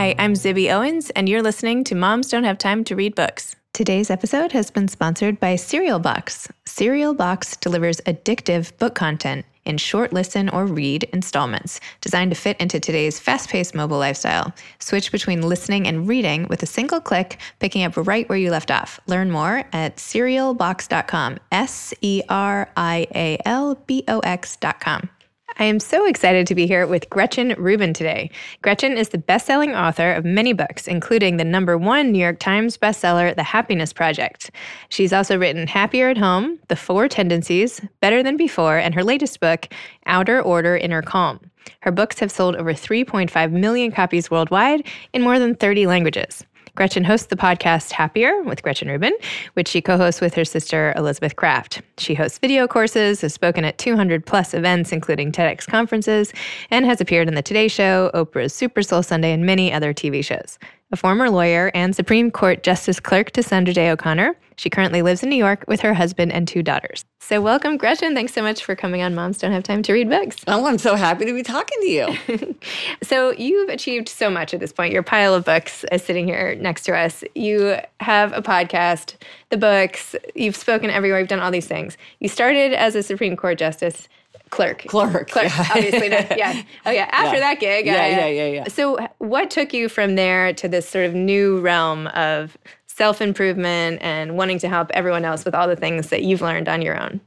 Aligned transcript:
Hi, 0.00 0.14
I'm 0.18 0.32
Zibby 0.32 0.72
Owens, 0.72 1.10
and 1.10 1.28
you're 1.28 1.42
listening 1.42 1.84
to 1.84 1.94
Moms 1.94 2.30
Don't 2.30 2.44
Have 2.44 2.56
Time 2.56 2.84
to 2.84 2.96
Read 2.96 3.14
Books. 3.14 3.54
Today's 3.74 4.08
episode 4.08 4.50
has 4.52 4.70
been 4.70 4.88
sponsored 4.88 5.38
by 5.38 5.56
Serial 5.56 5.98
Box. 5.98 6.48
Serial 6.64 7.12
Box 7.12 7.54
delivers 7.58 8.00
addictive 8.06 8.74
book 8.78 8.94
content 8.94 9.44
in 9.66 9.76
short 9.76 10.14
listen 10.14 10.48
or 10.48 10.64
read 10.64 11.04
installments 11.12 11.80
designed 12.00 12.30
to 12.30 12.34
fit 12.34 12.58
into 12.58 12.80
today's 12.80 13.20
fast 13.20 13.50
paced 13.50 13.74
mobile 13.74 13.98
lifestyle. 13.98 14.54
Switch 14.78 15.12
between 15.12 15.42
listening 15.42 15.86
and 15.86 16.08
reading 16.08 16.46
with 16.48 16.62
a 16.62 16.66
single 16.66 17.02
click, 17.02 17.38
picking 17.58 17.84
up 17.84 17.94
right 17.98 18.26
where 18.30 18.38
you 18.38 18.50
left 18.50 18.70
off. 18.70 19.00
Learn 19.06 19.30
more 19.30 19.64
at 19.74 19.96
serialbox.com. 19.96 21.36
S 21.52 21.92
E 22.00 22.22
R 22.30 22.70
I 22.74 23.06
A 23.14 23.38
L 23.44 23.74
B 23.86 24.02
O 24.08 24.20
X.com. 24.20 25.10
I 25.56 25.64
am 25.64 25.80
so 25.80 26.06
excited 26.06 26.46
to 26.46 26.54
be 26.54 26.66
here 26.66 26.86
with 26.86 27.10
Gretchen 27.10 27.54
Rubin 27.58 27.92
today. 27.92 28.30
Gretchen 28.62 28.96
is 28.96 29.10
the 29.10 29.18
best-selling 29.18 29.74
author 29.74 30.12
of 30.12 30.24
many 30.24 30.52
books, 30.52 30.86
including 30.86 31.36
the 31.36 31.44
number 31.44 31.76
one 31.76 32.12
New 32.12 32.18
York 32.18 32.38
Times 32.38 32.78
bestseller, 32.78 33.34
The 33.34 33.42
Happiness 33.42 33.92
Project. 33.92 34.50
She's 34.88 35.12
also 35.12 35.38
written 35.38 35.66
Happier 35.66 36.08
at 36.08 36.18
Home, 36.18 36.58
The 36.68 36.76
Four 36.76 37.08
Tendencies, 37.08 37.80
Better 38.00 38.22
Than 38.22 38.36
Before, 38.36 38.78
and 38.78 38.94
her 38.94 39.04
latest 39.04 39.40
book, 39.40 39.68
Outer 40.06 40.40
Order, 40.40 40.76
Inner 40.76 41.02
Calm. 41.02 41.40
Her 41.80 41.92
books 41.92 42.18
have 42.20 42.32
sold 42.32 42.56
over 42.56 42.72
3.5 42.72 43.52
million 43.52 43.92
copies 43.92 44.30
worldwide 44.30 44.86
in 45.12 45.22
more 45.22 45.38
than 45.38 45.54
30 45.54 45.86
languages. 45.86 46.44
Gretchen 46.74 47.04
hosts 47.04 47.26
the 47.26 47.36
podcast 47.36 47.92
Happier 47.92 48.42
with 48.42 48.62
Gretchen 48.62 48.88
Rubin, 48.88 49.12
which 49.54 49.68
she 49.68 49.80
co 49.80 49.96
hosts 49.96 50.20
with 50.20 50.34
her 50.34 50.44
sister 50.44 50.92
Elizabeth 50.96 51.36
Kraft. 51.36 51.82
She 51.98 52.14
hosts 52.14 52.38
video 52.38 52.66
courses, 52.66 53.20
has 53.20 53.34
spoken 53.34 53.64
at 53.64 53.78
200 53.78 54.24
plus 54.24 54.54
events, 54.54 54.92
including 54.92 55.32
TEDx 55.32 55.66
conferences, 55.66 56.32
and 56.70 56.84
has 56.86 57.00
appeared 57.00 57.28
on 57.28 57.34
The 57.34 57.42
Today 57.42 57.68
Show, 57.68 58.10
Oprah's 58.14 58.54
Super 58.54 58.82
Soul 58.82 59.02
Sunday, 59.02 59.32
and 59.32 59.44
many 59.44 59.72
other 59.72 59.92
TV 59.92 60.24
shows. 60.24 60.58
A 60.92 60.96
former 60.96 61.30
lawyer 61.30 61.70
and 61.72 61.94
Supreme 61.94 62.32
Court 62.32 62.64
Justice 62.64 62.98
Clerk 62.98 63.30
to 63.32 63.44
Sandra 63.44 63.72
Day 63.72 63.90
O'Connor, 63.90 64.34
she 64.56 64.68
currently 64.68 65.02
lives 65.02 65.22
in 65.22 65.30
New 65.30 65.36
York 65.36 65.64
with 65.68 65.82
her 65.82 65.94
husband 65.94 66.32
and 66.32 66.48
two 66.48 66.64
daughters. 66.64 67.04
So, 67.20 67.40
welcome, 67.40 67.76
Gretchen. 67.76 68.12
Thanks 68.12 68.32
so 68.32 68.42
much 68.42 68.64
for 68.64 68.74
coming 68.74 69.00
on 69.00 69.14
Moms 69.14 69.38
Don't 69.38 69.52
Have 69.52 69.62
Time 69.62 69.84
to 69.84 69.92
Read 69.92 70.10
Books. 70.10 70.38
Oh, 70.48 70.66
I'm 70.66 70.78
so 70.78 70.96
happy 70.96 71.26
to 71.26 71.32
be 71.32 71.44
talking 71.44 71.78
to 71.82 71.86
you. 71.86 72.56
so, 73.04 73.30
you've 73.30 73.68
achieved 73.68 74.08
so 74.08 74.28
much 74.28 74.52
at 74.52 74.58
this 74.58 74.72
point. 74.72 74.92
Your 74.92 75.04
pile 75.04 75.32
of 75.32 75.44
books 75.44 75.84
is 75.92 76.02
sitting 76.02 76.26
here 76.26 76.56
next 76.56 76.82
to 76.86 76.96
us. 76.96 77.22
You 77.36 77.76
have 78.00 78.32
a 78.32 78.42
podcast, 78.42 79.14
the 79.50 79.58
books, 79.58 80.16
you've 80.34 80.56
spoken 80.56 80.90
everywhere, 80.90 81.20
you've 81.20 81.28
done 81.28 81.38
all 81.38 81.52
these 81.52 81.68
things. 81.68 81.96
You 82.18 82.28
started 82.28 82.72
as 82.72 82.96
a 82.96 83.04
Supreme 83.04 83.36
Court 83.36 83.58
Justice 83.58 84.08
clerk. 84.50 84.84
Clerk. 84.86 85.30
Clerk, 85.30 85.44
yeah. 85.46 85.68
obviously. 85.74 86.08
Not, 86.08 86.30
yeah. 86.38 86.62
Oh, 86.84 86.90
yeah. 86.90 87.08
After 87.10 87.36
yeah. 87.36 87.40
that 87.40 87.60
gig. 87.60 87.86
Yeah, 87.86 87.94
uh, 87.94 87.96
yeah, 87.96 88.26
yeah, 88.26 88.46
yeah. 88.46 88.68
So, 88.68 88.98
what 89.18 89.50
took 89.50 89.72
you 89.72 89.88
from 89.88 90.16
there 90.16 90.52
to 90.52 90.68
this 90.68 90.88
sort 90.88 91.06
of 91.06 91.14
new 91.14 91.60
realm 91.60 92.08
of 92.08 92.58
self 92.86 93.20
improvement 93.22 94.00
and 94.02 94.36
wanting 94.36 94.58
to 94.58 94.68
help 94.68 94.90
everyone 94.92 95.24
else 95.24 95.44
with 95.44 95.54
all 95.54 95.66
the 95.66 95.76
things 95.76 96.08
that 96.08 96.22
you've 96.22 96.42
learned 96.42 96.68
on 96.68 96.82
your 96.82 97.00
own? 97.00 97.20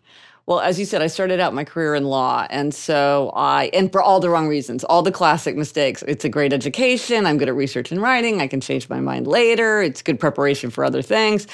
Well, 0.45 0.59
as 0.59 0.77
you 0.77 0.85
said, 0.85 1.01
I 1.01 1.07
started 1.07 1.39
out 1.39 1.53
my 1.53 1.63
career 1.63 1.95
in 1.95 2.03
law. 2.03 2.45
And 2.49 2.73
so 2.75 3.31
I, 3.33 3.69
and 3.73 3.89
for 3.91 4.01
all 4.01 4.19
the 4.19 4.29
wrong 4.29 4.49
reasons, 4.49 4.83
all 4.83 5.01
the 5.01 5.11
classic 5.11 5.55
mistakes. 5.55 6.03
It's 6.05 6.25
a 6.25 6.29
great 6.29 6.51
education. 6.51 7.25
I'm 7.25 7.38
good 7.38 7.47
at 7.47 7.55
research 7.55 7.94
and 7.94 8.01
writing. 8.01 8.41
I 8.41 8.47
can 8.47 8.59
change 8.59 8.89
my 8.89 8.99
mind 8.99 9.25
later. 9.25 9.81
It's 9.81 10.01
good 10.01 10.19
preparation 10.19 10.69
for 10.69 10.83
other 10.83 11.01
things. 11.01 11.47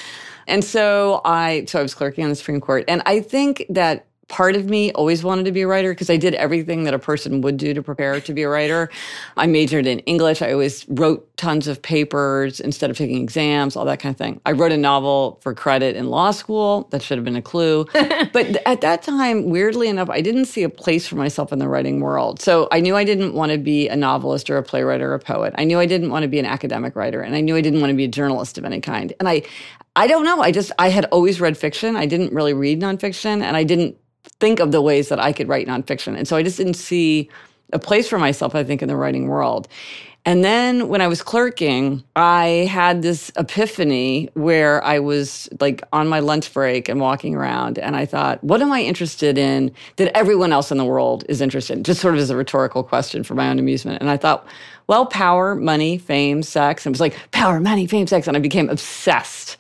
And 0.48 0.64
so 0.64 1.22
I, 1.24 1.66
so 1.66 1.78
I 1.78 1.82
was 1.84 1.94
clerking 1.94 2.24
on 2.24 2.32
the 2.32 2.36
Supreme 2.36 2.60
Court. 2.60 2.84
And 2.88 3.04
I 3.06 3.22
think 3.22 3.64
that 3.70 4.08
part 4.30 4.56
of 4.56 4.70
me 4.70 4.92
always 4.94 5.24
wanted 5.24 5.44
to 5.46 5.52
be 5.52 5.62
a 5.62 5.68
writer 5.68 5.92
because 5.92 6.10
I 6.10 6.16
did 6.16 6.36
everything 6.36 6.84
that 6.86 6.94
a 6.94 7.00
person 7.00 7.42
would 7.42 7.58
do 7.58 7.74
to 7.74 7.84
prepare 7.84 8.22
to 8.22 8.34
be 8.34 8.44
a 8.44 8.50
writer. 8.50 8.90
I 9.36 9.48
majored 9.48 9.88
in 9.88 10.00
English. 10.00 10.42
I 10.42 10.54
always 10.54 10.88
wrote 10.88 11.26
tons 11.36 11.68
of 11.68 11.82
papers 11.82 12.60
instead 12.60 12.90
of 12.90 12.98
taking 12.98 13.22
exams, 13.22 13.76
all 13.76 13.86
that 13.86 14.00
kind 14.00 14.14
of 14.14 14.18
thing. 14.18 14.40
I 14.46 14.54
wrote 14.54 14.72
a 14.72 14.78
novel 14.78 15.40
for 15.42 15.54
credit 15.54 15.96
in 15.96 16.10
law 16.10 16.32
school. 16.32 16.88
That 16.92 17.02
should 17.02 17.18
have 17.18 17.26
been 17.26 17.36
a 17.36 17.42
clue. 17.42 17.86
but 18.34 18.62
at 18.68 18.82
that 18.82 19.02
time, 19.02 19.50
weirdly 19.50 19.90
enough, 19.90 20.10
I 20.10 20.22
didn't 20.22 20.46
see 20.46 20.64
a 20.64 20.70
place 20.70 21.08
for 21.08 21.16
myself 21.16 21.52
in 21.52 21.60
the 21.60 21.68
writing 21.68 22.00
world. 22.00 22.40
So 22.40 22.68
I 22.72 22.80
knew 22.80 22.96
I 22.96 23.04
didn't 23.04 23.34
want 23.34 23.52
to 23.52 23.58
be 23.58 23.90
a 23.90 23.96
novelist 23.96 24.50
or 24.50 24.58
a 24.58 24.64
playwright 24.64 25.02
or 25.02 25.14
a 25.16 25.20
poet. 25.20 25.56
I 25.58 25.64
knew 25.64 25.80
I 25.80 25.88
didn't 25.88 26.12
want 26.12 26.24
to 26.24 26.30
be 26.30 26.40
an 26.40 26.46
academic 26.46 26.96
writer 26.96 27.22
and 27.22 27.36
I 27.36 27.42
knew 27.42 27.56
I 27.56 27.62
didn't 27.62 27.82
want 27.82 27.90
to 27.92 27.98
be 27.98 28.06
a 28.06 28.10
journalist 28.10 28.58
of 28.60 28.66
any 28.66 28.80
kind. 28.80 29.12
And 29.20 29.28
I 29.28 29.42
I 29.96 30.08
don't 30.08 30.24
know. 30.24 30.40
I 30.42 30.52
just 30.52 30.72
I 30.80 30.90
had 30.90 31.06
always 31.06 31.42
read 31.42 31.58
fiction. 31.58 31.96
I 31.96 32.06
didn't 32.06 32.32
really 32.32 32.54
read 32.54 32.80
nonfiction 32.80 33.42
and 33.42 33.58
I 33.58 33.64
didn't 33.64 33.98
think 34.40 34.60
of 34.60 34.72
the 34.72 34.82
ways 34.82 35.10
that 35.10 35.20
I 35.20 35.34
could 35.34 35.48
write 35.48 35.68
nonfiction. 35.68 36.18
And 36.18 36.28
so 36.28 36.36
I 36.36 36.44
just 36.44 36.58
didn't 36.58 36.76
see 36.76 37.30
a 37.74 37.80
place 37.80 38.08
for 38.08 38.18
myself, 38.18 38.56
I 38.56 38.64
think, 38.64 38.82
in 38.82 38.88
the 38.88 38.96
writing 38.96 39.28
world. 39.28 39.68
And 40.26 40.44
then 40.44 40.90
when 40.90 41.02
I 41.02 41.08
was 41.08 41.22
clerking, 41.22 42.04
I 42.16 42.68
had 42.70 43.02
this 43.02 43.32
epiphany 43.38 44.30
where 44.34 44.84
I 44.84 45.00
was 45.00 45.48
like 45.62 45.82
on 45.94 46.08
my 46.08 46.20
lunch 46.20 46.54
break 46.54 46.90
and 46.90 47.00
walking 47.00 47.36
around, 47.36 47.80
and 47.80 47.96
I 47.96 48.06
thought, 48.06 48.44
what 48.44 48.62
am 48.62 48.72
I 48.72 48.82
interested 48.82 49.38
in 49.38 49.72
that 49.96 50.16
everyone 50.16 50.52
else 50.52 50.72
in 50.72 50.78
the 50.78 50.86
world 50.86 51.24
is 51.30 51.40
interested 51.42 51.78
in? 51.78 51.84
Just 51.84 52.02
sort 52.02 52.16
of 52.16 52.20
as 52.20 52.30
a 52.30 52.36
rhetorical 52.36 52.84
question 52.84 53.24
for 53.24 53.34
my 53.34 53.50
own 53.50 53.60
amusement. 53.60 54.02
And 54.02 54.10
I 54.10 54.18
thought, 54.18 54.46
well, 54.88 55.06
power, 55.06 55.56
money, 55.56 55.98
fame, 55.98 56.44
sex. 56.44 56.86
And 56.86 56.92
it 56.92 56.96
was 56.96 57.02
like, 57.02 57.18
power, 57.32 57.60
money, 57.60 57.88
fame, 57.88 58.06
sex. 58.06 58.28
And 58.28 58.36
I 58.36 58.40
became 58.42 58.70
obsessed 58.70 59.56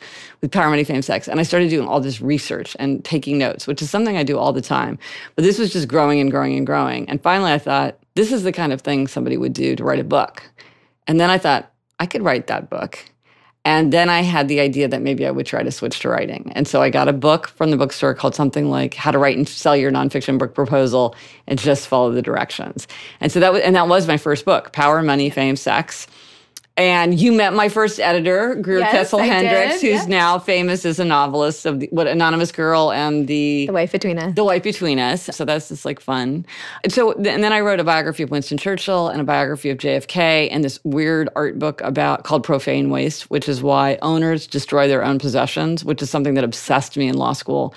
power, 0.48 0.70
money, 0.70 0.84
fame, 0.84 1.02
sex. 1.02 1.28
And 1.28 1.40
I 1.40 1.44
started 1.44 1.70
doing 1.70 1.88
all 1.88 2.00
this 2.00 2.22
research 2.22 2.76
and 2.80 3.04
taking 3.04 3.38
notes, 3.38 3.68
which 3.68 3.82
is 3.82 3.90
something 3.90 4.16
I 4.16 4.24
do 4.24 4.38
all 4.38 4.54
the 4.54 4.62
time. 4.62 4.98
But 5.36 5.44
this 5.44 5.60
was 5.60 5.72
just 5.74 5.88
growing 5.88 6.20
and 6.20 6.32
growing 6.32 6.56
and 6.56 6.66
growing. 6.66 7.10
And 7.10 7.22
finally, 7.22 7.52
I 7.52 7.58
thought, 7.58 7.98
this 8.16 8.32
is 8.32 8.44
the 8.44 8.52
kind 8.52 8.72
of 8.72 8.82
thing 8.82 9.08
somebody 9.08 9.38
would 9.38 9.54
do 9.54 9.76
to 9.76 9.84
write 9.84 10.00
a 10.00 10.04
book. 10.04 10.44
And 11.08 11.20
then 11.20 11.30
I 11.30 11.38
thought, 11.38 11.72
I 12.00 12.06
could 12.06 12.22
write 12.22 12.48
that 12.48 12.70
book. 12.70 13.04
And 13.66 13.92
then 13.92 14.10
I 14.10 14.22
had 14.22 14.48
the 14.48 14.62
idea 14.62 14.88
that 14.88 15.02
maybe 15.02 15.28
I 15.28 15.32
would 15.32 15.46
try 15.46 15.64
to 15.64 15.72
switch 15.72 16.00
to 16.00 16.10
writing. 16.10 16.52
And 16.56 16.68
so 16.68 16.82
I 16.82 16.90
got 16.90 17.10
a 17.10 17.14
book 17.14 17.50
from 17.50 17.72
the 17.72 17.78
bookstore 17.78 18.14
called 18.14 18.34
something 18.34 18.70
like 18.70 18.94
How 18.94 19.12
to 19.12 19.20
Write 19.20 19.38
and 19.38 19.48
Sell 19.48 19.76
Your 19.76 19.92
Nonfiction 19.92 20.38
Book 20.38 20.56
Proposal 20.56 21.14
and 21.46 21.60
Just 21.60 21.88
Follow 21.88 22.12
the 22.12 22.22
Directions. 22.22 22.88
And 23.20 23.32
so 23.32 23.40
that 23.42 23.52
was, 23.52 23.62
and 23.62 23.76
that 23.76 23.90
was 23.90 24.08
my 24.08 24.16
first 24.16 24.46
book, 24.46 24.72
Power, 24.72 25.04
Money, 25.04 25.30
Fame, 25.30 25.58
Sex. 25.58 26.08
And 26.80 27.20
you 27.20 27.34
met 27.34 27.54
my 27.54 27.68
first 27.68 28.00
editor, 28.00 28.56
Greer 28.56 28.80
yes, 28.80 28.92
Kessel 28.94 29.20
Hendricks, 29.20 29.82
who's 29.82 29.92
yes. 29.92 30.08
now 30.08 30.40
famous 30.40 30.86
as 30.86 30.98
a 30.98 31.04
novelist 31.04 31.66
of 31.66 31.82
the, 31.82 31.90
what 31.92 32.08
Anonymous 32.08 32.54
Girl 32.54 32.94
and 32.94 33.28
the 33.28 33.66
The 33.66 33.74
Wife 33.74 33.92
Between 33.92 34.18
Us. 34.18 34.34
The 34.34 34.46
Wife 34.46 34.64
Between 34.64 34.98
Us. 34.98 35.24
So 35.24 35.44
that's 35.44 35.68
just 35.68 35.84
like 35.84 36.00
fun. 36.00 36.46
And 36.86 36.94
so 36.94 37.12
and 37.12 37.44
then 37.44 37.52
I 37.52 37.60
wrote 37.60 37.82
a 37.82 37.84
biography 37.84 38.24
of 38.24 38.32
Winston 38.32 38.58
Churchill 38.58 39.10
and 39.10 39.20
a 39.20 39.26
biography 39.26 39.70
of 39.72 39.78
JFK 39.78 40.48
and 40.50 40.64
this 40.64 40.80
weird 40.86 41.28
art 41.36 41.60
book 41.60 41.82
about 41.82 42.24
called 42.24 42.46
Profane 42.46 42.90
Waste, 42.90 43.30
which 43.30 43.50
is 43.50 43.62
why 43.62 43.98
owners 44.02 44.48
destroy 44.48 44.88
their 44.88 45.04
own 45.04 45.20
possessions, 45.20 45.84
which 45.84 46.02
is 46.02 46.10
something 46.10 46.36
that 46.36 46.46
obsessed 46.46 46.96
me 46.96 47.10
in 47.10 47.18
law 47.18 47.34
school. 47.34 47.74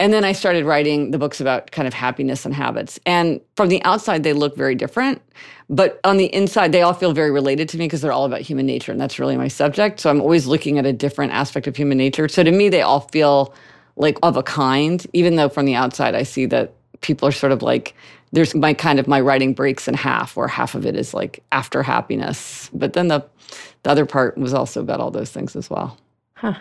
And 0.00 0.14
then 0.14 0.24
I 0.24 0.32
started 0.32 0.64
writing 0.64 1.10
the 1.10 1.18
books 1.18 1.42
about 1.42 1.72
kind 1.72 1.86
of 1.86 1.92
happiness 1.92 2.46
and 2.46 2.54
habits. 2.54 2.98
And 3.04 3.38
from 3.54 3.68
the 3.68 3.82
outside, 3.84 4.22
they 4.22 4.32
look 4.32 4.56
very 4.56 4.74
different. 4.74 5.20
But 5.68 6.00
on 6.04 6.16
the 6.16 6.34
inside, 6.34 6.72
they 6.72 6.80
all 6.80 6.94
feel 6.94 7.12
very 7.12 7.30
related 7.30 7.68
to 7.68 7.78
me 7.78 7.84
because 7.84 8.00
they're 8.00 8.10
all 8.10 8.24
about 8.24 8.40
human 8.40 8.64
nature. 8.64 8.92
And 8.92 9.00
that's 9.00 9.18
really 9.18 9.36
my 9.36 9.48
subject. 9.48 10.00
So 10.00 10.08
I'm 10.08 10.22
always 10.22 10.46
looking 10.46 10.78
at 10.78 10.86
a 10.86 10.92
different 10.92 11.32
aspect 11.32 11.66
of 11.66 11.76
human 11.76 11.98
nature. 11.98 12.28
So 12.28 12.42
to 12.42 12.50
me, 12.50 12.70
they 12.70 12.80
all 12.80 13.00
feel 13.00 13.54
like 13.96 14.18
of 14.22 14.38
a 14.38 14.42
kind, 14.42 15.06
even 15.12 15.36
though 15.36 15.50
from 15.50 15.66
the 15.66 15.74
outside, 15.74 16.14
I 16.14 16.22
see 16.22 16.46
that 16.46 16.72
people 17.02 17.28
are 17.28 17.32
sort 17.32 17.52
of 17.52 17.60
like, 17.60 17.94
there's 18.32 18.54
my 18.54 18.72
kind 18.72 18.98
of 18.98 19.06
my 19.06 19.20
writing 19.20 19.52
breaks 19.52 19.86
in 19.86 19.92
half, 19.92 20.34
where 20.34 20.48
half 20.48 20.74
of 20.74 20.86
it 20.86 20.96
is 20.96 21.12
like 21.12 21.42
after 21.52 21.82
happiness. 21.82 22.70
But 22.72 22.94
then 22.94 23.08
the, 23.08 23.22
the 23.82 23.90
other 23.90 24.06
part 24.06 24.38
was 24.38 24.54
also 24.54 24.80
about 24.80 25.00
all 25.00 25.10
those 25.10 25.30
things 25.30 25.54
as 25.56 25.68
well. 25.68 25.98
Huh. 26.40 26.54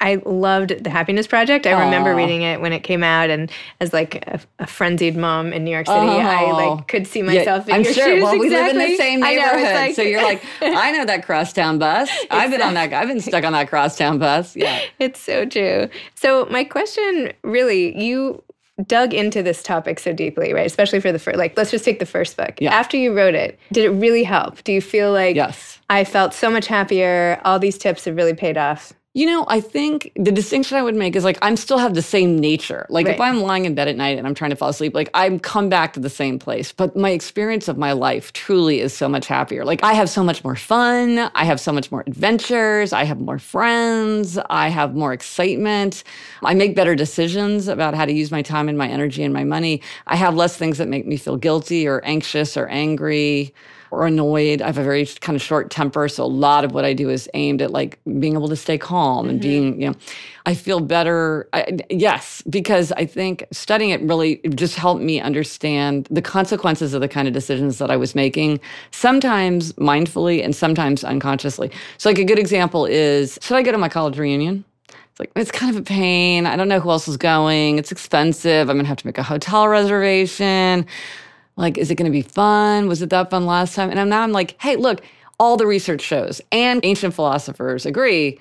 I 0.00 0.22
loved 0.24 0.84
the 0.84 0.90
Happiness 0.90 1.26
Project. 1.26 1.66
I 1.66 1.72
Aww. 1.72 1.86
remember 1.86 2.14
reading 2.14 2.42
it 2.42 2.60
when 2.60 2.72
it 2.72 2.84
came 2.84 3.02
out, 3.02 3.30
and 3.30 3.50
as 3.80 3.92
like 3.92 4.24
a, 4.28 4.40
a 4.60 4.66
frenzied 4.68 5.16
mom 5.16 5.52
in 5.52 5.64
New 5.64 5.72
York 5.72 5.86
City, 5.86 5.98
oh. 5.98 6.20
I 6.20 6.52
like 6.52 6.66
oh. 6.66 6.84
could 6.86 7.08
see 7.08 7.20
myself 7.20 7.66
yeah, 7.66 7.74
in 7.74 7.80
I'm 7.80 7.84
your 7.84 7.94
sure. 7.94 8.04
shoes. 8.04 8.22
Well, 8.22 8.38
we 8.38 8.46
exactly. 8.46 8.78
live 8.78 8.86
in 8.86 8.92
the 8.92 8.96
same 8.96 9.20
neighborhood, 9.20 9.62
know, 9.64 9.72
like, 9.72 9.94
so 9.96 10.02
you're 10.02 10.22
like, 10.22 10.44
I 10.60 10.92
know 10.92 11.04
that 11.04 11.26
crosstown 11.26 11.80
bus. 11.80 12.08
I've 12.30 12.52
been 12.52 12.62
on 12.62 12.74
that. 12.74 12.92
I've 12.92 13.08
been 13.08 13.20
stuck 13.20 13.42
on 13.42 13.52
that 13.54 13.68
crosstown 13.68 14.20
bus. 14.20 14.54
Yeah, 14.54 14.80
it's 15.00 15.18
so 15.18 15.44
true. 15.46 15.88
So 16.14 16.46
my 16.46 16.62
question, 16.62 17.32
really, 17.42 18.00
you 18.00 18.40
dug 18.86 19.14
into 19.14 19.42
this 19.42 19.64
topic 19.64 19.98
so 19.98 20.12
deeply, 20.12 20.52
right? 20.52 20.66
Especially 20.66 21.00
for 21.00 21.10
the 21.10 21.18
first, 21.18 21.38
like, 21.38 21.56
let's 21.56 21.72
just 21.72 21.84
take 21.84 21.98
the 21.98 22.06
first 22.06 22.36
book. 22.36 22.60
Yeah. 22.60 22.72
After 22.72 22.96
you 22.96 23.12
wrote 23.12 23.34
it, 23.34 23.58
did 23.72 23.84
it 23.84 23.90
really 23.90 24.24
help? 24.24 24.62
Do 24.62 24.72
you 24.72 24.80
feel 24.80 25.12
like 25.12 25.34
yes. 25.34 25.80
I 25.90 26.04
felt 26.04 26.34
so 26.34 26.50
much 26.50 26.66
happier? 26.66 27.40
All 27.44 27.58
these 27.58 27.78
tips 27.78 28.04
have 28.04 28.16
really 28.16 28.34
paid 28.34 28.56
off. 28.56 28.92
You 29.16 29.26
know, 29.26 29.44
I 29.46 29.60
think 29.60 30.10
the 30.16 30.32
distinction 30.32 30.76
I 30.76 30.82
would 30.82 30.96
make 30.96 31.14
is 31.14 31.22
like 31.22 31.38
I'm 31.40 31.56
still 31.56 31.78
have 31.78 31.94
the 31.94 32.02
same 32.02 32.36
nature. 32.36 32.84
Like 32.88 33.06
right. 33.06 33.14
if 33.14 33.20
I'm 33.20 33.42
lying 33.42 33.64
in 33.64 33.76
bed 33.76 33.86
at 33.86 33.94
night 33.94 34.18
and 34.18 34.26
I'm 34.26 34.34
trying 34.34 34.50
to 34.50 34.56
fall 34.56 34.70
asleep, 34.70 34.92
like 34.92 35.08
I'm 35.14 35.38
come 35.38 35.68
back 35.68 35.92
to 35.92 36.00
the 36.00 36.10
same 36.10 36.36
place. 36.36 36.72
But 36.72 36.96
my 36.96 37.10
experience 37.10 37.68
of 37.68 37.78
my 37.78 37.92
life 37.92 38.32
truly 38.32 38.80
is 38.80 38.92
so 38.92 39.08
much 39.08 39.28
happier. 39.28 39.64
Like 39.64 39.84
I 39.84 39.92
have 39.92 40.10
so 40.10 40.24
much 40.24 40.42
more 40.42 40.56
fun. 40.56 41.30
I 41.36 41.44
have 41.44 41.60
so 41.60 41.70
much 41.72 41.92
more 41.92 42.02
adventures. 42.08 42.92
I 42.92 43.04
have 43.04 43.20
more 43.20 43.38
friends. 43.38 44.36
I 44.50 44.66
have 44.68 44.96
more 44.96 45.12
excitement. 45.12 46.02
I 46.42 46.54
make 46.54 46.74
better 46.74 46.96
decisions 46.96 47.68
about 47.68 47.94
how 47.94 48.06
to 48.06 48.12
use 48.12 48.32
my 48.32 48.42
time 48.42 48.68
and 48.68 48.76
my 48.76 48.88
energy 48.88 49.22
and 49.22 49.32
my 49.32 49.44
money. 49.44 49.80
I 50.08 50.16
have 50.16 50.34
less 50.34 50.56
things 50.56 50.78
that 50.78 50.88
make 50.88 51.06
me 51.06 51.18
feel 51.18 51.36
guilty 51.36 51.86
or 51.86 52.04
anxious 52.04 52.56
or 52.56 52.66
angry 52.66 53.54
or 53.94 54.06
annoyed. 54.06 54.60
I 54.60 54.66
have 54.66 54.78
a 54.78 54.84
very 54.84 55.06
kind 55.06 55.36
of 55.36 55.42
short 55.42 55.70
temper. 55.70 56.08
So 56.08 56.24
a 56.24 56.26
lot 56.26 56.64
of 56.64 56.72
what 56.72 56.84
I 56.84 56.92
do 56.92 57.08
is 57.10 57.28
aimed 57.34 57.62
at 57.62 57.70
like 57.70 57.98
being 58.18 58.34
able 58.34 58.48
to 58.48 58.56
stay 58.56 58.78
calm 58.78 59.28
and 59.28 59.40
being, 59.40 59.72
mm-hmm. 59.72 59.80
you 59.80 59.88
know, 59.90 59.96
I 60.46 60.54
feel 60.54 60.80
better. 60.80 61.48
I, 61.52 61.78
yes, 61.88 62.42
because 62.48 62.92
I 62.92 63.06
think 63.06 63.46
studying 63.50 63.90
it 63.90 64.02
really 64.02 64.36
just 64.54 64.76
helped 64.76 65.02
me 65.02 65.20
understand 65.20 66.06
the 66.10 66.20
consequences 66.20 66.92
of 66.92 67.00
the 67.00 67.08
kind 67.08 67.26
of 67.26 67.32
decisions 67.32 67.78
that 67.78 67.90
I 67.90 67.96
was 67.96 68.14
making, 68.14 68.60
sometimes 68.90 69.72
mindfully 69.74 70.44
and 70.44 70.54
sometimes 70.54 71.02
unconsciously. 71.02 71.70
So, 71.98 72.10
like, 72.10 72.18
a 72.18 72.24
good 72.24 72.38
example 72.38 72.84
is 72.84 73.38
should 73.40 73.56
I 73.56 73.62
go 73.62 73.72
to 73.72 73.78
my 73.78 73.88
college 73.88 74.18
reunion? 74.18 74.64
It's 75.14 75.20
like, 75.20 75.30
it's 75.36 75.52
kind 75.52 75.70
of 75.70 75.80
a 75.80 75.84
pain. 75.84 76.44
I 76.44 76.56
don't 76.56 76.66
know 76.66 76.80
who 76.80 76.90
else 76.90 77.06
is 77.06 77.16
going. 77.16 77.78
It's 77.78 77.92
expensive. 77.92 78.68
I'm 78.68 78.74
going 78.76 78.84
to 78.84 78.88
have 78.88 78.98
to 78.98 79.06
make 79.06 79.16
a 79.16 79.22
hotel 79.22 79.68
reservation. 79.68 80.86
Like, 81.56 81.78
is 81.78 81.90
it 81.90 81.94
going 81.94 82.10
to 82.10 82.12
be 82.12 82.22
fun? 82.22 82.88
Was 82.88 83.02
it 83.02 83.10
that 83.10 83.30
fun 83.30 83.46
last 83.46 83.74
time? 83.74 83.90
And 83.90 84.10
now 84.10 84.22
I'm 84.22 84.32
like, 84.32 84.60
hey, 84.60 84.76
look, 84.76 85.02
all 85.38 85.56
the 85.56 85.66
research 85.66 86.00
shows 86.00 86.40
and 86.52 86.80
ancient 86.84 87.14
philosophers 87.14 87.86
agree 87.86 88.38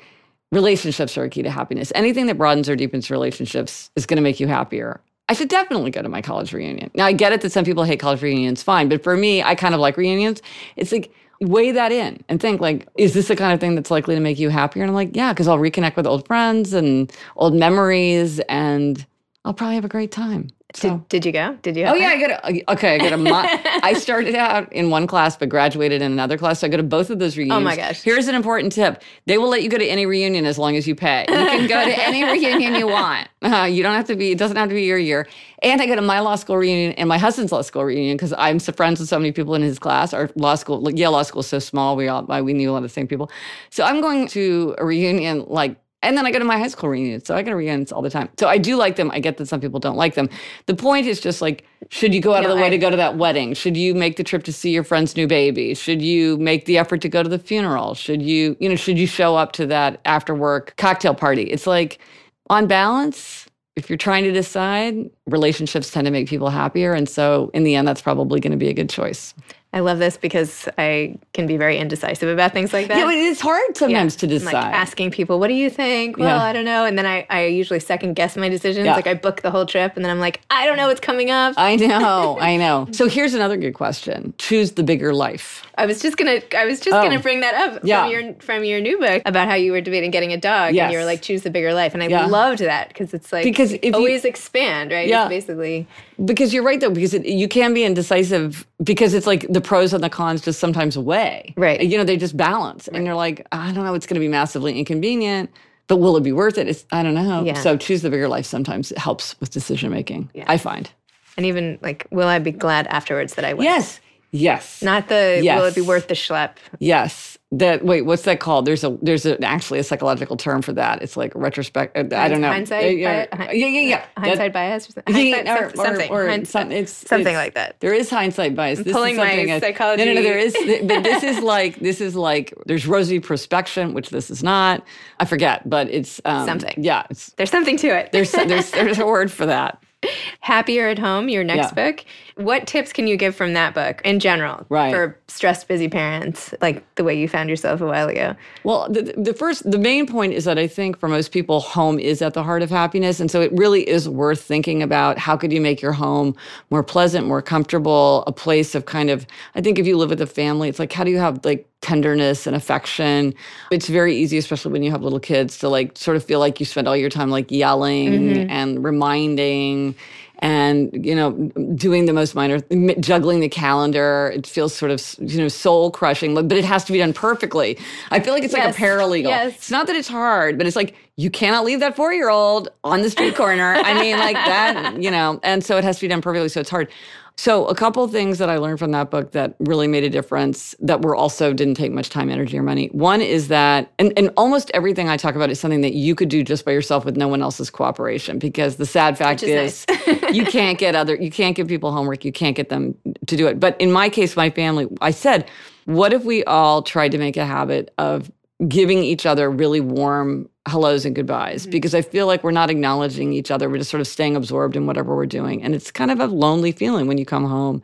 relationships 0.51 1.17
are 1.17 1.23
a 1.23 1.29
key 1.29 1.41
to 1.41 1.49
happiness. 1.49 1.91
Anything 1.95 2.27
that 2.27 2.37
broadens 2.37 2.69
or 2.69 2.75
deepens 2.75 3.09
relationships 3.09 3.89
is 3.95 4.05
going 4.05 4.17
to 4.17 4.21
make 4.21 4.39
you 4.39 4.47
happier. 4.47 5.01
I 5.29 5.33
should 5.33 5.49
definitely 5.49 5.89
go 5.89 6.01
to 6.01 6.09
my 6.09 6.21
college 6.21 6.53
reunion. 6.53 6.91
Now, 6.93 7.05
I 7.05 7.13
get 7.13 7.31
it 7.31 7.41
that 7.41 7.51
some 7.51 7.65
people 7.65 7.83
hate 7.83 7.99
college 7.99 8.21
reunions, 8.21 8.61
fine. 8.61 8.89
But 8.89 9.03
for 9.03 9.17
me, 9.17 9.41
I 9.41 9.55
kind 9.55 9.73
of 9.73 9.79
like 9.79 9.97
reunions. 9.97 10.41
It's 10.75 10.91
like, 10.91 11.11
weigh 11.41 11.71
that 11.71 11.91
in 11.91 12.23
and 12.29 12.39
think 12.39 12.61
like 12.61 12.87
is 12.95 13.13
this 13.13 13.27
the 13.27 13.35
kind 13.35 13.53
of 13.53 13.59
thing 13.59 13.75
that's 13.75 13.91
likely 13.91 14.15
to 14.15 14.21
make 14.21 14.39
you 14.39 14.49
happier 14.49 14.81
and 14.83 14.89
i'm 14.89 14.95
like 14.95 15.13
yeah 15.13 15.33
because 15.33 15.47
i'll 15.47 15.57
reconnect 15.57 15.95
with 15.97 16.07
old 16.07 16.25
friends 16.25 16.73
and 16.73 17.11
old 17.35 17.53
memories 17.53 18.39
and 18.41 19.05
i'll 19.43 19.53
probably 19.53 19.75
have 19.75 19.83
a 19.83 19.89
great 19.89 20.11
time 20.11 20.47
so. 20.73 20.89
Did, 20.89 21.09
did 21.09 21.25
you 21.25 21.31
go? 21.31 21.57
Did 21.61 21.75
you? 21.77 21.85
Oh 21.85 21.93
yeah, 21.93 22.07
I 22.09 22.19
got 22.19 22.31
a, 22.31 22.71
okay. 22.73 22.95
I 22.95 22.97
got 22.97 23.13
a. 23.13 23.79
I 23.83 23.93
started 23.93 24.35
out 24.35 24.71
in 24.73 24.89
one 24.89 25.07
class, 25.07 25.37
but 25.37 25.49
graduated 25.49 26.01
in 26.01 26.11
another 26.11 26.37
class. 26.37 26.59
So 26.59 26.67
I 26.67 26.69
go 26.69 26.77
to 26.77 26.83
both 26.83 27.09
of 27.09 27.19
those 27.19 27.37
reunions. 27.37 27.57
Oh 27.57 27.63
my 27.63 27.75
gosh! 27.75 28.01
Here's 28.01 28.27
an 28.27 28.35
important 28.35 28.73
tip: 28.73 29.01
they 29.25 29.37
will 29.37 29.49
let 29.49 29.63
you 29.63 29.69
go 29.69 29.77
to 29.77 29.85
any 29.85 30.05
reunion 30.05 30.45
as 30.45 30.57
long 30.57 30.75
as 30.75 30.87
you 30.87 30.95
pay. 30.95 31.25
You 31.29 31.35
can 31.35 31.67
go 31.67 31.85
to 31.85 32.03
any 32.03 32.23
reunion 32.31 32.75
you 32.75 32.87
want. 32.87 33.27
Uh, 33.41 33.69
you 33.71 33.83
don't 33.83 33.95
have 33.95 34.07
to 34.07 34.15
be. 34.15 34.31
It 34.31 34.37
doesn't 34.37 34.57
have 34.57 34.69
to 34.69 34.75
be 34.75 34.83
your 34.83 34.97
year. 34.97 35.27
And 35.61 35.81
I 35.81 35.85
go 35.85 35.95
to 35.95 36.01
my 36.01 36.19
law 36.19 36.35
school 36.35 36.57
reunion 36.57 36.93
and 36.93 37.07
my 37.07 37.17
husband's 37.17 37.51
law 37.51 37.61
school 37.61 37.85
reunion 37.85 38.17
because 38.17 38.33
I'm 38.37 38.59
so 38.59 38.73
friends 38.73 38.99
with 38.99 39.09
so 39.09 39.19
many 39.19 39.31
people 39.31 39.55
in 39.55 39.61
his 39.61 39.79
class. 39.79 40.13
Our 40.13 40.29
law 40.35 40.55
school, 40.55 40.91
Yale 40.91 41.11
Law 41.11 41.23
School, 41.23 41.41
is 41.41 41.47
so 41.47 41.59
small. 41.59 41.95
We 41.95 42.07
all 42.07 42.23
we 42.43 42.53
knew 42.53 42.71
a 42.71 42.73
lot 42.73 42.77
of 42.77 42.83
the 42.83 42.89
same 42.89 43.07
people. 43.07 43.31
So 43.69 43.83
I'm 43.83 44.01
going 44.01 44.27
to 44.29 44.75
a 44.77 44.85
reunion 44.85 45.45
like 45.47 45.77
and 46.03 46.17
then 46.17 46.25
I 46.25 46.31
go 46.31 46.39
to 46.39 46.45
my 46.45 46.57
high 46.57 46.67
school 46.67 46.89
reunions. 46.89 47.25
So 47.25 47.35
I 47.35 47.41
go 47.41 47.51
to 47.51 47.55
reunions 47.55 47.91
all 47.91 48.01
the 48.01 48.09
time. 48.09 48.29
So 48.37 48.47
I 48.47 48.57
do 48.57 48.75
like 48.75 48.97
them. 48.97 49.09
I 49.11 49.19
get 49.19 49.37
that 49.37 49.47
some 49.47 49.59
people 49.59 49.79
don't 49.79 49.95
like 49.95 50.15
them. 50.15 50.29
The 50.67 50.75
point 50.75 51.07
is 51.07 51.19
just 51.19 51.41
like, 51.41 51.65
should 51.89 52.13
you 52.13 52.21
go 52.21 52.33
out 52.33 52.43
no, 52.43 52.49
of 52.49 52.55
the 52.55 52.61
way 52.61 52.67
I, 52.67 52.71
to 52.71 52.77
go 52.77 52.89
to 52.89 52.97
that 52.97 53.17
wedding? 53.17 53.53
Should 53.53 53.75
you 53.75 53.95
make 53.95 54.17
the 54.17 54.23
trip 54.23 54.43
to 54.43 54.53
see 54.53 54.71
your 54.71 54.83
friend's 54.83 55.15
new 55.15 55.27
baby? 55.27 55.73
Should 55.73 56.01
you 56.01 56.37
make 56.37 56.65
the 56.65 56.77
effort 56.77 57.01
to 57.01 57.09
go 57.09 57.23
to 57.23 57.29
the 57.29 57.39
funeral? 57.39 57.95
Should 57.95 58.21
you, 58.21 58.55
you 58.59 58.69
know, 58.69 58.75
should 58.75 58.99
you 58.99 59.07
show 59.07 59.35
up 59.35 59.53
to 59.53 59.65
that 59.67 60.01
after 60.05 60.35
work 60.35 60.75
cocktail 60.77 61.15
party? 61.15 61.43
It's 61.43 61.65
like, 61.65 61.99
on 62.49 62.67
balance, 62.67 63.47
if 63.75 63.89
you're 63.89 63.97
trying 63.97 64.23
to 64.25 64.31
decide, 64.31 65.09
relationships 65.25 65.89
tend 65.89 66.05
to 66.05 66.11
make 66.11 66.27
people 66.27 66.49
happier. 66.49 66.93
And 66.93 67.07
so 67.09 67.49
in 67.53 67.63
the 67.63 67.75
end, 67.75 67.87
that's 67.87 68.01
probably 68.01 68.39
going 68.39 68.51
to 68.51 68.57
be 68.57 68.69
a 68.69 68.73
good 68.73 68.89
choice. 68.89 69.33
I 69.73 69.79
love 69.79 69.97
this 69.97 70.17
because 70.17 70.69
I 70.77 71.17
can 71.33 71.47
be 71.47 71.57
very 71.57 71.79
indecisive 71.79 72.29
about 72.29 72.53
things 72.53 72.71
like 72.73 72.89
that. 72.89 72.97
Yeah, 72.97 73.09
it's 73.09 73.41
hard 73.41 73.75
sometimes 73.75 74.13
yeah. 74.13 74.19
to 74.19 74.27
decide. 74.27 74.53
Like 74.53 74.65
asking 74.65 75.09
people, 75.09 75.39
what 75.39 75.47
do 75.47 75.55
you 75.55 75.71
think? 75.71 76.17
Well, 76.17 76.37
yeah. 76.37 76.43
I 76.43 76.53
don't 76.53 76.63
know. 76.63 76.85
And 76.85 76.95
then 76.95 77.07
I, 77.07 77.25
I 77.27 77.45
usually 77.45 77.79
second 77.79 78.13
guess 78.13 78.37
my 78.37 78.49
decisions. 78.49 78.85
Yeah. 78.85 78.95
Like 78.95 79.07
I 79.07 79.15
book 79.15 79.41
the 79.41 79.49
whole 79.49 79.65
trip 79.65 79.93
and 79.95 80.05
then 80.05 80.11
I'm 80.11 80.19
like, 80.19 80.41
I 80.51 80.67
don't 80.67 80.77
know 80.77 80.87
what's 80.89 80.99
coming 80.99 81.31
up. 81.31 81.55
I 81.57 81.75
know, 81.75 82.37
I 82.41 82.55
know. 82.55 82.87
So 82.91 83.09
here's 83.09 83.33
another 83.33 83.57
good 83.57 83.73
question. 83.73 84.35
Choose 84.37 84.73
the 84.73 84.83
bigger 84.83 85.11
life. 85.11 85.65
I 85.75 85.87
was 85.87 85.99
just 86.03 86.17
gonna 86.17 86.39
I 86.55 86.65
was 86.65 86.79
just 86.79 86.95
oh. 86.95 87.01
gonna 87.01 87.19
bring 87.19 87.39
that 87.39 87.55
up 87.55 87.79
from 87.81 88.11
your 88.11 88.33
from 88.35 88.63
your 88.63 88.79
new 88.79 88.99
book 88.99 89.23
about 89.25 89.47
how 89.47 89.55
you 89.55 89.71
were 89.71 89.81
debating 89.81 90.11
getting 90.11 90.31
a 90.31 90.37
dog 90.37 90.75
yes. 90.75 90.83
and 90.83 90.93
you 90.93 90.99
were 90.99 91.05
like 91.05 91.23
choose 91.23 91.41
the 91.41 91.49
bigger 91.49 91.73
life. 91.73 91.95
And 91.95 92.03
I 92.03 92.25
loved 92.27 92.59
that 92.59 92.89
because 92.89 93.11
it's 93.15 93.33
like 93.33 93.43
because 93.43 93.73
if 93.73 93.95
always 93.95 94.23
you, 94.23 94.29
expand, 94.29 94.91
right? 94.91 95.07
Yeah. 95.07 95.23
It's 95.23 95.29
basically 95.29 95.87
because 96.23 96.53
you're 96.53 96.63
right 96.63 96.79
though, 96.79 96.89
because 96.89 97.13
it, 97.13 97.25
you 97.25 97.47
can 97.47 97.73
be 97.73 97.83
indecisive 97.83 98.65
because 98.83 99.13
it's 99.13 99.27
like 99.27 99.45
the 99.49 99.61
pros 99.61 99.93
and 99.93 100.03
the 100.03 100.09
cons 100.09 100.41
just 100.41 100.59
sometimes 100.59 100.97
weigh. 100.97 101.53
Right. 101.57 101.81
You 101.81 101.97
know, 101.97 102.03
they 102.03 102.17
just 102.17 102.35
balance. 102.35 102.87
Right. 102.87 102.97
And 102.97 103.05
you're 103.05 103.15
like, 103.15 103.47
I 103.51 103.71
don't 103.71 103.83
know, 103.83 103.93
it's 103.93 104.05
going 104.05 104.15
to 104.15 104.19
be 104.19 104.27
massively 104.27 104.77
inconvenient, 104.77 105.49
but 105.87 105.97
will 105.97 106.17
it 106.17 106.23
be 106.23 106.31
worth 106.31 106.57
it? 106.57 106.67
It's, 106.67 106.85
I 106.91 107.03
don't 107.03 107.15
know. 107.15 107.43
Yeah. 107.43 107.53
So 107.61 107.77
choose 107.77 108.01
the 108.01 108.09
bigger 108.09 108.27
life 108.27 108.45
sometimes 108.45 108.91
it 108.91 108.97
helps 108.97 109.39
with 109.39 109.51
decision 109.51 109.91
making, 109.91 110.29
yeah. 110.33 110.45
I 110.47 110.57
find. 110.57 110.89
And 111.37 111.45
even 111.45 111.79
like, 111.81 112.07
will 112.11 112.27
I 112.27 112.39
be 112.39 112.51
glad 112.51 112.87
afterwards 112.87 113.35
that 113.35 113.45
I 113.45 113.53
went? 113.53 113.65
Yes. 113.65 113.99
Yes. 114.31 114.81
Not 114.81 115.09
the 115.09 115.39
yes. 115.43 115.59
will 115.59 115.67
it 115.67 115.75
be 115.75 115.81
worth 115.81 116.07
the 116.07 116.15
schlep? 116.15 116.55
Yes. 116.79 117.37
That 117.57 117.85
wait, 117.85 118.01
what's 118.01 118.23
that 118.23 118.39
called? 118.39 118.65
There's 118.65 118.83
a 118.83 118.97
there's 119.03 119.27
a, 119.27 119.39
actually 119.43 119.77
a 119.77 119.83
psychological 119.83 120.37
term 120.37 120.63
for 120.63 120.73
that. 120.73 121.03
It's 121.03 121.15
like 121.15 121.31
retrospect. 121.35 121.95
Uh, 121.95 122.15
I 122.15 122.27
don't 122.27 122.41
know. 122.41 122.47
Hindsight. 122.47 122.97
Yeah, 122.97 123.27
yeah, 123.31 123.51
yeah, 123.51 123.79
yeah. 123.79 124.05
Hindsight 124.17 124.37
that, 124.37 124.53
bias. 124.53 124.89
Or 124.97 125.03
hindsight, 125.07 125.47
or, 125.47 125.75
something. 125.75 126.11
Or, 126.11 126.29
or 126.29 126.45
some, 126.45 126.71
it's, 126.71 126.91
something 126.91 127.27
it's, 127.27 127.37
like 127.37 127.53
that. 127.53 127.79
There 127.79 127.93
is 127.93 128.09
hindsight 128.09 128.55
bias. 128.55 128.79
I'm 128.79 128.85
this 128.85 128.93
pulling 128.93 129.13
is 129.13 129.17
my 129.19 129.59
psychology. 129.59 130.03
No, 130.03 130.13
no, 130.13 130.21
no. 130.21 130.23
There 130.23 130.39
is, 130.39 130.53
but 130.83 131.03
this 131.03 131.21
is 131.21 131.39
like 131.41 131.79
this 131.79 132.01
is 132.01 132.15
like 132.15 132.55
there's 132.65 132.87
rosy 132.87 133.19
prospection, 133.19 133.93
which 133.93 134.09
this 134.09 134.31
is 134.31 134.41
not. 134.41 134.83
I 135.19 135.25
forget, 135.25 135.69
but 135.69 135.87
it's 135.91 136.19
um, 136.25 136.47
something. 136.47 136.73
Yeah, 136.83 137.05
there's 137.37 137.51
something 137.51 137.77
to 137.77 137.87
it. 137.87 138.11
There's 138.11 138.31
there's 138.31 138.71
there's 138.71 138.97
a 138.97 139.05
word 139.05 139.31
for 139.31 139.45
that. 139.45 139.79
Happier 140.39 140.87
at 140.87 140.99
Home, 140.99 141.29
your 141.29 141.43
next 141.43 141.75
yeah. 141.75 141.91
book. 141.91 142.05
What 142.35 142.65
tips 142.65 142.91
can 142.91 143.07
you 143.07 143.15
give 143.15 143.35
from 143.35 143.53
that 143.53 143.73
book 143.73 144.01
in 144.03 144.19
general 144.19 144.65
right. 144.69 144.91
for 144.91 145.19
stressed, 145.27 145.67
busy 145.67 145.87
parents, 145.87 146.53
like 146.61 146.83
the 146.95 147.03
way 147.03 147.17
you 147.17 147.27
found 147.27 147.49
yourself 147.49 147.81
a 147.81 147.85
while 147.85 148.07
ago? 148.07 148.35
Well, 148.63 148.89
the, 148.89 149.13
the 149.17 149.33
first, 149.33 149.69
the 149.69 149.77
main 149.77 150.07
point 150.07 150.33
is 150.33 150.45
that 150.45 150.57
I 150.57 150.67
think 150.67 150.99
for 150.99 151.07
most 151.07 151.31
people, 151.31 151.59
home 151.59 151.99
is 151.99 152.21
at 152.21 152.33
the 152.33 152.43
heart 152.43 152.61
of 152.61 152.69
happiness. 152.69 153.19
And 153.19 153.29
so 153.29 153.41
it 153.41 153.51
really 153.53 153.87
is 153.87 154.09
worth 154.09 154.41
thinking 154.41 154.81
about 154.81 155.17
how 155.17 155.37
could 155.37 155.51
you 155.51 155.61
make 155.61 155.81
your 155.81 155.93
home 155.93 156.35
more 156.69 156.83
pleasant, 156.83 157.27
more 157.27 157.41
comfortable, 157.41 158.23
a 158.25 158.31
place 158.31 158.75
of 158.75 158.85
kind 158.85 159.09
of, 159.09 159.27
I 159.55 159.61
think 159.61 159.77
if 159.77 159.85
you 159.85 159.97
live 159.97 160.09
with 160.09 160.21
a 160.21 160.27
family, 160.27 160.69
it's 160.69 160.79
like, 160.79 160.91
how 160.91 161.03
do 161.03 161.11
you 161.11 161.19
have 161.19 161.43
like 161.45 161.69
tenderness 161.83 162.47
and 162.47 162.55
affection. 162.55 163.35
It's 163.69 163.87
very 163.87 164.15
easy, 164.15 164.37
especially 164.39 164.71
when 164.71 164.81
you 164.81 164.89
have 164.89 165.03
little 165.03 165.19
kids, 165.19 165.59
to 165.59 165.69
like 165.69 165.95
sort 165.97 166.17
of 166.17 166.23
feel 166.23 166.39
like 166.39 166.59
you 166.59 166.65
spend 166.65 166.87
all 166.87 166.97
your 166.97 167.11
time 167.11 167.29
like 167.29 167.51
yelling 167.51 168.11
mm-hmm. 168.11 168.49
and 168.49 168.83
reminding 168.83 169.95
and 170.39 171.05
you 171.05 171.15
know 171.15 171.31
doing 171.75 172.05
the 172.05 172.11
most 172.11 172.35
minor 172.35 172.59
juggling 172.99 173.39
the 173.39 173.47
calendar 173.47 174.31
it 174.35 174.45
feels 174.45 174.75
sort 174.75 174.91
of 174.91 175.15
you 175.19 175.37
know 175.37 175.47
soul 175.47 175.89
crushing 175.89 176.33
but 176.35 176.51
it 176.51 176.65
has 176.65 176.83
to 176.83 176.91
be 176.91 176.97
done 176.97 177.13
perfectly 177.13 177.77
i 178.11 178.19
feel 178.19 178.33
like 178.33 178.43
it's 178.43 178.53
yes. 178.53 178.65
like 178.65 178.75
a 178.75 178.77
paralegal 178.77 179.29
yes. 179.29 179.55
it's 179.55 179.71
not 179.71 179.87
that 179.87 179.95
it's 179.95 180.07
hard 180.07 180.57
but 180.57 180.67
it's 180.67 180.75
like 180.75 180.95
you 181.15 181.29
cannot 181.29 181.63
leave 181.63 181.79
that 181.79 181.95
four 181.95 182.11
year 182.11 182.29
old 182.29 182.67
on 182.83 183.01
the 183.01 183.09
street 183.09 183.35
corner 183.35 183.75
i 183.85 183.93
mean 184.01 184.17
like 184.17 184.35
that 184.35 185.01
you 185.01 185.09
know 185.09 185.39
and 185.43 185.63
so 185.63 185.77
it 185.77 185.83
has 185.83 185.95
to 185.95 186.01
be 186.01 186.07
done 186.09 186.21
perfectly 186.21 186.49
so 186.49 186.59
it's 186.59 186.69
hard 186.69 186.89
so, 187.35 187.65
a 187.65 187.73
couple 187.73 188.03
of 188.03 188.11
things 188.11 188.37
that 188.37 188.49
I 188.49 188.57
learned 188.57 188.77
from 188.77 188.91
that 188.91 189.09
book 189.09 189.31
that 189.31 189.55
really 189.59 189.87
made 189.87 190.03
a 190.03 190.09
difference 190.09 190.75
that 190.79 191.01
were 191.01 191.15
also 191.15 191.51
didn't 191.51 191.73
take 191.73 191.91
much 191.91 192.09
time, 192.09 192.29
energy, 192.29 192.57
or 192.57 192.61
money. 192.61 192.89
One 192.91 193.21
is 193.21 193.47
that, 193.47 193.91
and, 193.97 194.13
and 194.15 194.29
almost 194.37 194.69
everything 194.75 195.09
I 195.09 195.17
talk 195.17 195.33
about 195.33 195.49
is 195.49 195.59
something 195.59 195.81
that 195.81 195.93
you 195.93 196.13
could 196.13 196.29
do 196.29 196.43
just 196.43 196.63
by 196.63 196.73
yourself 196.73 197.05
with 197.05 197.17
no 197.17 197.27
one 197.27 197.41
else's 197.41 197.71
cooperation. 197.71 198.37
Because 198.37 198.75
the 198.75 198.85
sad 198.85 199.17
fact 199.17 199.41
is, 199.41 199.83
is 199.89 200.21
you 200.31 200.45
can't 200.45 200.77
get 200.77 200.93
other, 200.93 201.15
you 201.15 201.31
can't 201.31 201.55
give 201.55 201.67
people 201.67 201.91
homework, 201.91 202.23
you 202.23 202.31
can't 202.31 202.55
get 202.55 202.69
them 202.69 202.95
to 203.25 203.35
do 203.35 203.47
it. 203.47 203.59
But 203.59 203.81
in 203.81 203.91
my 203.91 204.09
case, 204.09 204.35
my 204.35 204.51
family, 204.51 204.87
I 205.01 205.09
said, 205.09 205.49
what 205.85 206.13
if 206.13 206.23
we 206.23 206.43
all 206.43 206.83
tried 206.83 207.11
to 207.13 207.17
make 207.17 207.35
a 207.35 207.45
habit 207.45 207.93
of 207.97 208.31
giving 208.67 208.99
each 208.99 209.25
other 209.25 209.49
really 209.49 209.81
warm 209.81 210.49
hellos 210.67 211.05
and 211.05 211.15
goodbyes 211.15 211.63
mm-hmm. 211.63 211.71
because 211.71 211.93
I 211.93 212.01
feel 212.01 212.27
like 212.27 212.43
we're 212.43 212.51
not 212.51 212.69
acknowledging 212.69 213.33
each 213.33 213.51
other. 213.51 213.69
We're 213.69 213.79
just 213.79 213.91
sort 213.91 214.01
of 214.01 214.07
staying 214.07 214.35
absorbed 214.35 214.75
in 214.75 214.85
whatever 214.85 215.15
we're 215.15 215.25
doing. 215.25 215.63
And 215.63 215.75
it's 215.75 215.91
kind 215.91 216.11
of 216.11 216.19
a 216.19 216.27
lonely 216.27 216.71
feeling 216.71 217.07
when 217.07 217.17
you 217.17 217.25
come 217.25 217.45
home 217.45 217.81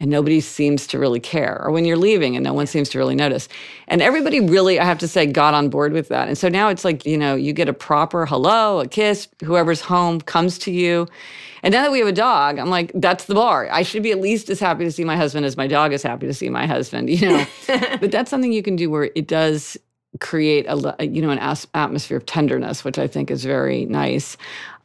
and 0.00 0.10
nobody 0.10 0.40
seems 0.40 0.86
to 0.86 0.98
really 0.98 1.20
care, 1.20 1.60
or 1.62 1.70
when 1.70 1.84
you're 1.84 1.96
leaving 1.96 2.34
and 2.34 2.42
no 2.42 2.54
one 2.54 2.66
seems 2.66 2.88
to 2.88 2.98
really 2.98 3.14
notice. 3.14 3.48
And 3.86 4.00
everybody 4.00 4.40
really, 4.40 4.80
I 4.80 4.84
have 4.84 4.98
to 5.00 5.08
say, 5.08 5.26
got 5.26 5.52
on 5.52 5.68
board 5.68 5.92
with 5.92 6.08
that. 6.08 6.26
And 6.26 6.38
so 6.38 6.48
now 6.48 6.68
it's 6.68 6.86
like, 6.86 7.04
you 7.04 7.18
know, 7.18 7.34
you 7.34 7.52
get 7.52 7.68
a 7.68 7.74
proper 7.74 8.24
hello, 8.24 8.80
a 8.80 8.88
kiss, 8.88 9.28
whoever's 9.44 9.82
home 9.82 10.22
comes 10.22 10.58
to 10.60 10.70
you. 10.70 11.06
And 11.62 11.72
now 11.72 11.82
that 11.82 11.92
we 11.92 11.98
have 11.98 12.08
a 12.08 12.12
dog, 12.12 12.58
I'm 12.58 12.70
like, 12.70 12.92
that's 12.94 13.26
the 13.26 13.34
bar. 13.34 13.68
I 13.70 13.82
should 13.82 14.02
be 14.02 14.10
at 14.10 14.20
least 14.20 14.48
as 14.48 14.58
happy 14.58 14.84
to 14.84 14.90
see 14.90 15.04
my 15.04 15.16
husband 15.16 15.44
as 15.44 15.58
my 15.58 15.66
dog 15.66 15.92
is 15.92 16.02
happy 16.02 16.26
to 16.26 16.32
see 16.32 16.48
my 16.48 16.66
husband, 16.66 17.10
you 17.10 17.28
know. 17.28 17.46
but 18.00 18.10
that's 18.10 18.30
something 18.30 18.52
you 18.52 18.62
can 18.62 18.76
do 18.76 18.88
where 18.88 19.10
it 19.14 19.26
does 19.26 19.76
create 20.18 20.66
a 20.68 21.06
you 21.06 21.22
know 21.22 21.30
an 21.30 21.38
atmosphere 21.74 22.16
of 22.16 22.26
tenderness 22.26 22.82
which 22.82 22.98
i 22.98 23.06
think 23.06 23.30
is 23.30 23.44
very 23.44 23.84
nice 23.86 24.36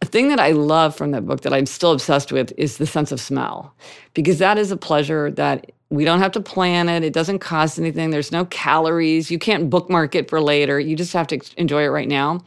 a 0.04 0.06
thing 0.06 0.28
that 0.28 0.40
i 0.40 0.52
love 0.52 0.96
from 0.96 1.10
that 1.12 1.26
book 1.26 1.42
that 1.42 1.54
i'm 1.54 1.66
still 1.66 1.92
obsessed 1.92 2.32
with 2.32 2.54
is 2.58 2.78
the 2.78 2.86
sense 2.86 3.12
of 3.12 3.20
smell 3.20 3.74
because 4.14 4.38
that 4.38 4.58
is 4.58 4.70
a 4.70 4.78
pleasure 4.78 5.32
that 5.32 5.72
we 5.90 6.06
don't 6.06 6.20
have 6.20 6.32
to 6.32 6.40
plan 6.40 6.88
it 6.88 7.04
it 7.04 7.12
doesn't 7.12 7.40
cost 7.40 7.80
anything 7.80 8.12
there's 8.12 8.32
no 8.32 8.46
calories 8.46 9.32
you 9.32 9.40
can't 9.40 9.68
bookmark 9.68 10.14
it 10.14 10.30
for 10.30 10.40
later 10.40 10.80
you 10.80 10.96
just 10.96 11.14
have 11.14 11.26
to 11.26 11.40
enjoy 11.58 11.84
it 11.84 11.90
right 11.90 12.08
now 12.08 12.40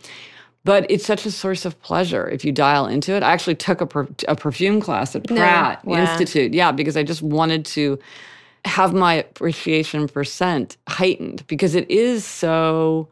but 0.64 0.84
it's 0.90 1.06
such 1.06 1.24
a 1.24 1.30
source 1.30 1.64
of 1.64 1.80
pleasure 1.80 2.28
if 2.28 2.44
you 2.44 2.52
dial 2.52 2.86
into 2.86 3.14
it. 3.14 3.22
I 3.22 3.32
actually 3.32 3.54
took 3.54 3.80
a, 3.80 3.86
per, 3.86 4.06
a 4.26 4.36
perfume 4.36 4.82
class 4.82 5.16
at 5.16 5.26
Pratt 5.26 5.82
no. 5.82 5.92
wow. 5.92 6.02
Institute. 6.02 6.52
Yeah, 6.52 6.72
because 6.72 6.94
I 6.94 7.02
just 7.02 7.22
wanted 7.22 7.64
to 7.66 7.98
have 8.64 8.94
my 8.94 9.14
appreciation 9.14 10.08
for 10.08 10.24
scent 10.24 10.76
heightened 10.88 11.46
because 11.46 11.74
it 11.74 11.90
is 11.90 12.24
so 12.24 13.08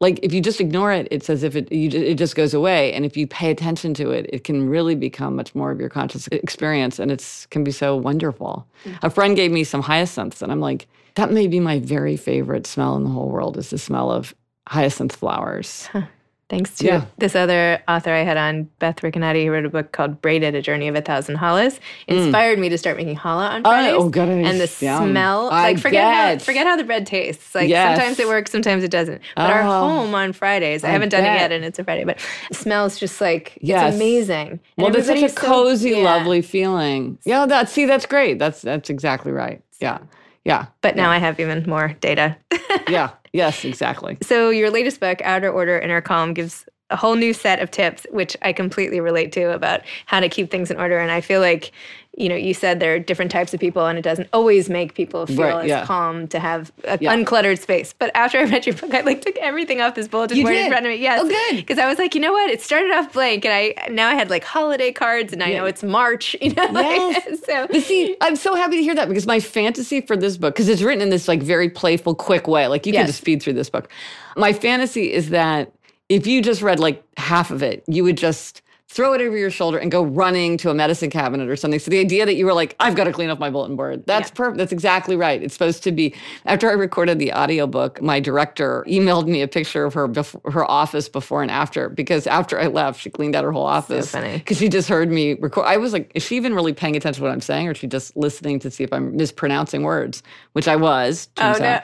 like 0.00 0.18
if 0.22 0.32
you 0.32 0.40
just 0.40 0.60
ignore 0.60 0.92
it 0.92 1.06
it's 1.10 1.30
as 1.30 1.42
if 1.42 1.54
it 1.56 1.70
you, 1.72 1.88
it 1.90 2.16
just 2.16 2.34
goes 2.34 2.54
away. 2.54 2.92
And 2.92 3.04
if 3.04 3.16
you 3.16 3.26
pay 3.26 3.50
attention 3.50 3.94
to 3.94 4.10
it 4.10 4.26
it 4.32 4.44
can 4.44 4.68
really 4.68 4.94
become 4.94 5.36
much 5.36 5.54
more 5.54 5.70
of 5.70 5.80
your 5.80 5.88
conscious 5.88 6.28
experience 6.28 6.98
and 6.98 7.10
it's 7.10 7.46
can 7.46 7.64
be 7.64 7.72
so 7.72 7.96
wonderful. 7.96 8.66
Mm-hmm. 8.84 9.06
a 9.06 9.10
friend 9.10 9.36
gave 9.36 9.50
me 9.50 9.64
some 9.64 9.82
hyacinths 9.82 10.42
and 10.42 10.50
i'm 10.50 10.60
like 10.60 10.88
that 11.14 11.30
may 11.30 11.46
be 11.46 11.60
my 11.60 11.78
very 11.78 12.16
favorite 12.16 12.66
smell 12.66 12.96
in 12.96 13.04
the 13.04 13.10
whole 13.10 13.28
world 13.28 13.56
is 13.58 13.70
the 13.70 13.78
smell 13.78 14.10
of 14.10 14.34
hyacinth 14.68 15.14
flowers. 15.14 15.86
Huh 15.86 16.02
thanks 16.52 16.76
to 16.76 16.84
yeah. 16.84 17.04
this 17.16 17.34
other 17.34 17.82
author 17.88 18.12
I 18.12 18.24
had 18.24 18.36
on, 18.36 18.64
Beth 18.78 18.96
Ricanati, 18.96 19.46
who 19.46 19.52
wrote 19.52 19.64
a 19.64 19.70
book 19.70 19.92
called 19.92 20.20
Braided, 20.20 20.54
A 20.54 20.60
Journey 20.60 20.86
of 20.86 20.94
a 20.94 21.00
Thousand 21.00 21.38
Challahs, 21.38 21.78
mm. 21.78 21.80
inspired 22.08 22.58
mm. 22.58 22.60
me 22.60 22.68
to 22.68 22.76
start 22.76 22.98
making 22.98 23.16
challah 23.16 23.52
on 23.52 23.62
Fridays. 23.62 23.94
Oh, 23.96 24.10
good. 24.10 24.28
And 24.28 24.60
the 24.60 24.70
Yum. 24.80 25.10
smell, 25.10 25.48
I 25.48 25.62
like 25.62 25.78
forget 25.78 26.04
bet. 26.04 26.40
how 26.40 26.44
forget 26.44 26.66
how 26.66 26.76
the 26.76 26.84
bread 26.84 27.06
tastes. 27.06 27.54
Like 27.54 27.70
yes. 27.70 27.96
sometimes 27.96 28.18
it 28.18 28.28
works, 28.28 28.52
sometimes 28.52 28.84
it 28.84 28.90
doesn't. 28.90 29.22
But 29.34 29.50
oh, 29.50 29.54
our 29.54 29.62
home 29.62 30.14
on 30.14 30.34
Fridays, 30.34 30.84
I, 30.84 30.88
I 30.88 30.90
haven't 30.90 31.08
bet. 31.08 31.24
done 31.24 31.34
it 31.34 31.38
yet 31.38 31.52
and 31.52 31.64
it's 31.64 31.78
a 31.78 31.84
Friday, 31.84 32.04
but 32.04 32.18
it 32.50 32.56
smells 32.56 32.98
just 32.98 33.18
like 33.22 33.58
yes. 33.62 33.88
it's 33.88 33.96
amazing. 33.96 34.50
And 34.50 34.60
well, 34.76 34.94
it's 34.94 35.06
such 35.06 35.22
a 35.22 35.30
cozy, 35.34 35.92
so, 35.92 35.98
yeah. 35.98 36.04
lovely 36.04 36.42
feeling. 36.42 37.18
Yeah, 37.24 37.46
that 37.46 37.70
see, 37.70 37.86
that's 37.86 38.04
great. 38.04 38.38
That's 38.38 38.60
that's 38.60 38.90
exactly 38.90 39.32
right. 39.32 39.62
Yeah. 39.80 40.00
Yeah. 40.44 40.66
But 40.80 40.96
now 40.96 41.10
I 41.10 41.18
have 41.18 41.38
even 41.40 41.64
more 41.68 41.94
data. 42.00 42.36
yeah. 42.88 43.10
Yes, 43.32 43.64
exactly. 43.64 44.18
So 44.20 44.50
your 44.50 44.70
latest 44.70 45.00
book, 45.00 45.22
Outer 45.22 45.50
Order, 45.50 45.78
Inner 45.78 46.00
Calm, 46.02 46.34
gives 46.34 46.66
a 46.92 46.96
whole 46.96 47.14
new 47.14 47.32
set 47.32 47.60
of 47.60 47.70
tips, 47.70 48.06
which 48.10 48.36
I 48.42 48.52
completely 48.52 49.00
relate 49.00 49.32
to 49.32 49.52
about 49.52 49.80
how 50.06 50.20
to 50.20 50.28
keep 50.28 50.50
things 50.50 50.70
in 50.70 50.76
order. 50.76 50.98
And 50.98 51.10
I 51.10 51.22
feel 51.22 51.40
like, 51.40 51.72
you 52.18 52.28
know, 52.28 52.34
you 52.34 52.52
said 52.52 52.78
there 52.78 52.94
are 52.94 52.98
different 52.98 53.30
types 53.30 53.54
of 53.54 53.60
people, 53.60 53.86
and 53.86 53.98
it 53.98 54.02
doesn't 54.02 54.28
always 54.34 54.68
make 54.68 54.92
people 54.94 55.26
feel 55.26 55.40
right, 55.40 55.64
as 55.64 55.68
yeah. 55.68 55.86
calm 55.86 56.28
to 56.28 56.38
have 56.38 56.70
an 56.84 56.98
yeah. 57.00 57.16
uncluttered 57.16 57.58
space. 57.58 57.94
But 57.98 58.10
after 58.14 58.38
I 58.38 58.44
read 58.44 58.66
your 58.66 58.74
book, 58.74 58.92
I 58.92 59.00
like 59.00 59.22
took 59.22 59.38
everything 59.38 59.80
off 59.80 59.94
this 59.94 60.08
bulletin 60.08 60.36
you 60.36 60.44
board 60.44 60.54
did? 60.54 60.66
in 60.66 60.70
front 60.70 60.84
of 60.84 60.90
me. 60.90 60.96
Yes, 60.96 61.22
oh, 61.24 61.28
good. 61.28 61.56
Because 61.56 61.78
I 61.78 61.88
was 61.88 61.98
like, 61.98 62.14
you 62.14 62.20
know 62.20 62.32
what? 62.32 62.50
It 62.50 62.60
started 62.60 62.90
off 62.90 63.14
blank, 63.14 63.46
and 63.46 63.54
I 63.54 63.88
now 63.90 64.08
I 64.08 64.14
had 64.14 64.28
like 64.28 64.44
holiday 64.44 64.92
cards, 64.92 65.32
and 65.32 65.42
I 65.42 65.48
yeah. 65.48 65.58
know 65.58 65.64
it's 65.64 65.82
March. 65.82 66.36
You 66.42 66.52
know, 66.54 66.70
yes. 66.72 67.44
so 67.46 67.68
but 67.68 67.82
see, 67.82 68.16
I'm 68.20 68.34
so 68.34 68.56
happy 68.56 68.76
to 68.76 68.82
hear 68.82 68.96
that 68.96 69.06
because 69.06 69.28
my 69.28 69.38
fantasy 69.38 70.00
for 70.00 70.16
this 70.16 70.36
book, 70.36 70.54
because 70.54 70.68
it's 70.68 70.82
written 70.82 71.00
in 71.00 71.08
this 71.08 71.28
like 71.28 71.40
very 71.40 71.70
playful, 71.70 72.16
quick 72.16 72.48
way, 72.48 72.66
like 72.66 72.84
you 72.84 72.92
yes. 72.92 73.02
can 73.02 73.06
just 73.06 73.20
speed 73.20 73.40
through 73.40 73.52
this 73.52 73.70
book. 73.70 73.88
My 74.36 74.52
fantasy 74.52 75.12
is 75.12 75.30
that 75.30 75.72
if 76.12 76.26
you 76.26 76.42
just 76.42 76.60
read 76.60 76.78
like 76.78 77.02
half 77.16 77.50
of 77.50 77.62
it, 77.62 77.82
you 77.86 78.04
would 78.04 78.18
just 78.18 78.60
throw 78.86 79.14
it 79.14 79.22
over 79.22 79.34
your 79.34 79.50
shoulder 79.50 79.78
and 79.78 79.90
go 79.90 80.02
running 80.02 80.58
to 80.58 80.68
a 80.68 80.74
medicine 80.74 81.08
cabinet 81.08 81.48
or 81.48 81.56
something. 81.56 81.80
So 81.80 81.90
the 81.90 81.98
idea 81.98 82.26
that 82.26 82.34
you 82.34 82.44
were 82.44 82.52
like, 82.52 82.76
I've 82.78 82.94
got 82.94 83.04
to 83.04 83.12
clean 83.12 83.30
up 83.30 83.38
my 83.38 83.48
bulletin 83.48 83.74
board. 83.74 84.04
That's 84.04 84.28
yeah. 84.28 84.34
perfect. 84.34 84.58
That's 84.58 84.72
exactly 84.72 85.16
right. 85.16 85.42
It's 85.42 85.54
supposed 85.54 85.82
to 85.84 85.92
be. 85.92 86.14
After 86.44 86.68
I 86.68 86.74
recorded 86.74 87.18
the 87.18 87.32
audiobook, 87.32 88.02
my 88.02 88.20
director 88.20 88.84
emailed 88.86 89.28
me 89.28 89.40
a 89.40 89.48
picture 89.48 89.86
of 89.86 89.94
her 89.94 90.06
before, 90.08 90.42
her 90.52 90.70
office 90.70 91.08
before 91.08 91.40
and 91.40 91.50
after 91.50 91.88
because 91.88 92.26
after 92.26 92.60
I 92.60 92.66
left, 92.66 93.00
she 93.00 93.08
cleaned 93.08 93.34
out 93.34 93.44
her 93.44 93.52
whole 93.52 93.64
office 93.64 94.12
because 94.12 94.58
so 94.58 94.64
she 94.64 94.68
just 94.68 94.90
heard 94.90 95.10
me 95.10 95.34
record. 95.34 95.64
I 95.64 95.78
was 95.78 95.94
like, 95.94 96.12
is 96.14 96.22
she 96.22 96.36
even 96.36 96.54
really 96.54 96.74
paying 96.74 96.94
attention 96.94 97.22
to 97.22 97.24
what 97.24 97.32
I'm 97.32 97.40
saying, 97.40 97.68
or 97.68 97.70
is 97.70 97.78
she 97.78 97.86
just 97.86 98.14
listening 98.14 98.58
to 98.58 98.70
see 98.70 98.84
if 98.84 98.92
I'm 98.92 99.16
mispronouncing 99.16 99.84
words? 99.84 100.22
Which 100.52 100.68
I 100.68 100.76
was. 100.76 101.30
Oh 101.38 101.56
no. 101.58 101.80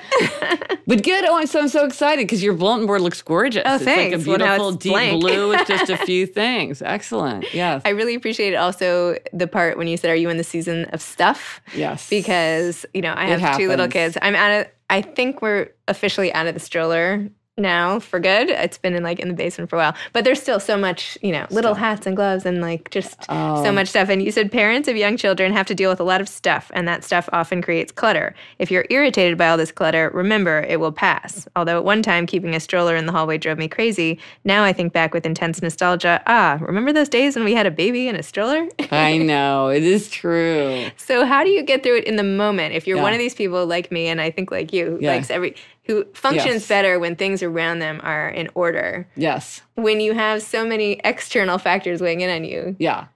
but 0.88 1.04
good. 1.04 1.24
Oh, 1.26 1.36
I'm 1.36 1.46
so 1.46 1.60
I'm 1.60 1.68
so 1.68 1.84
excited 1.84 2.22
because 2.22 2.42
your 2.42 2.54
bulletin 2.54 2.86
board 2.86 3.02
looks 3.02 3.20
gorgeous. 3.22 3.62
Oh, 3.64 3.74
it's 3.76 3.84
thanks. 3.84 4.12
like 4.12 4.20
a 4.20 4.24
beautiful 4.24 4.58
well, 4.58 4.72
deep 4.72 4.92
blank. 4.92 5.20
blue 5.20 5.50
with 5.50 5.68
just 5.68 5.90
a 5.90 5.96
few 6.06 6.26
things. 6.26 6.80
Excellent. 6.80 7.44
Yes. 7.52 7.82
I 7.84 7.90
really 7.90 8.14
appreciated 8.14 8.56
also 8.56 9.16
the 9.32 9.46
part 9.46 9.76
when 9.76 9.86
you 9.86 9.98
said, 9.98 10.10
Are 10.10 10.16
you 10.16 10.30
in 10.30 10.38
the 10.38 10.44
season 10.44 10.86
of 10.86 11.02
stuff? 11.02 11.60
Yes. 11.74 12.08
Because, 12.08 12.86
you 12.94 13.02
know, 13.02 13.14
I 13.14 13.26
have 13.26 13.58
two 13.58 13.68
little 13.68 13.88
kids. 13.88 14.16
I'm 14.22 14.34
out 14.34 14.62
of, 14.62 14.72
I 14.90 15.02
think 15.02 15.42
we're 15.42 15.68
officially 15.86 16.32
out 16.32 16.46
of 16.46 16.54
the 16.54 16.60
stroller 16.60 17.28
now 17.58 17.98
for 17.98 18.20
good. 18.20 18.50
It's 18.50 18.78
been 18.78 18.94
in 18.94 19.02
like 19.02 19.18
in 19.18 19.28
the 19.28 19.34
basement 19.34 19.70
for 19.70 19.76
a 19.76 19.78
while, 19.80 19.94
but 20.12 20.24
there's 20.24 20.40
still 20.40 20.60
so 20.60 20.76
much, 20.76 21.18
you 21.22 21.32
know, 21.32 21.46
little 21.50 21.74
stuff. 21.74 21.78
hats 21.78 22.06
and 22.06 22.16
gloves 22.16 22.46
and 22.46 22.60
like 22.60 22.90
just 22.90 23.24
oh. 23.28 23.62
so 23.62 23.72
much 23.72 23.88
stuff. 23.88 24.08
And 24.08 24.22
you 24.22 24.30
said 24.30 24.50
parents 24.50 24.88
of 24.88 24.96
young 24.96 25.16
children 25.16 25.52
have 25.52 25.66
to 25.66 25.74
deal 25.74 25.90
with 25.90 26.00
a 26.00 26.04
lot 26.04 26.20
of 26.20 26.28
stuff, 26.28 26.70
and 26.74 26.86
that 26.88 27.04
stuff 27.04 27.28
often 27.32 27.62
creates 27.62 27.92
clutter. 27.92 28.34
If 28.58 28.70
you're 28.70 28.86
irritated 28.90 29.36
by 29.38 29.48
all 29.48 29.56
this 29.56 29.72
clutter, 29.72 30.10
remember 30.14 30.60
it 30.68 30.80
will 30.80 30.92
pass. 30.92 31.48
Although 31.56 31.78
at 31.78 31.84
one 31.84 32.02
time 32.02 32.26
keeping 32.26 32.54
a 32.54 32.60
stroller 32.60 32.96
in 32.96 33.06
the 33.06 33.12
hallway 33.12 33.38
drove 33.38 33.58
me 33.58 33.68
crazy, 33.68 34.18
now 34.44 34.64
I 34.64 34.72
think 34.72 34.92
back 34.92 35.14
with 35.14 35.26
intense 35.26 35.60
nostalgia. 35.62 36.22
Ah, 36.26 36.58
remember 36.60 36.92
those 36.92 37.08
days 37.08 37.36
when 37.36 37.44
we 37.44 37.54
had 37.54 37.66
a 37.66 37.70
baby 37.70 38.08
in 38.08 38.16
a 38.16 38.22
stroller? 38.22 38.68
I 38.90 39.18
know 39.18 39.68
it 39.68 39.82
is 39.82 40.10
true. 40.10 40.86
So 40.96 41.24
how 41.24 41.44
do 41.44 41.50
you 41.50 41.62
get 41.62 41.82
through 41.82 41.98
it 41.98 42.04
in 42.04 42.16
the 42.16 42.22
moment? 42.22 42.74
If 42.74 42.86
you're 42.86 42.96
yeah. 42.96 43.02
one 43.02 43.12
of 43.12 43.18
these 43.18 43.34
people 43.34 43.66
like 43.66 43.90
me, 43.90 44.06
and 44.08 44.20
I 44.20 44.30
think 44.30 44.50
like 44.50 44.72
you, 44.72 44.98
yeah. 45.00 45.12
likes 45.12 45.30
every 45.30 45.54
who 45.88 46.04
functions 46.12 46.54
yes. 46.54 46.68
better 46.68 46.98
when 47.00 47.16
things 47.16 47.42
around 47.42 47.80
them 47.80 48.00
are 48.04 48.28
in 48.28 48.48
order. 48.54 49.08
Yes. 49.16 49.62
When 49.74 50.00
you 50.00 50.12
have 50.12 50.42
so 50.42 50.64
many 50.64 51.00
external 51.02 51.58
factors 51.58 52.00
weighing 52.00 52.20
in 52.20 52.30
on 52.30 52.44
you. 52.44 52.76
Yeah. 52.78 53.06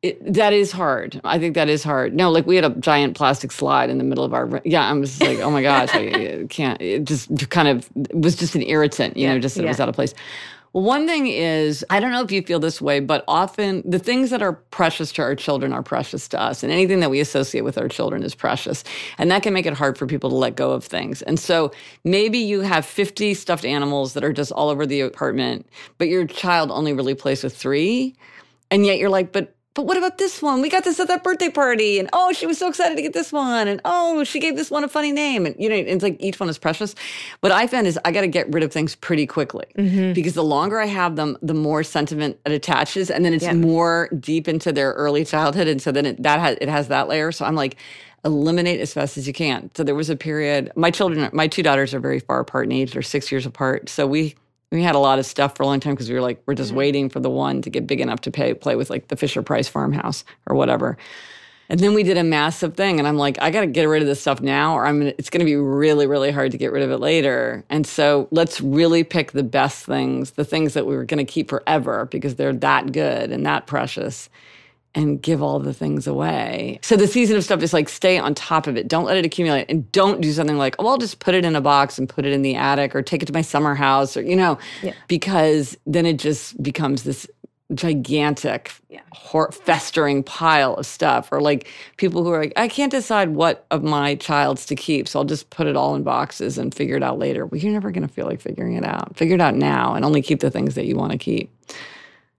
It, 0.00 0.32
that 0.32 0.52
is 0.52 0.72
hard. 0.72 1.20
I 1.22 1.38
think 1.38 1.54
that 1.54 1.68
is 1.68 1.84
hard. 1.84 2.12
No, 2.12 2.28
like 2.32 2.44
we 2.44 2.56
had 2.56 2.64
a 2.64 2.70
giant 2.70 3.16
plastic 3.16 3.52
slide 3.52 3.88
in 3.88 3.98
the 3.98 4.04
middle 4.04 4.24
of 4.24 4.34
our. 4.34 4.60
Yeah, 4.64 4.88
I 4.88 4.92
was 4.94 5.20
like, 5.20 5.38
oh 5.38 5.50
my 5.50 5.62
gosh, 5.62 5.90
I 5.92 6.46
can't. 6.50 6.80
It 6.80 7.04
just 7.04 7.50
kind 7.50 7.68
of 7.68 7.88
it 7.94 8.18
was 8.18 8.34
just 8.34 8.56
an 8.56 8.62
irritant, 8.62 9.16
you 9.16 9.26
yeah, 9.26 9.34
know, 9.34 9.38
just 9.38 9.56
yeah. 9.56 9.62
it 9.62 9.68
was 9.68 9.78
out 9.78 9.88
of 9.88 9.94
place. 9.94 10.12
One 10.72 11.06
thing 11.06 11.26
is, 11.26 11.84
I 11.90 12.00
don't 12.00 12.12
know 12.12 12.22
if 12.22 12.32
you 12.32 12.40
feel 12.40 12.58
this 12.58 12.80
way, 12.80 12.98
but 13.00 13.24
often 13.28 13.82
the 13.84 13.98
things 13.98 14.30
that 14.30 14.40
are 14.40 14.54
precious 14.54 15.12
to 15.12 15.22
our 15.22 15.34
children 15.34 15.70
are 15.70 15.82
precious 15.82 16.26
to 16.28 16.40
us. 16.40 16.62
And 16.62 16.72
anything 16.72 17.00
that 17.00 17.10
we 17.10 17.20
associate 17.20 17.60
with 17.60 17.76
our 17.76 17.88
children 17.88 18.22
is 18.22 18.34
precious. 18.34 18.82
And 19.18 19.30
that 19.30 19.42
can 19.42 19.52
make 19.52 19.66
it 19.66 19.74
hard 19.74 19.98
for 19.98 20.06
people 20.06 20.30
to 20.30 20.36
let 20.36 20.56
go 20.56 20.72
of 20.72 20.82
things. 20.82 21.20
And 21.20 21.38
so 21.38 21.72
maybe 22.04 22.38
you 22.38 22.62
have 22.62 22.86
50 22.86 23.34
stuffed 23.34 23.66
animals 23.66 24.14
that 24.14 24.24
are 24.24 24.32
just 24.32 24.50
all 24.52 24.70
over 24.70 24.86
the 24.86 25.02
apartment, 25.02 25.66
but 25.98 26.08
your 26.08 26.26
child 26.26 26.70
only 26.70 26.94
really 26.94 27.14
plays 27.14 27.44
with 27.44 27.54
three. 27.54 28.16
And 28.70 28.86
yet 28.86 28.96
you're 28.96 29.10
like, 29.10 29.30
but 29.30 29.54
but 29.74 29.86
what 29.86 29.96
about 29.96 30.18
this 30.18 30.42
one? 30.42 30.60
We 30.60 30.68
got 30.68 30.84
this 30.84 31.00
at 31.00 31.08
that 31.08 31.24
birthday 31.24 31.48
party, 31.48 31.98
and 31.98 32.08
oh, 32.12 32.32
she 32.32 32.46
was 32.46 32.58
so 32.58 32.68
excited 32.68 32.94
to 32.96 33.02
get 33.02 33.14
this 33.14 33.32
one, 33.32 33.68
and 33.68 33.80
oh, 33.84 34.22
she 34.24 34.38
gave 34.38 34.56
this 34.56 34.70
one 34.70 34.84
a 34.84 34.88
funny 34.88 35.12
name, 35.12 35.46
and 35.46 35.56
you 35.58 35.68
know, 35.68 35.74
it's 35.74 36.02
like 36.02 36.16
each 36.20 36.38
one 36.38 36.48
is 36.48 36.58
precious. 36.58 36.94
What 37.40 37.52
I 37.52 37.66
found 37.66 37.86
is 37.86 37.98
I 38.04 38.12
got 38.12 38.20
to 38.20 38.28
get 38.28 38.52
rid 38.52 38.64
of 38.64 38.72
things 38.72 38.94
pretty 38.94 39.26
quickly 39.26 39.64
mm-hmm. 39.78 40.12
because 40.12 40.34
the 40.34 40.44
longer 40.44 40.78
I 40.78 40.86
have 40.86 41.16
them, 41.16 41.38
the 41.40 41.54
more 41.54 41.82
sentiment 41.82 42.38
it 42.44 42.52
attaches, 42.52 43.10
and 43.10 43.24
then 43.24 43.32
it's 43.32 43.44
yeah. 43.44 43.54
more 43.54 44.08
deep 44.20 44.46
into 44.46 44.72
their 44.72 44.92
early 44.92 45.24
childhood, 45.24 45.68
and 45.68 45.80
so 45.80 45.90
then 45.90 46.04
it, 46.04 46.22
that 46.22 46.38
has 46.38 46.58
it 46.60 46.68
has 46.68 46.88
that 46.88 47.08
layer. 47.08 47.32
So 47.32 47.46
I'm 47.46 47.54
like, 47.54 47.76
eliminate 48.24 48.80
as 48.80 48.92
fast 48.92 49.16
as 49.16 49.26
you 49.26 49.32
can. 49.32 49.70
So 49.74 49.84
there 49.84 49.94
was 49.94 50.10
a 50.10 50.16
period. 50.16 50.70
My 50.76 50.90
children, 50.90 51.30
my 51.32 51.48
two 51.48 51.62
daughters 51.62 51.94
are 51.94 52.00
very 52.00 52.20
far 52.20 52.40
apart 52.40 52.66
in 52.66 52.72
age; 52.72 52.92
they're 52.92 53.02
six 53.02 53.32
years 53.32 53.46
apart. 53.46 53.88
So 53.88 54.06
we 54.06 54.34
we 54.72 54.82
had 54.82 54.94
a 54.94 54.98
lot 54.98 55.18
of 55.18 55.26
stuff 55.26 55.54
for 55.54 55.62
a 55.62 55.66
long 55.66 55.80
time 55.80 55.94
because 55.94 56.08
we 56.08 56.14
were 56.14 56.22
like, 56.22 56.42
we're 56.46 56.54
just 56.54 56.70
mm-hmm. 56.70 56.78
waiting 56.78 57.08
for 57.10 57.20
the 57.20 57.30
one 57.30 57.60
to 57.62 57.70
get 57.70 57.86
big 57.86 58.00
enough 58.00 58.22
to 58.22 58.30
pay, 58.30 58.54
play 58.54 58.74
with 58.74 58.88
like 58.90 59.08
the 59.08 59.16
Fisher 59.16 59.42
Price 59.42 59.68
farmhouse 59.68 60.24
or 60.46 60.56
whatever. 60.56 60.96
And 61.68 61.78
then 61.78 61.94
we 61.94 62.02
did 62.02 62.18
a 62.18 62.24
massive 62.24 62.74
thing, 62.74 62.98
and 62.98 63.06
I'm 63.06 63.16
like, 63.16 63.40
I 63.40 63.50
got 63.50 63.60
to 63.60 63.66
get 63.66 63.84
rid 63.84 64.02
of 64.02 64.08
this 64.08 64.20
stuff 64.20 64.40
now, 64.40 64.74
or 64.74 64.84
I'm 64.84 64.98
gonna, 64.98 65.14
it's 65.16 65.30
going 65.30 65.40
to 65.40 65.46
be 65.46 65.56
really, 65.56 66.06
really 66.06 66.30
hard 66.30 66.50
to 66.52 66.58
get 66.58 66.72
rid 66.72 66.82
of 66.82 66.90
it 66.90 66.98
later. 66.98 67.64
And 67.70 67.86
so 67.86 68.28
let's 68.30 68.60
really 68.60 69.04
pick 69.04 69.32
the 69.32 69.42
best 69.42 69.86
things, 69.86 70.32
the 70.32 70.44
things 70.44 70.74
that 70.74 70.86
we 70.86 70.96
were 70.96 71.04
going 71.04 71.24
to 71.24 71.30
keep 71.30 71.48
forever 71.48 72.06
because 72.06 72.34
they're 72.34 72.52
that 72.52 72.92
good 72.92 73.30
and 73.30 73.46
that 73.46 73.66
precious 73.66 74.28
and 74.94 75.22
give 75.22 75.42
all 75.42 75.58
the 75.58 75.72
things 75.72 76.06
away. 76.06 76.78
So 76.82 76.96
the 76.96 77.06
season 77.06 77.36
of 77.36 77.44
stuff 77.44 77.62
is 77.62 77.72
like 77.72 77.88
stay 77.88 78.18
on 78.18 78.34
top 78.34 78.66
of 78.66 78.76
it. 78.76 78.88
Don't 78.88 79.04
let 79.04 79.16
it 79.16 79.24
accumulate 79.24 79.66
and 79.70 79.90
don't 79.92 80.20
do 80.20 80.32
something 80.32 80.58
like, 80.58 80.76
oh, 80.78 80.86
I'll 80.86 80.98
just 80.98 81.18
put 81.18 81.34
it 81.34 81.44
in 81.44 81.56
a 81.56 81.60
box 81.60 81.98
and 81.98 82.08
put 82.08 82.26
it 82.26 82.32
in 82.32 82.42
the 82.42 82.54
attic 82.54 82.94
or 82.94 83.02
take 83.02 83.22
it 83.22 83.26
to 83.26 83.32
my 83.32 83.42
summer 83.42 83.74
house 83.74 84.16
or, 84.16 84.22
you 84.22 84.36
know, 84.36 84.58
yeah. 84.82 84.92
because 85.08 85.76
then 85.86 86.04
it 86.04 86.18
just 86.18 86.62
becomes 86.62 87.04
this 87.04 87.26
gigantic 87.74 88.72
yeah. 88.88 89.00
hor- 89.12 89.50
festering 89.50 90.22
pile 90.22 90.74
of 90.74 90.86
stuff 90.86 91.30
or 91.32 91.40
like 91.40 91.68
people 91.96 92.22
who 92.22 92.30
are 92.30 92.40
like 92.40 92.52
i 92.56 92.68
can't 92.68 92.90
decide 92.90 93.30
what 93.30 93.64
of 93.70 93.82
my 93.82 94.14
child's 94.16 94.66
to 94.66 94.74
keep 94.74 95.08
so 95.08 95.18
i'll 95.18 95.24
just 95.24 95.48
put 95.50 95.66
it 95.66 95.76
all 95.76 95.94
in 95.94 96.02
boxes 96.02 96.58
and 96.58 96.74
figure 96.74 96.96
it 96.96 97.02
out 97.02 97.18
later 97.18 97.46
well 97.46 97.58
you're 97.58 97.72
never 97.72 97.90
going 97.90 98.06
to 98.06 98.12
feel 98.12 98.26
like 98.26 98.40
figuring 98.40 98.74
it 98.74 98.84
out 98.84 99.16
figure 99.16 99.34
it 99.34 99.40
out 99.40 99.54
now 99.54 99.94
and 99.94 100.04
only 100.04 100.20
keep 100.20 100.40
the 100.40 100.50
things 100.50 100.74
that 100.74 100.86
you 100.86 100.96
want 100.96 101.12
to 101.12 101.18
keep 101.18 101.50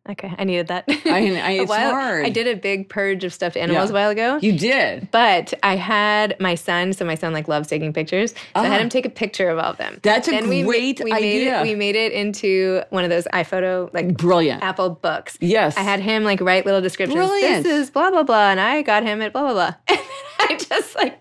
Okay, 0.10 0.34
I 0.38 0.44
needed 0.44 0.68
that. 0.68 0.84
I, 0.88 0.94
I 1.06 1.52
it's 1.52 1.70
while, 1.70 1.92
hard. 1.92 2.26
I 2.26 2.30
did 2.30 2.46
a 2.48 2.60
big 2.60 2.90
purge 2.90 3.24
of 3.24 3.34
stuffed 3.34 3.56
animals 3.56 3.90
yeah. 3.90 3.92
a 3.92 3.94
while 3.94 4.10
ago. 4.10 4.38
You 4.42 4.58
did, 4.58 5.10
but 5.12 5.54
I 5.64 5.78
had 5.78 6.36
my 6.42 6.56
son. 6.56 6.92
So 6.92 7.06
my 7.06 7.16
son 7.16 7.32
like 7.32 7.48
loves 7.48 7.70
taking 7.70 7.94
pictures. 7.94 8.32
So 8.32 8.38
I 8.56 8.66
had 8.66 8.82
ah. 8.82 8.84
him 8.84 8.90
take 8.90 9.06
a 9.06 9.10
picture 9.10 9.50
of 9.50 9.60
all 9.60 9.72
of 9.72 9.78
them. 9.78 10.00
That's 10.04 10.28
a 10.28 10.32
then 10.32 10.48
great 10.48 11.00
we, 11.00 11.06
we 11.06 11.12
idea. 11.14 11.22
Made 11.22 11.48
it, 11.48 11.64
we 11.64 11.76
made 11.76 11.96
it 11.96 12.12
into 12.12 12.84
one 12.90 13.06
of 13.06 13.10
those 13.10 13.26
iPhoto 13.34 13.94
like 13.94 14.18
brilliant 14.18 14.62
Apple 14.62 14.90
books. 14.90 15.38
Yes, 15.40 15.78
I 15.78 15.82
had 15.82 16.02
him 16.02 16.26
like 16.26 16.42
write 16.42 16.66
little 16.66 16.82
descriptions. 16.82 17.16
Brilliant. 17.16 17.64
This 17.64 17.84
is 17.84 17.90
blah 17.90 18.12
blah 18.12 18.24
blah, 18.24 18.50
and 18.50 18.60
I 18.60 18.82
got 18.82 19.04
him 19.04 19.22
at 19.22 19.32
blah 19.32 19.44
blah 19.44 19.54
blah. 19.54 19.76
And 20.44 20.52
I 20.52 20.58
just 20.58 20.96
like 20.96 21.20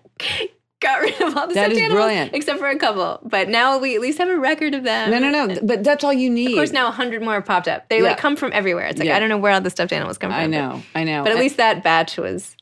got 0.83 1.01
rid 1.01 1.19
of 1.21 1.35
all 1.35 1.47
the 1.47 1.53
that 1.55 1.71
stuffed 1.71 1.81
animals, 1.81 1.93
brilliant. 1.93 2.33
except 2.33 2.59
for 2.59 2.67
a 2.67 2.77
couple. 2.77 3.19
But 3.23 3.49
now 3.49 3.79
we 3.79 3.95
at 3.95 4.01
least 4.01 4.17
have 4.19 4.29
a 4.29 4.37
record 4.37 4.75
of 4.75 4.83
them. 4.83 5.09
No, 5.09 5.19
no, 5.19 5.45
no. 5.45 5.59
But 5.63 5.83
that's 5.83 6.03
all 6.03 6.13
you 6.13 6.29
need. 6.29 6.51
Of 6.51 6.55
course, 6.55 6.71
now 6.71 6.87
a 6.87 6.91
hundred 6.91 7.23
more 7.23 7.35
have 7.35 7.45
popped 7.45 7.67
up. 7.67 7.89
They 7.89 7.97
yeah. 7.97 8.09
like 8.09 8.17
come 8.17 8.35
from 8.35 8.51
everywhere. 8.53 8.85
It's 8.85 8.99
like 8.99 9.07
yeah. 9.07 9.15
I 9.15 9.19
don't 9.19 9.29
know 9.29 9.37
where 9.37 9.53
all 9.53 9.61
the 9.61 9.69
stuffed 9.69 9.93
animals 9.93 10.17
come 10.17 10.29
from. 10.29 10.39
I 10.39 10.45
know, 10.47 10.83
I 10.93 11.03
know. 11.03 11.23
But 11.23 11.31
at 11.31 11.39
least 11.39 11.57
that 11.57 11.83
batch 11.83 12.17
was 12.17 12.55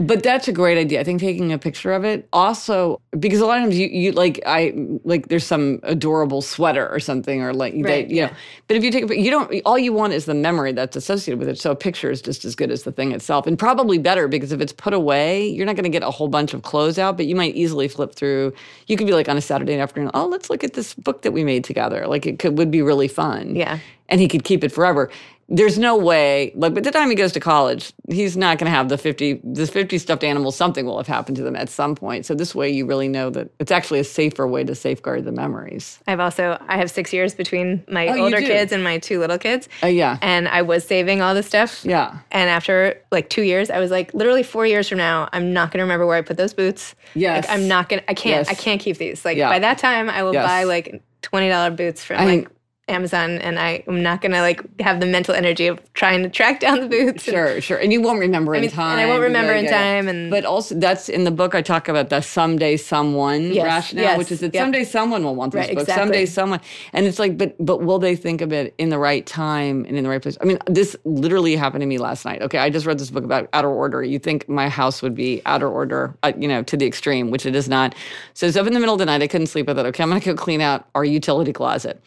But 0.00 0.22
that's 0.22 0.46
a 0.48 0.52
great 0.52 0.78
idea. 0.78 1.00
I 1.00 1.04
think 1.04 1.20
taking 1.20 1.52
a 1.52 1.58
picture 1.58 1.92
of 1.92 2.04
it 2.04 2.28
also 2.32 3.00
because 3.18 3.40
a 3.40 3.46
lot 3.46 3.58
of 3.58 3.64
times 3.64 3.78
you, 3.78 3.88
you 3.88 4.12
like 4.12 4.40
I 4.46 4.72
like 5.04 5.28
there's 5.28 5.44
some 5.44 5.80
adorable 5.82 6.40
sweater 6.42 6.88
or 6.88 7.00
something 7.00 7.42
or 7.42 7.52
like 7.52 7.74
Right, 7.74 8.06
that, 8.06 8.10
you 8.10 8.16
yeah. 8.18 8.26
know. 8.26 8.32
But 8.68 8.76
if 8.76 8.84
you 8.84 8.90
take 8.92 9.10
a 9.10 9.18
you 9.20 9.30
don't 9.30 9.52
all 9.66 9.78
you 9.78 9.92
want 9.92 10.12
is 10.12 10.24
the 10.26 10.34
memory 10.34 10.72
that's 10.72 10.96
associated 10.96 11.38
with 11.40 11.48
it. 11.48 11.58
So 11.58 11.72
a 11.72 11.76
picture 11.76 12.10
is 12.10 12.22
just 12.22 12.44
as 12.44 12.54
good 12.54 12.70
as 12.70 12.84
the 12.84 12.92
thing 12.92 13.12
itself, 13.12 13.46
and 13.46 13.58
probably 13.58 13.98
better 13.98 14.28
because 14.28 14.52
if 14.52 14.60
it's 14.60 14.72
put 14.72 14.94
away, 14.94 15.48
you're 15.48 15.66
not 15.66 15.74
going 15.76 15.84
to 15.84 15.90
get 15.90 16.02
a 16.04 16.10
whole 16.10 16.28
bunch 16.28 16.54
of 16.54 16.62
clothes 16.62 16.98
out, 16.98 17.16
but 17.16 17.26
you 17.26 17.34
might 17.34 17.54
easily 17.56 17.88
flip 17.88 18.14
through. 18.14 18.52
You 18.86 18.96
could 18.96 19.06
be 19.06 19.14
like 19.14 19.28
on 19.28 19.36
a 19.36 19.40
Saturday 19.40 19.78
afternoon, 19.78 20.10
oh, 20.14 20.26
let's 20.26 20.48
look 20.50 20.62
at 20.62 20.74
this 20.74 20.94
book 20.94 21.22
that 21.22 21.32
we 21.32 21.44
made 21.44 21.64
together. 21.64 22.06
Like 22.06 22.26
it 22.26 22.38
could 22.38 22.56
would 22.58 22.70
be 22.70 22.82
really 22.82 23.08
fun. 23.08 23.56
Yeah. 23.56 23.80
and 24.08 24.20
he 24.20 24.28
could 24.28 24.44
keep 24.44 24.64
it 24.64 24.72
forever. 24.72 25.10
There's 25.50 25.78
no 25.78 25.96
way, 25.96 26.52
like 26.54 26.74
by 26.74 26.82
the 26.82 26.90
time 26.90 27.08
he 27.08 27.14
goes 27.14 27.32
to 27.32 27.40
college, 27.40 27.94
he's 28.10 28.36
not 28.36 28.58
going 28.58 28.70
to 28.70 28.76
have 28.76 28.90
the 28.90 28.98
50, 28.98 29.40
the 29.44 29.66
50 29.66 29.96
stuffed 29.96 30.22
animals. 30.22 30.56
Something 30.56 30.84
will 30.84 30.98
have 30.98 31.06
happened 31.06 31.36
to 31.38 31.42
them 31.42 31.56
at 31.56 31.70
some 31.70 31.94
point. 31.94 32.26
So 32.26 32.34
this 32.34 32.54
way, 32.54 32.68
you 32.68 32.84
really 32.84 33.08
know 33.08 33.30
that 33.30 33.50
it's 33.58 33.72
actually 33.72 33.98
a 34.00 34.04
safer 34.04 34.46
way 34.46 34.62
to 34.64 34.74
safeguard 34.74 35.24
the 35.24 35.32
memories. 35.32 36.00
I've 36.06 36.20
also 36.20 36.62
I 36.68 36.76
have 36.76 36.90
six 36.90 37.14
years 37.14 37.34
between 37.34 37.82
my 37.88 38.08
Oh, 38.08 38.24
older 38.24 38.40
kids 38.40 38.72
and 38.72 38.84
my 38.84 38.98
two 38.98 39.20
little 39.20 39.38
kids. 39.38 39.70
Uh, 39.82 39.86
yeah. 39.86 40.18
And 40.20 40.48
I 40.48 40.60
was 40.60 40.84
saving 40.84 41.22
all 41.22 41.34
this 41.34 41.46
stuff. 41.46 41.82
Yeah. 41.82 42.18
And 42.30 42.50
after 42.50 43.00
like 43.10 43.30
two 43.30 43.42
years, 43.42 43.70
I 43.70 43.78
was 43.78 43.90
like, 43.90 44.12
literally 44.12 44.42
four 44.42 44.66
years 44.66 44.86
from 44.86 44.98
now, 44.98 45.30
I'm 45.32 45.54
not 45.54 45.70
gonna 45.70 45.84
remember 45.84 46.04
where 46.04 46.16
I 46.18 46.20
put 46.22 46.36
those 46.36 46.52
boots. 46.52 46.94
yeah 47.14 47.36
Like 47.36 47.48
I'm 47.48 47.66
not 47.66 47.88
gonna 47.88 48.02
I 48.06 48.12
can't 48.12 48.46
Yes. 48.46 48.50
I 48.50 48.54
can't 48.54 48.82
keep 48.82 48.98
these. 48.98 49.24
Like 49.24 49.38
Yeah. 49.38 49.48
by 49.48 49.60
that 49.60 49.78
time 49.78 50.10
I 50.10 50.22
will 50.24 50.34
Yes. 50.34 50.46
buy 50.46 50.64
like 50.64 51.02
twenty 51.22 51.48
dollar 51.48 51.70
boots 51.70 52.04
from 52.04 52.18
I 52.18 52.24
like 52.26 52.48
Amazon 52.88 53.38
and 53.38 53.58
I 53.58 53.82
am 53.86 54.02
not 54.02 54.20
gonna 54.22 54.40
like 54.40 54.62
have 54.80 55.00
the 55.00 55.06
mental 55.06 55.34
energy 55.34 55.66
of 55.66 55.80
trying 55.94 56.22
to 56.22 56.28
track 56.28 56.60
down 56.60 56.80
the 56.80 56.86
boots. 56.88 57.26
and- 57.28 57.34
Sure, 57.34 57.60
sure. 57.60 57.78
And 57.78 57.92
you 57.92 58.00
won't 58.00 58.18
remember 58.20 58.54
in 58.54 58.62
mean, 58.62 58.70
time. 58.70 58.98
and 58.98 59.00
I 59.00 59.06
won't 59.08 59.22
remember 59.22 59.52
in 59.52 59.64
yeah. 59.64 59.70
time 59.80 60.08
and- 60.08 60.30
but 60.30 60.44
also 60.44 60.74
that's 60.74 61.08
in 61.08 61.24
the 61.24 61.30
book 61.30 61.54
I 61.54 61.62
talk 61.62 61.88
about 61.88 62.10
the 62.10 62.20
someday 62.20 62.76
someone 62.76 63.52
Yes, 63.52 63.64
rationale, 63.64 64.04
yes, 64.04 64.18
which 64.18 64.32
is 64.32 64.40
that 64.40 64.54
yep. 64.54 64.62
someday 64.62 64.84
someone 64.84 65.24
will 65.24 65.34
want 65.34 65.52
this 65.52 65.60
Right, 65.66 65.74
book. 65.74 65.82
exactly. 65.82 66.02
Someday 66.02 66.26
someone. 66.26 66.60
And 66.92 67.06
it's 67.06 67.18
like, 67.18 67.36
but 67.38 67.54
but 67.64 67.82
will 67.82 67.98
they 67.98 68.16
think 68.16 68.40
of 68.40 68.52
it 68.52 68.74
in 68.78 68.88
the 68.88 68.98
right 68.98 69.24
time 69.26 69.84
and 69.86 69.96
in 69.96 70.04
the 70.04 70.10
right 70.10 70.22
place? 70.22 70.36
I 70.40 70.44
mean, 70.44 70.58
this 70.66 70.96
literally 71.04 71.56
happened 71.56 71.82
to 71.82 71.86
me 71.86 71.98
last 71.98 72.24
night. 72.24 72.42
Okay, 72.42 72.58
I 72.58 72.70
just 72.70 72.86
read 72.86 72.98
this 72.98 73.10
book 73.10 73.24
about 73.24 73.48
outer 73.52 73.70
order. 73.70 74.02
You 74.02 74.18
think 74.18 74.48
my 74.48 74.68
house 74.68 75.02
would 75.02 75.14
be 75.14 75.42
outer 75.46 75.68
order, 75.68 76.14
uh, 76.22 76.32
you 76.38 76.48
know, 76.48 76.62
to 76.62 76.76
the 76.76 76.86
extreme, 76.86 77.30
which 77.30 77.46
it 77.46 77.54
is 77.54 77.68
not. 77.68 77.94
So 78.34 78.46
it's 78.46 78.56
up 78.56 78.66
in 78.66 78.72
the 78.72 78.80
middle 78.80 78.94
of 78.94 78.98
the 78.98 79.06
night. 79.06 79.22
I 79.22 79.26
couldn't 79.26 79.48
sleep. 79.48 79.68
I 79.68 79.74
thought, 79.74 79.86
okay, 79.86 80.02
I'm 80.02 80.08
going 80.08 80.20
to 80.20 80.34
go 80.34 80.34
clean 80.34 80.60
out 80.60 80.86
our 80.94 81.04
utility 81.04 81.52
closet. 81.52 82.00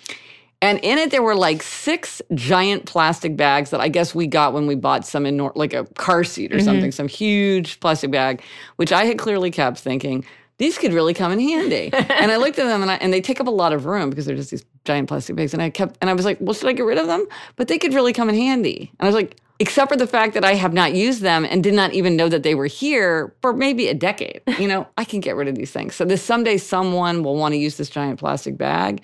And 0.62 0.80
in 0.80 1.00
it, 1.00 1.10
there 1.10 1.24
were 1.24 1.36
like 1.36 1.64
six 1.64 2.22
giant 2.36 2.86
plastic 2.86 3.36
bags 3.36 3.72
that 3.72 3.82
I 3.82 3.88
guess 3.88 4.14
we 4.14 4.28
got 4.28 4.54
when 4.54 4.68
we 4.68 4.76
bought 4.76 5.06
some 5.06 5.26
in 5.26 5.38
Nor- 5.38 5.54
like 5.56 5.74
a 5.74 5.86
car 5.96 6.24
seat 6.24 6.52
or 6.52 6.58
mm-hmm. 6.58 6.66
something, 6.66 6.92
some 6.92 7.08
huge 7.08 7.80
plastic 7.80 8.12
bag, 8.12 8.44
which 8.76 8.92
I 8.92 9.06
had 9.06 9.18
clearly 9.18 9.50
kept 9.50 9.80
thinking 9.80 10.24
these 10.62 10.78
could 10.78 10.94
really 10.94 11.16
come 11.16 11.32
in 11.32 11.40
handy. 11.40 11.90
and 11.92 12.32
I 12.32 12.36
looked 12.36 12.60
at 12.60 12.68
them 12.68 12.84
and, 12.84 12.92
I, 12.92 12.96
and 12.98 13.12
they 13.12 13.20
take 13.20 13.42
up 13.42 13.48
a 13.48 13.52
lot 13.52 13.74
of 13.74 13.88
room 13.88 14.12
because 14.12 14.28
they're 14.28 14.36
just 14.36 14.52
these 14.52 14.64
giant 14.86 15.10
plastic 15.10 15.36
bags. 15.36 15.54
And 15.54 15.62
I 15.62 15.72
kept 15.72 15.98
and 16.02 16.10
I 16.10 16.14
was 16.14 16.24
like, 16.24 16.38
well, 16.40 16.54
should 16.54 16.70
I 16.70 16.74
get 16.74 16.86
rid 16.86 17.00
of 17.00 17.08
them? 17.08 17.26
But 17.56 17.68
they 17.68 17.80
could 17.80 17.96
really 17.96 18.14
come 18.14 18.30
in 18.30 18.36
handy. 18.36 18.92
And 19.00 19.02
I 19.02 19.06
was 19.08 19.16
like, 19.16 19.38
except 19.58 19.92
for 19.92 19.98
the 19.98 20.06
fact 20.06 20.36
that 20.36 20.46
I 20.46 20.54
have 20.54 20.72
not 20.72 20.94
used 20.94 21.22
them 21.22 21.46
and 21.46 21.64
did 21.64 21.74
not 21.74 21.94
even 21.94 22.16
know 22.16 22.30
that 22.30 22.44
they 22.44 22.54
were 22.54 22.68
here 22.68 23.34
for 23.42 23.54
maybe 23.54 23.88
a 23.88 23.96
decade. 23.96 24.42
You 24.60 24.68
know, 24.68 24.88
I 24.98 25.04
can 25.04 25.20
get 25.20 25.36
rid 25.36 25.48
of 25.48 25.56
these 25.56 25.72
things. 25.72 25.96
So 25.96 26.06
this 26.06 26.22
someday 26.22 26.58
someone 26.58 27.24
will 27.24 27.38
want 27.38 27.54
to 27.54 27.58
use 27.58 27.78
this 27.78 27.90
giant 27.90 28.20
plastic 28.20 28.56
bag. 28.56 29.02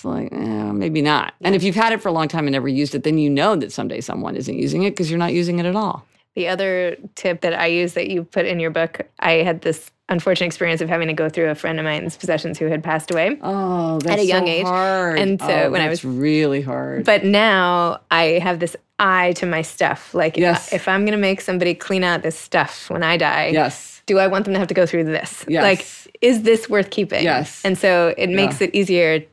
It's 0.00 0.04
like, 0.06 0.32
eh, 0.32 0.72
maybe 0.72 1.02
not. 1.02 1.34
And 1.42 1.54
if 1.54 1.62
you've 1.62 1.74
had 1.74 1.92
it 1.92 2.00
for 2.00 2.08
a 2.08 2.12
long 2.12 2.26
time 2.26 2.46
and 2.46 2.52
never 2.52 2.68
used 2.68 2.94
it, 2.94 3.02
then 3.04 3.18
you 3.18 3.28
know 3.28 3.54
that 3.56 3.70
someday 3.70 4.00
someone 4.00 4.34
isn't 4.34 4.56
using 4.58 4.82
it 4.84 4.92
because 4.92 5.10
you're 5.10 5.18
not 5.18 5.34
using 5.34 5.58
it 5.58 5.66
at 5.66 5.76
all. 5.76 6.06
The 6.36 6.48
other 6.48 6.96
tip 7.16 7.42
that 7.42 7.52
I 7.52 7.66
use 7.66 7.92
that 7.94 8.08
you 8.08 8.24
put 8.24 8.46
in 8.46 8.60
your 8.60 8.70
book, 8.70 9.02
I 9.18 9.32
had 9.42 9.60
this 9.60 9.90
unfortunate 10.08 10.46
experience 10.46 10.80
of 10.80 10.88
having 10.88 11.08
to 11.08 11.12
go 11.14 11.28
through 11.28 11.50
a 11.50 11.54
friend 11.54 11.78
of 11.78 11.84
mine's 11.84 12.16
possessions 12.16 12.58
who 12.58 12.66
had 12.66 12.82
passed 12.82 13.10
away. 13.10 13.38
Oh, 13.42 13.98
that's 13.98 14.22
a 14.22 14.24
young 14.24 14.46
so 14.46 14.50
age. 14.52 14.64
hard. 14.64 15.18
And 15.18 15.38
so 15.38 15.64
Oh, 15.64 15.70
when 15.70 15.82
I 15.82 15.88
was- 15.90 16.02
really 16.02 16.62
hard. 16.62 17.04
But 17.04 17.24
now 17.26 18.00
I 18.10 18.38
have 18.42 18.58
this 18.58 18.74
eye 18.98 19.32
to 19.36 19.44
my 19.44 19.60
stuff. 19.60 20.14
Like, 20.14 20.38
if- 20.38 20.40
Yes. 20.40 20.72
if, 20.72 20.88
I'm 20.88 21.02
going 21.02 21.12
to 21.12 21.18
make 21.18 21.42
somebody 21.42 21.74
clean 21.74 22.04
out 22.04 22.22
this 22.22 22.38
stuff 22.38 22.88
when 22.88 23.02
I 23.02 23.18
die, 23.18 23.50
yes. 23.52 24.00
do 24.06 24.18
I 24.18 24.28
want 24.28 24.46
them 24.46 24.54
to 24.54 24.58
have 24.60 24.68
to 24.68 24.74
go 24.74 24.86
through 24.86 25.04
this? 25.04 25.44
Yes. 25.46 25.62
Like, 25.62 25.86
is 26.22 26.42
this 26.42 26.70
worth 26.70 26.88
keeping? 26.90 27.22
Yes. 27.24 27.60
And 27.64 27.76
so 27.76 28.14
it 28.16 28.30
makes 28.30 28.60
it 28.62 28.74
easier 28.74 29.24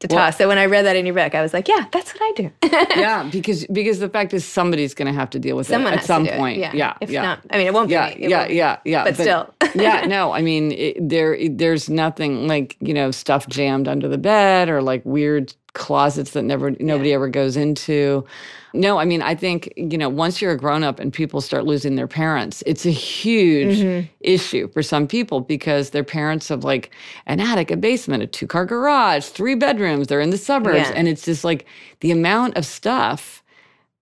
to 0.00 0.08
toss. 0.08 0.36
So 0.36 0.46
when 0.48 0.58
I 0.58 0.66
read 0.66 0.84
that 0.86 0.96
in 0.96 1.06
your 1.06 1.14
book, 1.14 1.34
I 1.34 1.42
was 1.42 1.52
like, 1.52 1.68
yeah, 1.68 1.86
that's 1.90 2.12
what 2.14 2.22
I 2.22 2.32
do. 2.36 2.50
yeah, 3.00 3.28
because 3.30 3.66
because 3.66 3.98
the 3.98 4.08
fact 4.08 4.32
is 4.32 4.44
somebody's 4.44 4.94
going 4.94 5.06
to 5.06 5.12
have 5.12 5.30
to 5.30 5.38
deal 5.38 5.56
with 5.56 5.66
Someone 5.66 5.92
it 5.92 5.98
at 5.98 6.04
some 6.04 6.26
it. 6.26 6.36
point. 6.38 6.58
Yeah. 6.58 6.72
yeah, 6.72 6.94
If 7.00 7.10
yeah. 7.10 7.22
not, 7.22 7.40
I 7.50 7.58
mean, 7.58 7.66
it 7.66 7.74
won't 7.74 7.90
yeah, 7.90 8.10
be 8.14 8.20
me. 8.20 8.24
It 8.26 8.30
yeah, 8.30 8.46
yeah, 8.46 8.78
yeah. 8.84 9.04
But 9.04 9.14
still. 9.14 9.52
yeah, 9.74 10.06
no, 10.06 10.32
I 10.32 10.42
mean, 10.42 10.72
it, 10.72 10.96
there, 11.08 11.36
there's 11.48 11.88
nothing 11.90 12.46
like 12.46 12.76
you 12.80 12.94
know 12.94 13.10
stuff 13.10 13.48
jammed 13.48 13.88
under 13.88 14.08
the 14.08 14.18
bed 14.18 14.68
or 14.68 14.82
like 14.82 15.04
weird 15.04 15.54
closets 15.78 16.32
that 16.32 16.42
never 16.42 16.72
nobody 16.80 17.12
ever 17.14 17.28
goes 17.28 17.56
into. 17.56 18.24
No, 18.74 18.98
I 18.98 19.06
mean, 19.06 19.22
I 19.22 19.34
think 19.34 19.72
you 19.76 19.96
know 19.96 20.10
once 20.10 20.42
you're 20.42 20.52
a 20.52 20.56
grown 20.58 20.84
up 20.84 21.00
and 21.00 21.10
people 21.12 21.40
start 21.40 21.64
losing 21.64 21.96
their 21.96 22.06
parents, 22.06 22.62
it's 22.66 22.84
a 22.84 22.90
huge 22.90 23.78
Mm-hmm. 23.78 24.06
issue 24.20 24.68
for 24.72 24.82
some 24.82 25.06
people 25.06 25.40
because 25.40 25.90
their 25.90 26.04
parents 26.04 26.48
have 26.48 26.64
like 26.64 26.90
an 27.26 27.40
attic, 27.40 27.70
a 27.70 27.76
basement, 27.76 28.22
a 28.22 28.26
two 28.26 28.46
car 28.46 28.66
garage, 28.66 29.24
three 29.26 29.54
bedrooms. 29.54 30.08
They're 30.08 30.20
in 30.20 30.30
the 30.30 30.38
suburbs, 30.38 30.88
Yeah. 30.90 30.92
and 30.96 31.08
it's 31.08 31.24
just 31.24 31.44
like 31.44 31.64
the 32.00 32.10
amount 32.10 32.56
of 32.58 32.66
stuff 32.66 33.42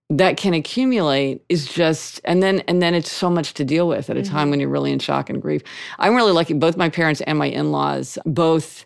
that 0.09 0.37
can 0.37 0.53
accumulate 0.53 1.43
is 1.49 1.67
just 1.67 2.21
and 2.23 2.41
then 2.41 2.59
and 2.67 2.81
then 2.81 2.93
it's 2.95 3.11
so 3.11 3.29
much 3.29 3.53
to 3.53 3.65
deal 3.65 3.87
with 3.89 4.09
at 4.09 4.15
a 4.15 4.23
time 4.23 4.49
when 4.49 4.57
you're 4.59 4.69
really 4.69 4.89
in 4.93 4.99
shock 4.99 5.29
and 5.29 5.41
grief 5.41 5.61
i'm 5.99 6.15
really 6.15 6.31
lucky 6.31 6.53
both 6.53 6.77
my 6.77 6.87
parents 6.87 7.19
and 7.27 7.37
my 7.37 7.47
in-laws 7.47 8.17
both 8.25 8.85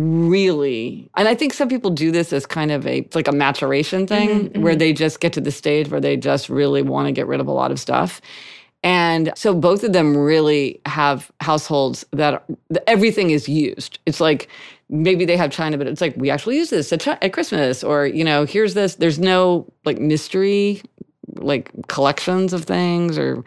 really 0.00 1.10
and 1.16 1.28
i 1.28 1.34
think 1.34 1.52
some 1.52 1.68
people 1.68 1.90
do 1.90 2.10
this 2.10 2.32
as 2.32 2.46
kind 2.46 2.70
of 2.70 2.86
a 2.86 2.98
it's 2.98 3.16
like 3.16 3.28
a 3.28 3.32
maturation 3.32 4.06
thing 4.06 4.28
mm-hmm, 4.28 4.62
where 4.62 4.72
mm-hmm. 4.72 4.78
they 4.78 4.92
just 4.92 5.20
get 5.20 5.32
to 5.32 5.40
the 5.40 5.50
stage 5.50 5.88
where 5.88 6.00
they 6.00 6.16
just 6.16 6.48
really 6.48 6.82
want 6.82 7.06
to 7.06 7.12
get 7.12 7.26
rid 7.26 7.40
of 7.40 7.46
a 7.46 7.52
lot 7.52 7.70
of 7.70 7.78
stuff 7.78 8.20
and 8.82 9.32
so 9.36 9.54
both 9.54 9.84
of 9.84 9.92
them 9.92 10.16
really 10.16 10.80
have 10.86 11.30
households 11.40 12.04
that 12.12 12.44
everything 12.86 13.30
is 13.30 13.48
used. 13.48 13.98
It's 14.06 14.20
like 14.20 14.48
maybe 14.88 15.24
they 15.24 15.36
have 15.36 15.50
China, 15.50 15.76
but 15.76 15.86
it's 15.86 16.00
like 16.00 16.14
we 16.16 16.30
actually 16.30 16.56
use 16.56 16.70
this 16.70 16.92
at, 16.92 17.00
Chi- 17.00 17.18
at 17.20 17.32
Christmas, 17.32 17.84
or 17.84 18.06
you 18.06 18.24
know, 18.24 18.46
here's 18.46 18.74
this. 18.74 18.94
There's 18.94 19.18
no 19.18 19.70
like 19.84 19.98
mystery, 19.98 20.82
like 21.34 21.70
collections 21.88 22.54
of 22.54 22.64
things, 22.64 23.18
or 23.18 23.44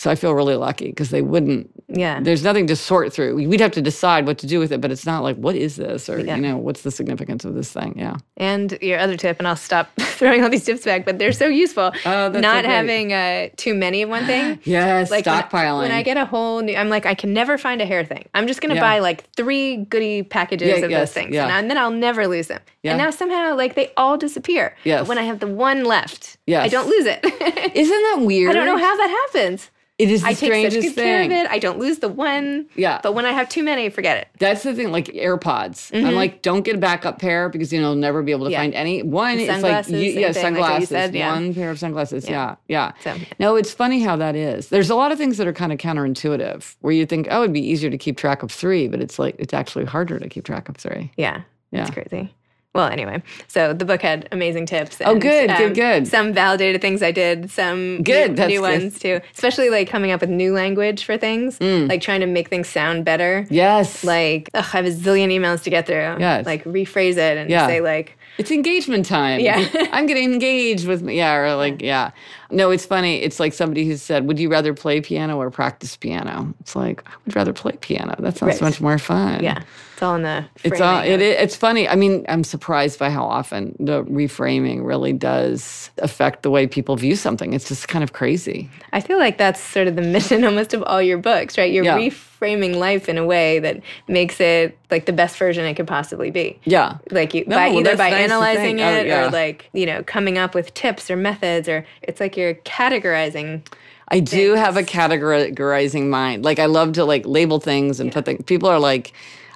so 0.00 0.10
I 0.10 0.14
feel 0.14 0.32
really 0.34 0.54
lucky 0.56 0.86
because 0.86 1.10
they 1.10 1.20
wouldn't. 1.20 1.68
Yeah. 1.88 2.20
There's 2.22 2.42
nothing 2.42 2.66
to 2.68 2.74
sort 2.76 3.12
through. 3.12 3.34
We'd 3.46 3.60
have 3.60 3.72
to 3.72 3.82
decide 3.82 4.26
what 4.26 4.38
to 4.38 4.46
do 4.46 4.58
with 4.58 4.72
it, 4.72 4.80
but 4.80 4.90
it's 4.90 5.04
not 5.04 5.22
like 5.22 5.36
what 5.36 5.54
is 5.56 5.76
this, 5.76 6.08
or 6.08 6.18
Yeah. 6.18 6.36
you 6.36 6.40
know, 6.40 6.56
what's 6.56 6.80
the 6.80 6.90
significance 6.90 7.44
of 7.44 7.52
this 7.54 7.70
thing? 7.70 7.92
Yeah. 7.98 8.16
And 8.38 8.78
your 8.80 8.98
other 8.98 9.18
tip, 9.18 9.38
and 9.38 9.46
I'll 9.46 9.56
stop 9.56 9.90
throwing 10.00 10.42
all 10.42 10.48
these 10.48 10.64
tips 10.64 10.84
back, 10.86 11.04
but 11.04 11.18
they're 11.18 11.32
so 11.32 11.48
useful. 11.48 11.92
Oh, 12.06 12.30
that's 12.30 12.34
so 12.36 12.40
Not 12.40 12.64
great. 12.64 12.72
having 12.72 13.12
uh, 13.12 13.48
too 13.58 13.74
many 13.74 14.00
of 14.00 14.08
one 14.08 14.24
thing. 14.24 14.58
Yes, 14.64 15.10
Like 15.10 15.26
when 15.26 15.34
stockpiling. 15.42 15.82
When 15.82 15.92
I 15.92 16.02
get 16.02 16.16
a 16.16 16.24
whole 16.24 16.62
new, 16.62 16.74
I'm 16.76 16.88
like, 16.88 17.04
I 17.04 17.12
can 17.14 17.34
never 17.34 17.58
find 17.58 17.82
a 17.82 17.86
hair 17.86 18.02
thing. 18.02 18.24
I'm 18.32 18.46
just 18.46 18.62
gonna 18.62 18.76
Yeah. 18.76 18.80
buy 18.80 19.00
like 19.00 19.30
three 19.36 19.84
goodie 19.84 20.22
packages 20.22 20.68
Yeah, 20.68 20.76
of 20.86 20.90
yes, 20.90 21.00
those 21.10 21.12
things, 21.12 21.34
yeah. 21.34 21.42
and, 21.44 21.52
I- 21.52 21.58
and 21.58 21.70
then 21.70 21.76
I'll 21.76 21.90
never 21.90 22.26
lose 22.26 22.46
them. 22.46 22.60
Yeah. 22.82 22.92
And 22.92 22.98
now 22.98 23.10
somehow, 23.10 23.54
like 23.54 23.74
they 23.74 23.92
all 23.98 24.16
disappear. 24.16 24.74
Yes. 24.84 25.00
But 25.00 25.08
when 25.08 25.18
I 25.18 25.24
have 25.24 25.40
the 25.40 25.46
one 25.46 25.84
left, 25.84 26.38
I 26.48 26.68
don't 26.68 26.88
lose 26.88 27.04
it. 27.04 27.20
Isn't 27.74 28.02
that 28.16 28.24
weird? 28.24 28.50
I 28.50 28.54
don't 28.54 28.64
know 28.64 28.78
how 28.78 28.96
that 28.96 29.10
happens. 29.34 29.70
It 30.00 30.10
is 30.10 30.22
the 30.22 30.28
I 30.28 30.30
take 30.30 30.38
such 30.38 30.46
strangest 30.72 30.96
good 30.96 31.02
care 31.02 31.22
of 31.24 31.30
it. 31.30 31.50
I 31.50 31.58
don't 31.58 31.78
lose 31.78 31.98
the 31.98 32.08
one. 32.08 32.66
Yeah. 32.74 33.00
But 33.02 33.12
when 33.12 33.26
I 33.26 33.32
have 33.32 33.48
too 33.48 33.62
many, 33.62 33.88
forget 33.90 34.16
it. 34.16 34.28
That's 34.38 34.62
the 34.62 34.74
thing, 34.74 34.90
like 34.90 35.06
AirPods. 35.06 35.94
I'm 35.94 36.14
like, 36.14 36.42
don't 36.42 36.62
get 36.62 36.74
a 36.76 36.78
backup 36.78 37.18
pair 37.18 37.48
because 37.48 37.72
you 37.72 37.80
know 37.80 37.88
you'll 37.88 37.96
never 37.96 38.22
be 38.22 38.32
able 38.32 38.46
to 38.46 38.50
Mm-hmm. 38.50 38.52
Yeah. 38.52 38.60
find 38.62 38.74
any. 38.74 39.02
One, 39.02 39.38
it's 39.38 39.48
like 39.48 39.60
Sunglasses, 39.60 39.92
you, 39.92 40.20
yeah, 40.20 40.32
thing, 40.32 40.54
like 40.56 40.80
you 40.80 40.86
said, 40.86 41.14
yeah. 41.14 41.32
One 41.32 41.54
pair 41.54 41.70
of 41.70 41.78
sunglasses. 41.78 42.28
Yeah, 42.28 42.56
yeah. 42.68 42.92
So- 43.04 43.16
No, 43.38 43.56
it's 43.56 43.72
funny 43.72 44.00
how 44.00 44.16
that 44.16 44.34
is. 44.36 44.68
There's 44.70 44.90
a 44.90 44.94
lot 44.94 45.12
of 45.12 45.18
things 45.18 45.36
that 45.36 45.46
are 45.46 45.52
kind 45.52 45.72
of 45.72 45.78
counterintuitive, 45.78 46.76
where 46.80 46.92
you 46.92 47.06
think, 47.06 47.28
oh, 47.30 47.42
it'd 47.42 47.52
be 47.52 47.60
easier 47.66 47.90
to 47.90 47.98
keep 47.98 48.16
track 48.16 48.42
of 48.42 48.50
three, 48.50 48.88
but 48.88 49.00
it's 49.00 49.18
like 49.18 49.36
it's 49.38 49.54
actually 49.54 49.84
harder 49.84 50.18
to 50.18 50.28
keep 50.28 50.44
track 50.44 50.68
of 50.68 50.76
three. 50.76 51.10
Yeah. 51.16 51.42
Yeah. 51.72 51.82
It's 51.82 51.90
crazy. 51.90 52.34
Well, 52.72 52.86
anyway, 52.88 53.20
so 53.48 53.72
the 53.72 53.84
book 53.84 54.00
had 54.00 54.28
amazing 54.30 54.66
tips. 54.66 54.98
Oh, 55.04 55.12
and, 55.12 55.20
good, 55.20 55.50
good, 55.56 55.74
good. 55.74 56.06
Some 56.06 56.32
validated 56.32 56.80
things 56.80 57.02
I 57.02 57.10
did, 57.10 57.50
some 57.50 58.00
Good, 58.04 58.38
new, 58.38 58.46
new 58.46 58.62
ones 58.62 58.96
too. 58.96 59.20
Especially 59.34 59.70
like 59.70 59.88
coming 59.88 60.12
up 60.12 60.20
with 60.20 60.30
new 60.30 60.52
language 60.54 61.04
for 61.04 61.16
things, 61.18 61.58
Mm. 61.58 61.88
like 61.88 62.00
trying 62.00 62.20
to 62.20 62.26
make 62.26 62.48
things 62.48 62.68
sound 62.68 63.04
better. 63.04 63.44
Yes, 63.50 64.04
Like, 64.04 64.50
ugh, 64.54 64.64
I 64.72 64.76
have 64.76 64.86
a 64.86 64.90
zillion 64.90 65.32
emails 65.36 65.64
to 65.64 65.70
get 65.70 65.86
through. 65.86 66.16
Yes. 66.20 66.46
Like 66.46 66.62
rephrase 66.62 67.16
it 67.16 67.36
and 67.38 67.50
Yeah. 67.50 67.66
say 67.66 67.80
like, 67.80 68.16
it's 68.38 68.52
engagement 68.52 69.04
time. 69.04 69.40
Yeah. 69.40 69.66
I'm 69.90 70.06
getting 70.06 70.32
engaged 70.32 70.86
with. 70.86 71.02
Yeah, 71.08 71.34
or 71.34 71.56
like 71.56 71.82
yeah. 71.82 72.12
No, 72.50 72.70
it's 72.70 72.86
funny. 72.86 73.22
It's 73.22 73.38
like 73.40 73.52
somebody 73.52 73.84
who 73.86 73.96
said, 73.96 74.26
Would 74.26 74.38
you 74.38 74.50
rather 74.50 74.74
play 74.74 75.00
piano 75.00 75.38
or 75.38 75.50
practice 75.50 75.96
piano? 75.96 76.54
It's 76.60 76.74
like, 76.76 77.02
I 77.06 77.10
would 77.26 77.36
rather 77.36 77.52
play 77.52 77.72
piano. 77.80 78.16
That 78.18 78.36
sounds 78.36 78.54
Right. 78.54 78.62
much 78.62 78.80
more 78.80 78.98
fun. 78.98 79.42
Yeah. 79.42 79.62
It's 79.92 80.02
all 80.02 80.14
in 80.14 80.22
the 80.22 80.46
It's 80.64 80.80
all, 80.80 81.00
framing 81.00 81.20
it, 81.20 81.22
it's 81.22 81.54
funny. 81.56 81.86
I 81.86 81.94
mean, 81.94 82.24
I'm 82.28 82.42
surprised 82.42 82.98
by 82.98 83.10
how 83.10 83.24
often 83.24 83.76
the 83.78 84.02
reframing 84.04 84.82
really 84.86 85.12
does 85.12 85.90
affect 85.98 86.42
the 86.42 86.48
way 86.50 86.66
people 86.66 86.96
view 86.96 87.16
something. 87.16 87.52
It's 87.52 87.68
just 87.68 87.86
kind 87.86 88.02
of 88.02 88.14
crazy. 88.14 88.70
I 88.94 89.00
feel 89.00 89.18
like 89.18 89.36
that's 89.36 89.60
sort 89.60 89.88
of 89.88 89.96
the 89.96 90.02
mission 90.16 90.42
almost 90.44 90.72
of 90.72 90.82
all 90.84 91.02
your 91.02 91.18
books, 91.18 91.58
right? 91.58 91.70
You're 91.70 91.84
Yeah. 91.84 91.98
reframing 91.98 92.76
life 92.76 93.10
in 93.10 93.18
a 93.18 93.26
way 93.26 93.58
that 93.58 93.80
makes 94.08 94.40
it 94.40 94.78
like 94.90 95.04
the 95.04 95.12
best 95.12 95.36
version 95.36 95.66
it 95.66 95.74
could 95.74 95.86
possibly 95.86 96.30
be. 96.30 96.58
Yeah. 96.64 96.96
Like 97.10 97.34
you, 97.34 97.44
No, 97.46 97.56
by 97.56 97.68
well, 97.68 97.80
either 97.80 97.96
by 97.98 98.08
nice 98.10 98.24
analyzing. 98.24 98.80
Oh, 98.80 98.90
it 98.94 99.06
yeah. 99.06 99.26
or 99.26 99.30
like 99.30 99.68
you 99.74 99.84
know 99.84 100.02
coming 100.04 100.38
up 100.38 100.54
with 100.54 100.72
tips 100.72 101.10
or 101.10 101.16
methods 101.16 101.68
or 101.68 101.84
it's 102.00 102.20
like 102.20 102.38
you're 102.40 102.54
categorizing. 102.54 103.66
I 104.08 104.20
do 104.20 104.54
have 104.54 104.76
a 104.76 104.82
categorizing 104.82 106.08
mind. 106.08 106.44
Like 106.44 106.58
I 106.58 106.66
love 106.66 106.94
to 106.94 107.04
like 107.04 107.24
label 107.26 107.60
things 107.60 108.00
and 108.00 108.12
put 108.12 108.24
things. 108.24 108.42
People 108.44 108.68
are 108.68 108.78
like, 108.80 109.12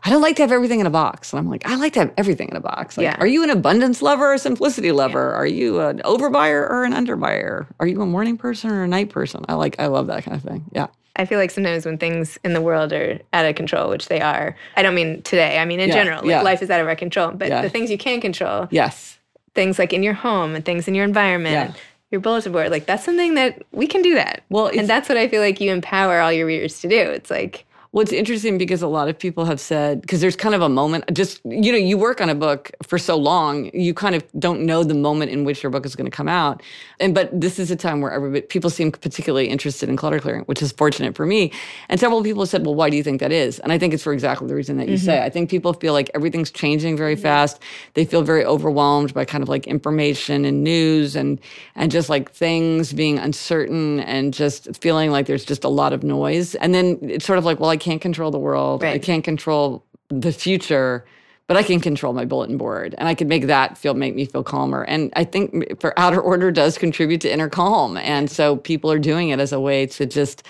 I 0.07 0.11
don't 0.11 0.21
like 0.23 0.37
to 0.37 0.43
have 0.43 0.53
everything 0.53 0.81
in 0.81 0.87
a 0.87 0.91
box, 0.91 1.33
and 1.33 1.41
I'm 1.41 1.49
like, 1.49 1.67
I 1.67 1.77
like 1.77 1.95
to 1.95 2.01
have 2.01 2.13
everything 2.19 2.51
in 2.51 2.57
a 2.57 2.61
box. 2.61 2.99
Like, 2.99 3.05
Yeah. 3.05 3.17
Are 3.19 3.27
you 3.27 3.43
an 3.43 3.49
abundance 3.49 4.03
lover 4.03 4.27
or 4.27 4.35
a 4.35 4.39
simplicity 4.39 4.93
lover? 4.93 5.33
Are 5.33 5.47
you 5.47 5.81
an 5.81 6.01
overbuyer 6.05 6.69
or 6.69 6.85
an 6.85 6.93
underbuyer? 6.93 7.67
Are 7.81 7.87
you 7.87 8.03
a 8.03 8.07
morning 8.07 8.37
person 8.37 8.71
or 8.71 8.85
a 8.85 8.89
night 8.89 9.09
person? 9.09 9.45
I 9.49 9.55
like. 9.55 9.77
I 9.81 9.87
love 9.87 10.07
that 10.09 10.23
kind 10.25 10.37
of 10.37 10.43
thing. 10.43 10.67
Yeah. 10.73 10.89
I 11.17 11.25
feel 11.25 11.39
like 11.39 11.51
sometimes 11.53 11.87
when 11.87 11.97
things 11.97 12.39
in 12.45 12.53
the 12.53 12.61
world 12.61 12.93
are 12.93 13.19
out 13.33 13.47
of 13.47 13.55
control, 13.55 13.89
which 13.89 14.09
they 14.09 14.21
are, 14.21 14.55
I 14.77 14.83
don't 14.83 14.95
mean 14.97 15.23
today. 15.23 15.59
I 15.59 15.65
mean 15.65 15.81
in 15.81 15.89
Yeah, 15.89 15.95
general, 15.95 16.19
like 16.23 16.29
yeah. 16.29 16.43
life 16.43 16.61
is 16.61 16.71
out 16.71 16.81
of 16.83 16.87
our 16.89 16.97
control. 16.97 17.31
But 17.31 17.49
Yeah. 17.49 17.63
the 17.63 17.71
things 17.71 17.91
you 17.91 17.97
can 17.99 18.21
control, 18.21 18.67
Yes. 18.71 19.19
things 19.55 19.79
like 19.79 19.93
in 19.93 20.03
your 20.03 20.15
home 20.15 20.55
and 20.55 20.65
things 20.65 20.87
in 20.89 20.95
your 20.95 21.05
environment, 21.05 21.71
Yeah. 21.71 21.81
Your 22.15 22.21
bulletin 22.21 22.53
board, 22.53 22.71
like 22.71 22.87
that's 22.87 23.05
something 23.05 23.35
that 23.35 23.63
we 23.73 23.89
can 23.89 24.01
do 24.01 24.15
that. 24.15 24.45
Well, 24.49 24.69
and 24.69 24.89
that's 24.89 25.09
what 25.09 25.19
I 25.19 25.27
feel 25.27 25.43
like 25.43 25.61
you 25.61 25.73
empower 25.73 26.21
all 26.21 26.33
your 26.33 26.47
readers 26.47 26.81
to 26.83 26.89
do. 26.89 26.97
It's 26.97 27.29
like 27.29 27.67
Well, 27.95 28.03
it's 28.03 28.13
interesting 28.13 28.59
because 28.59 28.83
a 28.83 28.89
lot 28.89 29.09
of 29.09 29.17
people 29.17 29.45
have 29.45 29.61
said, 29.61 30.01
because 30.01 30.21
there's 30.21 30.35
kind 30.35 30.53
of 30.53 30.63
a 30.63 30.69
moment, 30.69 31.05
just, 31.15 31.41
you 31.45 31.71
know, 31.71 31.79
you 31.79 31.97
work 31.97 32.21
on 32.21 32.29
a 32.29 32.35
book 32.35 32.73
for 32.83 32.99
so 32.99 33.17
long, 33.17 33.71
you 33.73 33.95
kind 33.95 34.17
of 34.17 34.25
don't 34.37 34.63
know 34.63 34.83
the 34.83 34.95
moment 34.95 35.31
in 35.31 35.45
which 35.45 35.63
your 35.63 35.71
book 35.71 35.87
is 35.87 35.95
going 35.95 36.05
to 36.05 36.11
come 36.11 36.27
out. 36.27 36.61
And, 36.99 37.15
but 37.15 37.31
this 37.41 37.61
is 37.61 37.71
a 37.71 37.77
time 37.77 38.01
where 38.01 38.11
everybody, 38.11 38.41
people 38.41 38.69
seem 38.69 38.91
particularly 38.91 39.49
interested 39.49 39.89
in 39.89 39.97
clutter 39.97 40.19
clearing, 40.19 40.43
which 40.47 40.61
is 40.61 40.73
fortunate 40.73 41.15
for 41.15 41.25
me. 41.25 41.53
And 41.89 42.01
several 42.01 42.21
people 42.25 42.47
said, 42.47 42.67
well, 42.67 42.75
why 42.75 42.91
do 42.91 42.97
you 42.97 43.05
think 43.05 43.21
that 43.21 43.31
is? 43.31 43.61
And 43.61 43.71
I 43.71 43.79
think 43.79 43.95
it's 43.95 44.03
for 44.03 44.13
exactly 44.13 44.49
the 44.49 44.57
reason 44.57 44.77
that 44.79 44.89
you 44.89 44.99
say. 44.99 45.15
Mm-hmm. 45.15 45.27
I 45.27 45.31
think 45.31 45.49
people 45.49 45.73
feel 45.73 45.93
like 45.93 46.11
everything's 46.15 46.51
changing 46.51 46.97
very 46.97 47.15
fast. 47.15 47.61
They 47.95 48.05
feel 48.05 48.23
very 48.23 48.45
overwhelmed 48.45 49.15
by 49.15 49.25
kind 49.25 49.41
of 49.41 49.49
like 49.49 49.69
information 49.69 50.45
and 50.45 50.65
news 50.65 51.15
and, 51.15 51.39
and 51.77 51.93
just 51.93 52.09
like 52.09 52.33
things 52.33 52.93
being 52.93 53.21
uncertain 53.21 54.01
and 54.01 54.35
just 54.35 54.77
feeling 54.83 55.13
like 55.13 55.27
there's 55.27 55.45
just 55.45 55.63
a 55.63 55.69
lot 55.69 55.93
of 55.93 56.03
noise. 56.03 56.57
And 56.57 56.75
then 56.75 56.99
it's 57.01 57.25
sort 57.25 57.39
of 57.39 57.45
like, 57.45 57.61
well, 57.61 57.71
I 57.71 57.84
can't 57.85 58.01
control 58.01 58.31
the 58.31 58.39
world. 58.39 58.83
I 58.83 58.99
can't 58.99 59.25
control 59.25 59.85
the 60.09 60.33
future, 60.33 61.05
but 61.47 61.57
I 61.57 61.63
can 61.63 61.81
control 61.81 62.13
my 62.13 62.25
bulletin 62.25 62.57
board. 62.57 62.95
And 62.99 63.09
I 63.09 63.15
can 63.15 63.29
make 63.29 63.47
that 63.47 63.79
feel 63.79 63.95
make 63.95 64.15
me 64.15 64.25
feel 64.25 64.43
calmer. 64.43 64.85
And 64.85 65.13
I 65.17 65.25
think 65.25 65.81
for 65.81 65.99
outer 65.99 66.21
order 66.21 66.51
does 66.51 66.79
contribute 66.79 67.21
to 67.23 67.33
inner 67.33 67.49
calm. 67.49 67.97
And 67.97 68.31
so 68.31 68.57
people 68.57 68.91
are 68.91 68.99
doing 68.99 69.29
it 69.29 69.41
as 69.41 69.53
a 69.53 69.61
way 69.61 69.87
to 69.87 70.07
just 70.07 70.43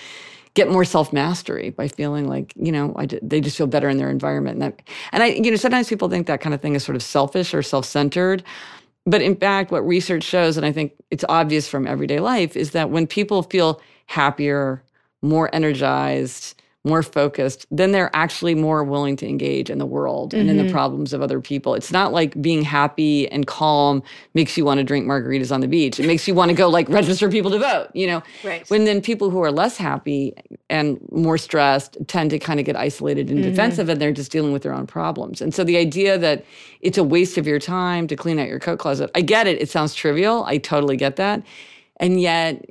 get 0.54 0.70
more 0.70 0.84
self 0.84 1.12
mastery 1.12 1.70
by 1.70 1.88
feeling 1.88 2.28
like 2.28 2.52
you 2.54 2.70
know 2.70 2.94
I, 2.96 3.06
they 3.20 3.40
just 3.40 3.56
feel 3.56 3.66
better 3.66 3.88
in 3.88 3.98
their 3.98 4.10
environment 4.10 4.54
and 4.54 4.62
that, 4.62 4.82
and 5.10 5.22
I 5.22 5.26
you 5.26 5.50
know 5.50 5.56
sometimes 5.56 5.88
people 5.88 6.08
think 6.08 6.28
that 6.28 6.40
kind 6.40 6.54
of 6.54 6.60
thing 6.60 6.76
is 6.76 6.84
sort 6.84 6.94
of 6.94 7.02
selfish 7.02 7.52
or 7.52 7.62
self 7.62 7.84
centered 7.84 8.44
but 9.06 9.20
in 9.20 9.36
fact, 9.36 9.70
what 9.70 9.86
research 9.86 10.22
shows, 10.22 10.56
and 10.56 10.64
I 10.64 10.72
think 10.72 10.92
it's 11.10 11.24
obvious 11.28 11.68
from 11.68 11.86
everyday 11.86 12.20
life, 12.20 12.56
is 12.56 12.70
that 12.70 12.90
when 12.90 13.06
people 13.06 13.42
feel 13.42 13.80
happier, 14.06 14.82
more 15.20 15.54
energized, 15.54 16.53
more 16.86 17.02
focused, 17.02 17.66
then 17.70 17.92
they're 17.92 18.14
actually 18.14 18.54
more 18.54 18.84
willing 18.84 19.16
to 19.16 19.26
engage 19.26 19.70
in 19.70 19.78
the 19.78 19.86
world 19.86 20.34
and 20.34 20.50
in 20.50 20.58
the 20.58 20.64
mm-hmm. 20.64 20.72
problems 20.72 21.14
of 21.14 21.22
other 21.22 21.40
people. 21.40 21.74
It's 21.74 21.90
not 21.90 22.12
like 22.12 22.40
being 22.42 22.62
happy 22.62 23.26
and 23.30 23.46
calm 23.46 24.02
makes 24.34 24.58
you 24.58 24.66
want 24.66 24.78
to 24.78 24.84
drink 24.84 25.06
margaritas 25.06 25.50
on 25.50 25.62
the 25.62 25.66
beach. 25.66 25.98
It 25.98 26.06
makes 26.06 26.28
you 26.28 26.34
want 26.34 26.50
to 26.50 26.54
go 26.54 26.68
like 26.68 26.86
register 26.90 27.30
people 27.30 27.50
to 27.52 27.58
vote, 27.58 27.88
you 27.94 28.06
know? 28.06 28.22
Right. 28.44 28.68
When 28.68 28.84
then 28.84 29.00
people 29.00 29.30
who 29.30 29.42
are 29.42 29.50
less 29.50 29.78
happy 29.78 30.34
and 30.68 31.00
more 31.10 31.38
stressed 31.38 31.96
tend 32.06 32.30
to 32.30 32.38
kind 32.38 32.60
of 32.60 32.66
get 32.66 32.76
isolated 32.76 33.30
and 33.30 33.38
mm-hmm. 33.38 33.48
defensive 33.48 33.88
and 33.88 33.98
they're 33.98 34.12
just 34.12 34.30
dealing 34.30 34.52
with 34.52 34.62
their 34.62 34.74
own 34.74 34.86
problems. 34.86 35.40
And 35.40 35.54
so 35.54 35.64
the 35.64 35.78
idea 35.78 36.18
that 36.18 36.44
it's 36.82 36.98
a 36.98 37.04
waste 37.04 37.38
of 37.38 37.46
your 37.46 37.58
time 37.58 38.06
to 38.08 38.16
clean 38.16 38.38
out 38.38 38.46
your 38.46 38.60
coat 38.60 38.78
closet, 38.78 39.10
I 39.14 39.22
get 39.22 39.46
it. 39.46 39.60
It 39.62 39.70
sounds 39.70 39.94
trivial. 39.94 40.44
I 40.44 40.58
totally 40.58 40.98
get 40.98 41.16
that. 41.16 41.42
And 41.96 42.20
yet 42.20 42.66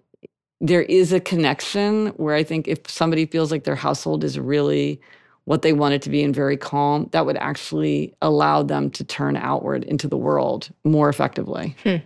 there 0.64 0.84
is 0.84 1.12
a 1.12 1.20
connection 1.20 2.08
where 2.16 2.34
I 2.34 2.44
think 2.44 2.70
if 2.70 2.90
somebody 2.90 3.26
feels 3.26 3.52
like 3.52 3.66
their 3.66 3.76
household 3.76 4.24
is 4.24 4.40
really 4.40 5.00
what 5.44 5.62
they 5.62 5.74
want 5.74 5.94
it 5.94 6.02
to 6.04 6.10
be 6.10 6.24
and 6.24 6.34
very 6.34 6.56
calm, 6.56 7.10
that 7.12 7.26
would 7.26 7.36
actually 7.36 8.16
allow 8.22 8.64
them 8.64 8.90
to 8.92 9.04
turn 9.04 9.36
outward 9.36 9.84
into 9.84 10.08
the 10.08 10.16
world 10.16 10.70
more 10.86 11.10
effectively. 11.10 11.76
Hmm. 11.84 11.98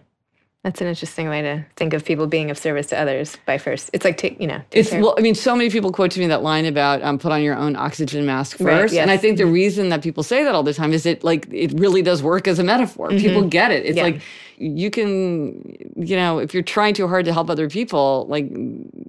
That's 0.68 0.82
an 0.82 0.88
interesting 0.88 1.30
way 1.30 1.42
to 1.42 1.66
think 1.78 1.94
of 1.94 2.04
people 2.04 2.28
being 2.28 2.52
of 2.52 2.58
service 2.58 2.88
to 2.88 3.00
others 3.00 3.38
by 3.46 3.58
first. 3.58 3.90
It's 3.94 4.04
like 4.04 4.18
take 4.18 4.38
you 4.42 4.48
know. 4.48 4.58
take 4.70 4.82
It's 4.82 4.90
care- 4.90 5.02
well, 5.02 5.16
I 5.18 5.22
mean, 5.22 5.34
so 5.34 5.56
many 5.56 5.70
people 5.70 5.94
quote 5.94 6.12
to 6.12 6.20
me 6.20 6.28
that 6.28 6.44
line 6.44 6.66
about 6.66 7.02
um, 7.04 7.18
put 7.18 7.32
on 7.32 7.42
your 7.42 7.56
own 7.56 7.78
oxygen 7.78 8.26
mask 8.26 8.58
first, 8.58 8.94
Right, 8.94 9.02
and 9.02 9.10
I 9.10 9.16
think 9.16 9.38
the 9.38 9.46
reason 9.46 9.88
that 9.90 10.02
people 10.04 10.24
say 10.24 10.44
that 10.44 10.54
all 10.54 10.64
the 10.64 10.74
time 10.74 10.92
is 10.92 11.06
it 11.06 11.24
like 11.24 11.48
it 11.54 11.72
really 11.80 12.02
does 12.02 12.22
work 12.22 12.50
as 12.50 12.60
a 12.60 12.66
metaphor. 12.66 13.08
People 13.10 13.44
get 13.48 13.72
it. 13.72 13.86
It's 13.86 13.96
Yeah. 13.96 14.04
like 14.04 14.22
you 14.58 14.90
can, 14.92 15.62
you 15.96 16.16
know, 16.16 16.40
if 16.40 16.54
you're 16.54 16.64
trying 16.64 16.94
too 16.96 17.08
hard 17.08 17.24
to 17.26 17.32
help 17.32 17.50
other 17.50 17.70
people, 17.70 18.26
like 18.28 18.52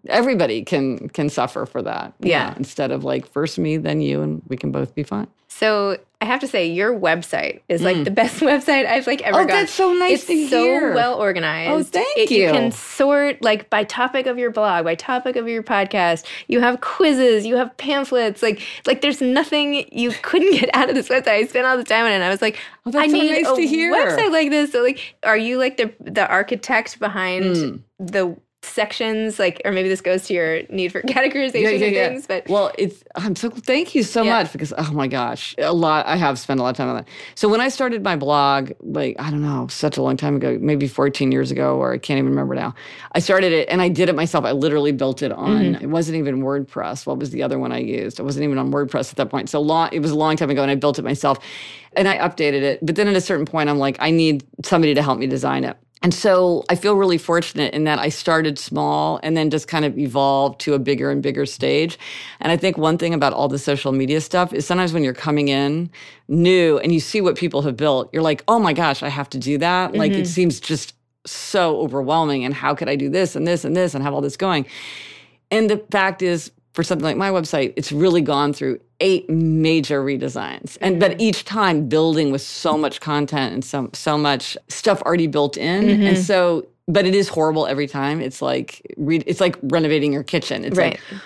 everybody 0.06 0.62
can 0.62 1.08
can 1.08 1.28
suffer 1.28 1.66
for 1.66 1.82
that. 1.82 2.12
Yeah. 2.20 2.50
know, 2.50 2.54
instead 2.58 2.92
of 2.92 3.02
like 3.02 3.26
first 3.32 3.58
me, 3.58 3.78
then 3.78 4.00
you, 4.00 4.22
and 4.22 4.42
we 4.48 4.56
can 4.56 4.70
both 4.70 4.94
be 4.94 5.02
fine. 5.02 5.26
So 5.50 5.96
I 6.20 6.24
have 6.26 6.40
to 6.40 6.48
say, 6.48 6.66
your 6.66 6.92
website 6.98 7.60
is 7.68 7.80
like 7.80 8.02
the 8.04 8.10
best 8.22 8.40
website 8.40 8.86
I've 8.86 9.06
like 9.06 9.22
ever 9.22 9.38
Mm. 9.38 9.44
Oh, 9.44 9.46
gone. 9.46 9.56
that's 9.56 9.72
so 9.72 9.92
nice 9.92 10.12
it's 10.20 10.26
to 10.26 10.48
so 10.48 10.62
hear. 10.62 10.92
well 10.94 11.14
organized. 11.14 11.70
Oh, 11.70 11.82
thank 11.82 12.18
It- 12.18 12.30
You 12.30 12.46
you. 12.46 12.52
can 12.52 12.70
sort 12.72 13.40
like 13.40 13.70
by 13.70 13.84
topic 13.84 14.26
of 14.26 14.36
your 14.36 14.50
blog, 14.50 14.84
by 14.84 14.94
topic 14.94 15.36
of 15.36 15.48
your 15.48 15.62
podcast. 15.62 16.24
You 16.48 16.60
have 16.60 16.80
quizzes, 16.80 17.46
you 17.46 17.56
have 17.56 17.74
pamphlets. 17.76 18.42
Like 18.42 18.60
like 18.86 19.00
there's 19.00 19.20
nothing 19.20 19.88
you 19.92 20.10
couldn't 20.22 20.52
get 20.60 20.70
out 20.74 20.88
of 20.90 20.94
this 20.96 21.08
website. 21.08 21.28
I 21.28 21.46
spent 21.46 21.66
all 21.66 21.76
the 21.76 21.84
time 21.84 22.04
on 22.04 22.10
it. 22.12 22.16
and 22.16 22.24
I 22.24 22.28
was 22.30 22.42
like, 22.42 22.58
Oh, 22.84 22.90
that's 22.90 23.04
I 23.04 23.06
so 23.06 23.12
need 23.12 23.30
nice 23.30 23.48
a 23.48 23.56
to 23.56 23.66
hear. 23.66 23.92
website 23.94 24.32
like 24.32 24.50
this. 24.50 24.72
So 24.72 24.82
like, 24.82 25.14
are 25.22 25.36
you 25.38 25.56
like 25.58 25.76
the 25.76 25.92
the 26.00 26.26
architect 26.28 26.98
behind 26.98 27.44
Mm. 27.44 27.80
the 28.00 28.36
sections? 28.62 29.38
Like, 29.38 29.62
or 29.64 29.72
maybe 29.72 29.88
this 29.88 30.00
goes 30.00 30.26
to 30.26 30.34
your 30.34 30.62
need 30.68 30.92
for 30.92 31.02
categorization 31.02 31.72
and 31.72 31.80
things. 31.80 32.26
But 32.26 32.48
well, 32.48 32.72
it's 32.78 33.02
I'm 33.14 33.36
so 33.36 33.50
thank 33.50 33.94
you 33.94 34.02
so 34.02 34.22
Yeah. 34.22 34.42
much 34.42 34.52
because 34.52 34.72
oh 34.76 34.92
my 34.92 35.06
gosh, 35.08 35.54
a 35.58 35.72
lot 35.72 36.06
I 36.06 36.16
have 36.16 36.38
spent 36.38 36.60
a 36.60 36.62
lot 36.62 36.70
of 36.70 36.76
time 36.76 36.88
on 36.88 36.96
that. 36.96 37.08
So 37.34 37.48
when 37.48 37.60
I 37.60 37.68
started 37.68 38.02
my 38.02 38.16
blog, 38.16 38.72
like 38.80 39.16
I 39.18 39.30
don't 39.30 39.42
know, 39.42 39.66
such 39.68 39.96
a 39.96 40.02
long 40.02 40.16
time 40.16 40.36
ago, 40.36 40.58
maybe 40.60 40.88
14 40.88 41.32
years 41.32 41.50
ago, 41.50 41.76
or 41.76 41.92
I 41.92 41.98
can't 41.98 42.18
even 42.18 42.30
remember 42.30 42.54
now. 42.54 42.74
I 43.12 43.20
started 43.20 43.52
it 43.52 43.68
and 43.68 43.80
I 43.80 43.88
did 43.88 44.08
it 44.08 44.14
myself. 44.14 44.44
I 44.44 44.52
literally 44.52 44.92
built 44.92 45.22
it 45.22 45.32
on. 45.32 45.60
Mm-hmm. 45.74 45.84
It 45.84 45.88
wasn't 45.88 46.18
even 46.18 46.42
WordPress. 46.42 47.06
What 47.06 47.18
was 47.18 47.30
the 47.30 47.42
other 47.42 47.58
one 47.58 47.72
I 47.72 47.78
used? 47.78 48.20
I 48.20 48.22
wasn't 48.22 48.44
even 48.44 48.58
on 48.58 48.72
WordPress 48.72 49.10
at 49.10 49.16
that 49.16 49.30
point. 49.30 49.48
So 49.50 49.60
long, 49.60 49.88
it 49.92 50.00
was 50.00 50.10
a 50.10 50.16
long 50.16 50.36
time 50.36 50.50
ago, 50.50 50.62
and 50.62 50.70
I 50.70 50.74
built 50.74 50.98
it 50.98 51.02
myself, 51.04 51.38
and 51.94 52.08
I 52.08 52.18
updated 52.18 52.62
it. 52.62 52.84
But 52.84 52.96
then 52.96 53.08
at 53.08 53.16
a 53.16 53.20
certain 53.20 53.46
point, 53.46 53.68
I'm 53.68 53.78
like, 53.78 53.96
I 54.00 54.10
need 54.10 54.44
somebody 54.64 54.94
to 54.94 55.02
help 55.02 55.18
me 55.18 55.26
design 55.26 55.64
it. 55.64 55.76
And 56.02 56.14
so 56.14 56.64
I 56.68 56.76
feel 56.76 56.94
really 56.94 57.18
fortunate 57.18 57.74
in 57.74 57.84
that 57.84 57.98
I 57.98 58.08
started 58.08 58.58
small 58.58 59.18
and 59.22 59.36
then 59.36 59.50
just 59.50 59.66
kind 59.66 59.84
of 59.84 59.98
evolved 59.98 60.60
to 60.60 60.74
a 60.74 60.78
bigger 60.78 61.10
and 61.10 61.22
bigger 61.22 61.44
stage. 61.44 61.98
And 62.40 62.52
I 62.52 62.56
think 62.56 62.78
one 62.78 62.98
thing 62.98 63.14
about 63.14 63.32
all 63.32 63.48
the 63.48 63.58
social 63.58 63.90
media 63.92 64.20
stuff 64.20 64.52
is 64.52 64.64
sometimes 64.66 64.92
when 64.92 65.02
you're 65.02 65.12
coming 65.12 65.48
in 65.48 65.90
new 66.28 66.78
and 66.78 66.92
you 66.92 67.00
see 67.00 67.20
what 67.20 67.36
people 67.36 67.62
have 67.62 67.76
built, 67.76 68.10
you're 68.12 68.22
like, 68.22 68.44
oh 68.46 68.58
my 68.58 68.72
gosh, 68.72 69.02
I 69.02 69.08
have 69.08 69.28
to 69.30 69.38
do 69.38 69.58
that. 69.58 69.94
Like 69.94 70.12
it 70.12 70.16
mm-hmm. 70.16 70.24
seems 70.24 70.60
just 70.60 70.94
so 71.26 71.78
overwhelming. 71.80 72.44
And 72.44 72.54
how 72.54 72.74
could 72.74 72.88
I 72.88 72.96
do 72.96 73.08
this 73.08 73.34
and 73.34 73.46
this 73.46 73.64
and 73.64 73.76
this 73.76 73.94
and 73.94 74.04
have 74.04 74.14
all 74.14 74.20
this 74.20 74.36
going? 74.36 74.66
And 75.50 75.68
the 75.68 75.78
fact 75.90 76.22
is, 76.22 76.52
for 76.74 76.84
something 76.84 77.04
like 77.04 77.16
my 77.16 77.30
website, 77.30 77.72
it's 77.74 77.90
really 77.90 78.20
gone 78.20 78.52
through 78.52 78.78
eight 79.00 79.28
major 79.30 80.02
redesigns. 80.04 80.76
And 80.80 80.98
but 80.98 81.20
each 81.20 81.44
time 81.44 81.88
building 81.88 82.32
with 82.32 82.42
so 82.42 82.76
much 82.76 83.00
content 83.00 83.54
and 83.54 83.64
so 83.64 83.90
so 83.92 84.18
much 84.18 84.56
stuff 84.68 85.02
already 85.02 85.26
built 85.26 85.56
in. 85.56 85.88
And 85.88 86.02
mm-hmm. 86.02 86.22
so 86.22 86.66
but 86.88 87.06
it 87.06 87.14
is 87.14 87.28
horrible 87.28 87.66
every 87.66 87.86
time. 87.86 88.20
It's 88.20 88.42
like 88.42 88.82
re- 88.96 89.22
it's 89.26 89.40
like 89.40 89.56
renovating 89.62 90.12
your 90.12 90.22
kitchen. 90.24 90.64
It's 90.64 90.76
right. 90.76 90.92
like 91.12 91.20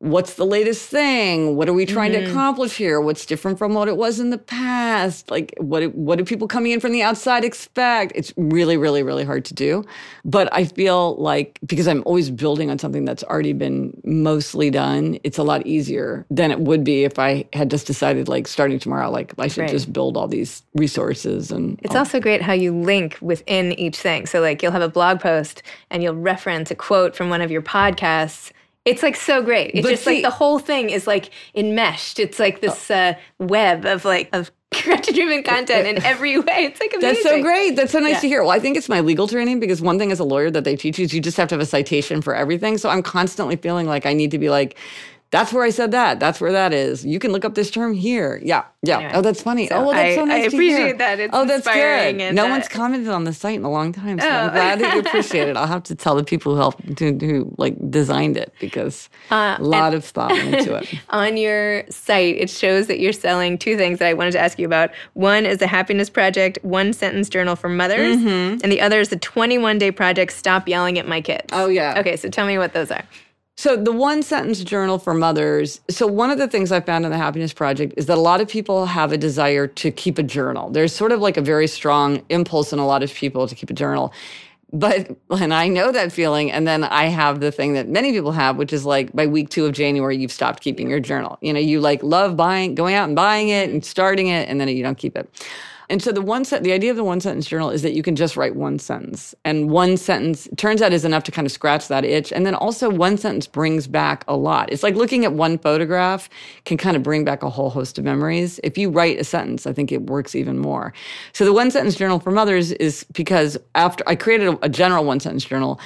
what's 0.00 0.34
the 0.34 0.46
latest 0.46 0.88
thing? 0.88 1.56
What 1.56 1.68
are 1.68 1.74
we 1.74 1.84
trying 1.84 2.12
mm-hmm. 2.12 2.24
to 2.24 2.30
accomplish 2.30 2.76
here? 2.76 3.02
What's 3.02 3.26
different 3.26 3.58
from 3.58 3.74
what 3.74 3.86
it 3.86 3.98
was 3.98 4.18
in 4.18 4.30
the 4.30 4.38
past? 4.38 5.30
Like, 5.30 5.54
what 5.58 5.94
what 5.94 6.16
do 6.16 6.24
people 6.24 6.48
coming 6.48 6.72
in 6.72 6.80
from 6.80 6.92
the 6.92 7.02
outside 7.02 7.44
expect? 7.44 8.12
It's 8.14 8.32
really, 8.36 8.78
really, 8.78 9.02
really 9.02 9.24
hard 9.24 9.44
to 9.46 9.54
do. 9.54 9.84
But 10.24 10.48
I 10.52 10.64
feel 10.64 11.16
like 11.16 11.58
because 11.66 11.86
I'm 11.86 12.02
always 12.06 12.30
building 12.30 12.70
on 12.70 12.78
something 12.78 13.04
that's 13.04 13.22
already 13.24 13.52
been 13.52 14.00
mostly 14.04 14.70
done, 14.70 15.18
it's 15.22 15.36
a 15.36 15.42
lot 15.42 15.66
easier 15.66 16.24
than 16.30 16.50
it 16.50 16.60
would 16.60 16.82
be 16.82 17.04
if 17.04 17.18
I 17.18 17.44
had 17.52 17.70
just 17.70 17.86
decided, 17.86 18.26
like, 18.26 18.48
starting 18.48 18.78
tomorrow, 18.78 19.10
like, 19.10 19.34
I 19.38 19.48
should 19.48 19.62
right. 19.62 19.70
just 19.70 19.92
build 19.92 20.16
all 20.16 20.28
these 20.28 20.62
resources. 20.74 21.52
And 21.52 21.78
it's 21.82 21.94
also 21.94 22.20
great 22.20 22.40
how 22.40 22.54
you 22.54 22.74
link 22.74 23.18
within 23.20 23.72
each 23.72 23.98
thing. 23.98 24.24
So, 24.24 24.40
like, 24.40 24.62
you'll 24.62 24.72
have 24.72 24.80
a 24.80 24.88
blog 24.88 25.20
post 25.20 25.62
and 25.90 26.02
you'll 26.02 26.14
reference 26.14 26.70
a 26.70 26.74
quote 26.74 27.14
from 27.14 27.28
one 27.28 27.42
of 27.42 27.50
your 27.50 27.62
podcasts 27.62 28.50
it's 28.84 29.02
like 29.02 29.16
so 29.16 29.42
great. 29.42 29.72
It's 29.74 29.82
but 29.82 29.90
just 29.90 30.04
see, 30.04 30.16
like 30.16 30.22
the 30.22 30.30
whole 30.30 30.58
thing 30.58 30.90
is 30.90 31.06
like 31.06 31.30
enmeshed. 31.54 32.18
It's 32.18 32.38
like 32.38 32.60
this 32.60 32.90
uh, 32.90 33.14
web 33.38 33.84
of 33.84 34.04
like 34.04 34.28
of 34.32 34.50
character 34.70 35.12
driven 35.12 35.42
content 35.42 35.86
in 35.86 36.02
every 36.04 36.38
way. 36.38 36.64
It's 36.64 36.80
like 36.80 36.92
amazing. 36.94 37.22
That's 37.22 37.22
so 37.22 37.42
great. 37.42 37.76
That's 37.76 37.92
so 37.92 37.98
nice 37.98 38.14
yeah. 38.14 38.20
to 38.20 38.28
hear. 38.28 38.42
Well, 38.42 38.52
I 38.52 38.58
think 38.58 38.76
it's 38.76 38.88
my 38.88 39.00
legal 39.00 39.28
training 39.28 39.60
because 39.60 39.82
one 39.82 39.98
thing 39.98 40.12
as 40.12 40.18
a 40.18 40.24
lawyer 40.24 40.50
that 40.50 40.64
they 40.64 40.76
teach 40.76 40.98
you 40.98 41.04
is 41.04 41.12
you 41.12 41.20
just 41.20 41.36
have 41.36 41.48
to 41.48 41.54
have 41.54 41.60
a 41.60 41.66
citation 41.66 42.22
for 42.22 42.34
everything. 42.34 42.78
So 42.78 42.88
I'm 42.88 43.02
constantly 43.02 43.56
feeling 43.56 43.86
like 43.86 44.06
I 44.06 44.14
need 44.14 44.30
to 44.30 44.38
be 44.38 44.48
like, 44.48 44.78
that's 45.30 45.52
where 45.52 45.62
I 45.62 45.70
said 45.70 45.92
that. 45.92 46.18
That's 46.18 46.40
where 46.40 46.50
that 46.50 46.72
is. 46.72 47.06
You 47.06 47.20
can 47.20 47.30
look 47.30 47.44
up 47.44 47.54
this 47.54 47.70
term 47.70 47.94
here. 47.94 48.40
Yeah. 48.42 48.64
Yeah. 48.82 48.96
Anyway, 48.96 49.12
oh, 49.14 49.22
that's 49.22 49.42
funny. 49.42 49.68
So 49.68 49.76
oh, 49.76 49.86
well, 49.86 49.92
that's 49.92 50.16
so 50.16 50.24
nice 50.24 50.42
I 50.42 50.46
appreciate 50.46 50.98
that. 50.98 51.20
It's 51.20 51.30
oh, 51.32 51.44
that's 51.44 51.66
good. 51.68 52.34
No 52.34 52.46
uh, 52.46 52.50
one's 52.50 52.66
commented 52.66 53.08
on 53.10 53.22
the 53.24 53.32
site 53.32 53.56
in 53.56 53.64
a 53.64 53.70
long 53.70 53.92
time, 53.92 54.18
so 54.18 54.26
oh. 54.26 54.30
I'm 54.30 54.50
glad 54.50 54.80
that 54.80 54.94
you 54.94 55.00
appreciate 55.06 55.48
it. 55.48 55.56
I'll 55.56 55.68
have 55.68 55.84
to 55.84 55.94
tell 55.94 56.16
the 56.16 56.24
people 56.24 56.54
who 56.54 56.60
helped, 56.60 56.98
who, 56.98 57.16
who 57.18 57.54
like 57.58 57.76
designed 57.90 58.36
it 58.36 58.52
because 58.58 59.08
uh, 59.30 59.56
a 59.58 59.62
lot 59.62 59.94
of 59.94 60.04
thought 60.04 60.32
went 60.32 60.54
into 60.54 60.74
it. 60.74 60.92
On 61.10 61.36
your 61.36 61.84
site, 61.90 62.36
it 62.36 62.50
shows 62.50 62.88
that 62.88 62.98
you're 62.98 63.12
selling 63.12 63.56
two 63.56 63.76
things 63.76 64.00
that 64.00 64.08
I 64.08 64.14
wanted 64.14 64.32
to 64.32 64.40
ask 64.40 64.58
you 64.58 64.66
about. 64.66 64.90
One 65.12 65.46
is 65.46 65.58
the 65.58 65.68
Happiness 65.68 66.10
Project 66.10 66.58
One 66.62 66.92
Sentence 66.92 67.28
Journal 67.28 67.54
for 67.54 67.68
Mothers, 67.68 68.16
mm-hmm. 68.16 68.58
and 68.64 68.72
the 68.72 68.80
other 68.80 68.98
is 68.98 69.10
the 69.10 69.18
21 69.18 69.78
Day 69.78 69.92
Project 69.92 70.32
Stop 70.32 70.66
Yelling 70.66 70.98
at 70.98 71.06
My 71.06 71.20
Kids. 71.20 71.46
Oh 71.52 71.68
yeah. 71.68 72.00
Okay, 72.00 72.16
so 72.16 72.28
tell 72.28 72.46
me 72.46 72.58
what 72.58 72.72
those 72.72 72.90
are. 72.90 73.04
So, 73.60 73.76
the 73.76 73.92
one 73.92 74.22
sentence 74.22 74.64
journal 74.64 74.98
for 74.98 75.12
mothers. 75.12 75.82
So, 75.90 76.06
one 76.06 76.30
of 76.30 76.38
the 76.38 76.48
things 76.48 76.72
I 76.72 76.80
found 76.80 77.04
in 77.04 77.10
the 77.10 77.18
Happiness 77.18 77.52
Project 77.52 77.92
is 77.98 78.06
that 78.06 78.16
a 78.16 78.20
lot 78.22 78.40
of 78.40 78.48
people 78.48 78.86
have 78.86 79.12
a 79.12 79.18
desire 79.18 79.66
to 79.66 79.90
keep 79.90 80.16
a 80.16 80.22
journal. 80.22 80.70
There's 80.70 80.94
sort 80.94 81.12
of 81.12 81.20
like 81.20 81.36
a 81.36 81.42
very 81.42 81.66
strong 81.66 82.22
impulse 82.30 82.72
in 82.72 82.78
a 82.78 82.86
lot 82.86 83.02
of 83.02 83.12
people 83.12 83.46
to 83.46 83.54
keep 83.54 83.68
a 83.68 83.74
journal. 83.74 84.14
But, 84.72 85.14
and 85.30 85.52
I 85.52 85.68
know 85.68 85.92
that 85.92 86.10
feeling. 86.10 86.50
And 86.50 86.66
then 86.66 86.84
I 86.84 87.08
have 87.08 87.40
the 87.40 87.52
thing 87.52 87.74
that 87.74 87.86
many 87.86 88.12
people 88.12 88.32
have, 88.32 88.56
which 88.56 88.72
is 88.72 88.86
like 88.86 89.12
by 89.12 89.26
week 89.26 89.50
two 89.50 89.66
of 89.66 89.72
January, 89.72 90.16
you've 90.16 90.32
stopped 90.32 90.62
keeping 90.62 90.88
your 90.88 91.00
journal. 91.00 91.36
You 91.42 91.52
know, 91.52 91.60
you 91.60 91.82
like 91.82 92.02
love 92.02 92.38
buying, 92.38 92.74
going 92.74 92.94
out 92.94 93.08
and 93.08 93.14
buying 93.14 93.50
it 93.50 93.68
and 93.68 93.84
starting 93.84 94.28
it, 94.28 94.48
and 94.48 94.58
then 94.58 94.68
you 94.68 94.82
don't 94.82 94.96
keep 94.96 95.18
it. 95.18 95.28
And 95.90 96.00
so 96.00 96.12
the 96.12 96.22
one 96.22 96.44
set, 96.44 96.62
the 96.62 96.72
idea 96.72 96.92
of 96.92 96.96
the 96.96 97.04
one 97.04 97.20
sentence 97.20 97.46
journal 97.46 97.68
is 97.68 97.82
that 97.82 97.94
you 97.94 98.02
can 98.02 98.14
just 98.14 98.36
write 98.36 98.54
one 98.54 98.78
sentence, 98.78 99.34
and 99.44 99.70
one 99.70 99.96
sentence 99.96 100.48
turns 100.56 100.80
out 100.80 100.92
is 100.92 101.04
enough 101.04 101.24
to 101.24 101.32
kind 101.32 101.44
of 101.46 101.52
scratch 101.52 101.88
that 101.88 102.04
itch. 102.04 102.32
And 102.32 102.46
then 102.46 102.54
also 102.54 102.88
one 102.88 103.18
sentence 103.18 103.48
brings 103.48 103.88
back 103.88 104.24
a 104.28 104.36
lot. 104.36 104.72
It's 104.72 104.84
like 104.84 104.94
looking 104.94 105.24
at 105.24 105.32
one 105.32 105.58
photograph 105.58 106.30
can 106.64 106.76
kind 106.76 106.96
of 106.96 107.02
bring 107.02 107.24
back 107.24 107.42
a 107.42 107.50
whole 107.50 107.70
host 107.70 107.98
of 107.98 108.04
memories. 108.04 108.60
If 108.62 108.78
you 108.78 108.88
write 108.88 109.18
a 109.18 109.24
sentence, 109.24 109.66
I 109.66 109.72
think 109.72 109.90
it 109.90 110.02
works 110.06 110.36
even 110.36 110.58
more. 110.58 110.94
So 111.32 111.44
the 111.44 111.52
one 111.52 111.72
sentence 111.72 111.96
journal 111.96 112.20
for 112.20 112.30
mothers 112.30 112.70
is 112.72 113.04
because 113.12 113.58
after 113.74 114.04
I 114.06 114.14
created 114.14 114.48
a, 114.48 114.66
a 114.66 114.68
general 114.68 115.04
one 115.04 115.18
sentence 115.18 115.44
journal 115.44 115.80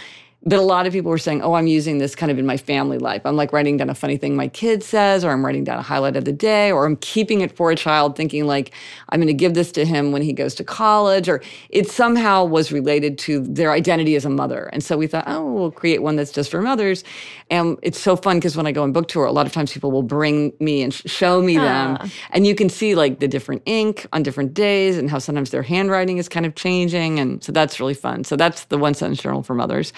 but 0.46 0.59
a 0.59 0.62
lot 0.62 0.87
of 0.87 0.92
people 0.92 1.11
were 1.11 1.18
saying, 1.18 1.40
oh, 1.42 1.54
I'm 1.54 1.66
using 1.66 1.98
this 1.98 2.14
kind 2.14 2.30
of 2.30 2.38
in 2.38 2.44
my 2.44 2.57
family 2.57 2.98
life. 2.98 3.22
I'm 3.24 3.37
like 3.37 3.52
writing 3.52 3.78
down 3.78 3.88
a 3.88 3.94
funny 3.94 4.18
thing 4.18 4.37
my 4.37 4.48
kid 4.48 4.83
says, 4.83 5.24
or 5.24 5.30
I'm 5.30 5.44
writing 5.44 5.64
down 5.64 5.78
a 5.78 5.83
highlight 5.83 6.16
of 6.16 6.26
the 6.26 6.33
day, 6.33 6.70
or 6.70 6.85
I'm 6.85 6.96
keeping 6.96 7.40
it 7.40 7.57
for 7.57 7.70
a 7.70 7.76
child 7.76 8.14
thinking 8.14 8.46
like 8.46 8.72
I'm 9.09 9.20
going 9.20 9.28
to 9.28 9.35
give 9.35 9.54
this 9.54 9.72
to 9.72 9.87
him 9.87 10.12
when 10.12 10.20
he 10.20 10.33
goes 10.33 10.54
to 10.57 10.64
college, 10.64 11.28
or 11.28 11.42
it 11.70 11.90
somehow 11.90 12.44
was 12.44 12.72
related 12.72 13.18
to 13.20 13.40
their 13.40 13.72
identity 13.72 14.16
as 14.16 14.24
a 14.24 14.30
mother. 14.30 14.68
And 14.72 14.85
so 14.85 14.98
we 14.98 15.07
thought, 15.07 15.24
oh, 15.26 15.50
we'll 15.50 15.70
create 15.70 16.02
one 16.02 16.16
that's 16.16 16.33
just 16.33 16.50
for 16.50 16.61
mothers. 16.61 17.04
And 17.50 17.78
it's 17.83 17.98
so 17.98 18.14
fun 18.14 18.37
because 18.37 18.57
when 18.57 18.66
I 18.66 18.72
go 18.72 18.83
on 18.83 18.92
book 18.92 19.09
tour, 19.09 19.24
a 19.24 19.33
lot 19.33 19.46
of 19.46 19.52
times 19.52 19.72
people 19.72 19.92
will 19.92 20.02
bring 20.02 20.52
me 20.61 20.83
and 20.83 20.92
show 20.92 21.40
me 21.40 21.57
them. 21.57 21.96
Ah. 22.00 22.11
And 22.33 22.46
you 22.46 22.54
can 22.54 22.68
see 22.68 22.94
like 22.94 23.20
the 23.20 23.28
different 23.28 23.62
ink 23.64 24.07
on 24.12 24.22
different 24.22 24.52
days 24.52 24.98
and 24.98 25.09
how 25.09 25.18
sometimes 25.18 25.50
their 25.50 25.62
handwriting 25.62 26.18
is 26.18 26.28
kind 26.28 26.44
of 26.44 26.54
changing. 26.54 27.18
And 27.18 27.42
so 27.42 27.50
that's 27.50 27.80
really 27.80 27.94
fun. 27.94 28.24
So 28.24 28.37
that's 28.37 28.64
the 28.66 28.76
one 28.76 28.92
sentence 28.92 29.22
journal 29.22 29.42
for 29.42 29.54
mothers. 29.54 29.92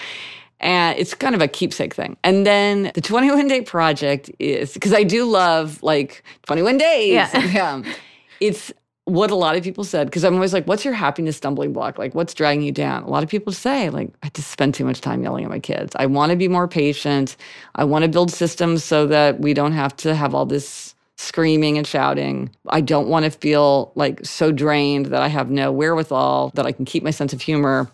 And 0.59 0.97
it's 0.97 1.13
kind 1.13 1.35
of 1.35 1.41
a 1.41 1.47
keepsake 1.47 1.93
thing. 1.93 2.17
And 2.23 2.45
then 2.45 2.91
the 2.95 3.01
21 3.01 3.47
day 3.47 3.61
project 3.61 4.31
is 4.39 4.73
because 4.73 4.93
I 4.93 5.03
do 5.03 5.25
love 5.25 5.81
like 5.83 6.23
21 6.47 6.77
days. 6.77 7.13
Yeah. 7.13 7.45
yeah. 7.51 7.93
It's 8.39 8.71
what 9.07 9.31
a 9.31 9.35
lot 9.35 9.55
of 9.55 9.63
people 9.63 9.85
said 9.85 10.07
because 10.07 10.25
I'm 10.25 10.33
always 10.33 10.53
like, 10.53 10.67
what's 10.67 10.83
your 10.83 10.93
happiness 10.93 11.37
stumbling 11.37 11.71
block? 11.71 11.97
Like, 11.97 12.13
what's 12.13 12.33
dragging 12.33 12.61
you 12.61 12.73
down? 12.73 13.03
A 13.03 13.07
lot 13.07 13.23
of 13.23 13.29
people 13.29 13.53
say, 13.53 13.89
like, 13.89 14.09
I 14.21 14.29
just 14.29 14.51
spend 14.51 14.73
too 14.73 14.83
much 14.83 14.99
time 14.99 15.23
yelling 15.23 15.45
at 15.45 15.49
my 15.49 15.59
kids. 15.59 15.95
I 15.95 16.07
want 16.07 16.31
to 16.31 16.35
be 16.35 16.49
more 16.49 16.67
patient. 16.67 17.37
I 17.75 17.85
want 17.85 18.03
to 18.03 18.09
build 18.09 18.31
systems 18.31 18.83
so 18.83 19.07
that 19.07 19.39
we 19.39 19.53
don't 19.53 19.71
have 19.71 19.95
to 19.97 20.13
have 20.13 20.35
all 20.35 20.45
this 20.45 20.93
screaming 21.15 21.77
and 21.77 21.87
shouting. 21.87 22.49
I 22.67 22.81
don't 22.81 23.07
want 23.07 23.23
to 23.23 23.31
feel 23.31 23.93
like 23.95 24.25
so 24.25 24.51
drained 24.51 25.07
that 25.07 25.21
I 25.21 25.29
have 25.29 25.49
no 25.49 25.71
wherewithal, 25.71 26.51
that 26.55 26.65
I 26.65 26.73
can 26.73 26.83
keep 26.83 27.01
my 27.01 27.11
sense 27.11 27.31
of 27.31 27.41
humor. 27.41 27.89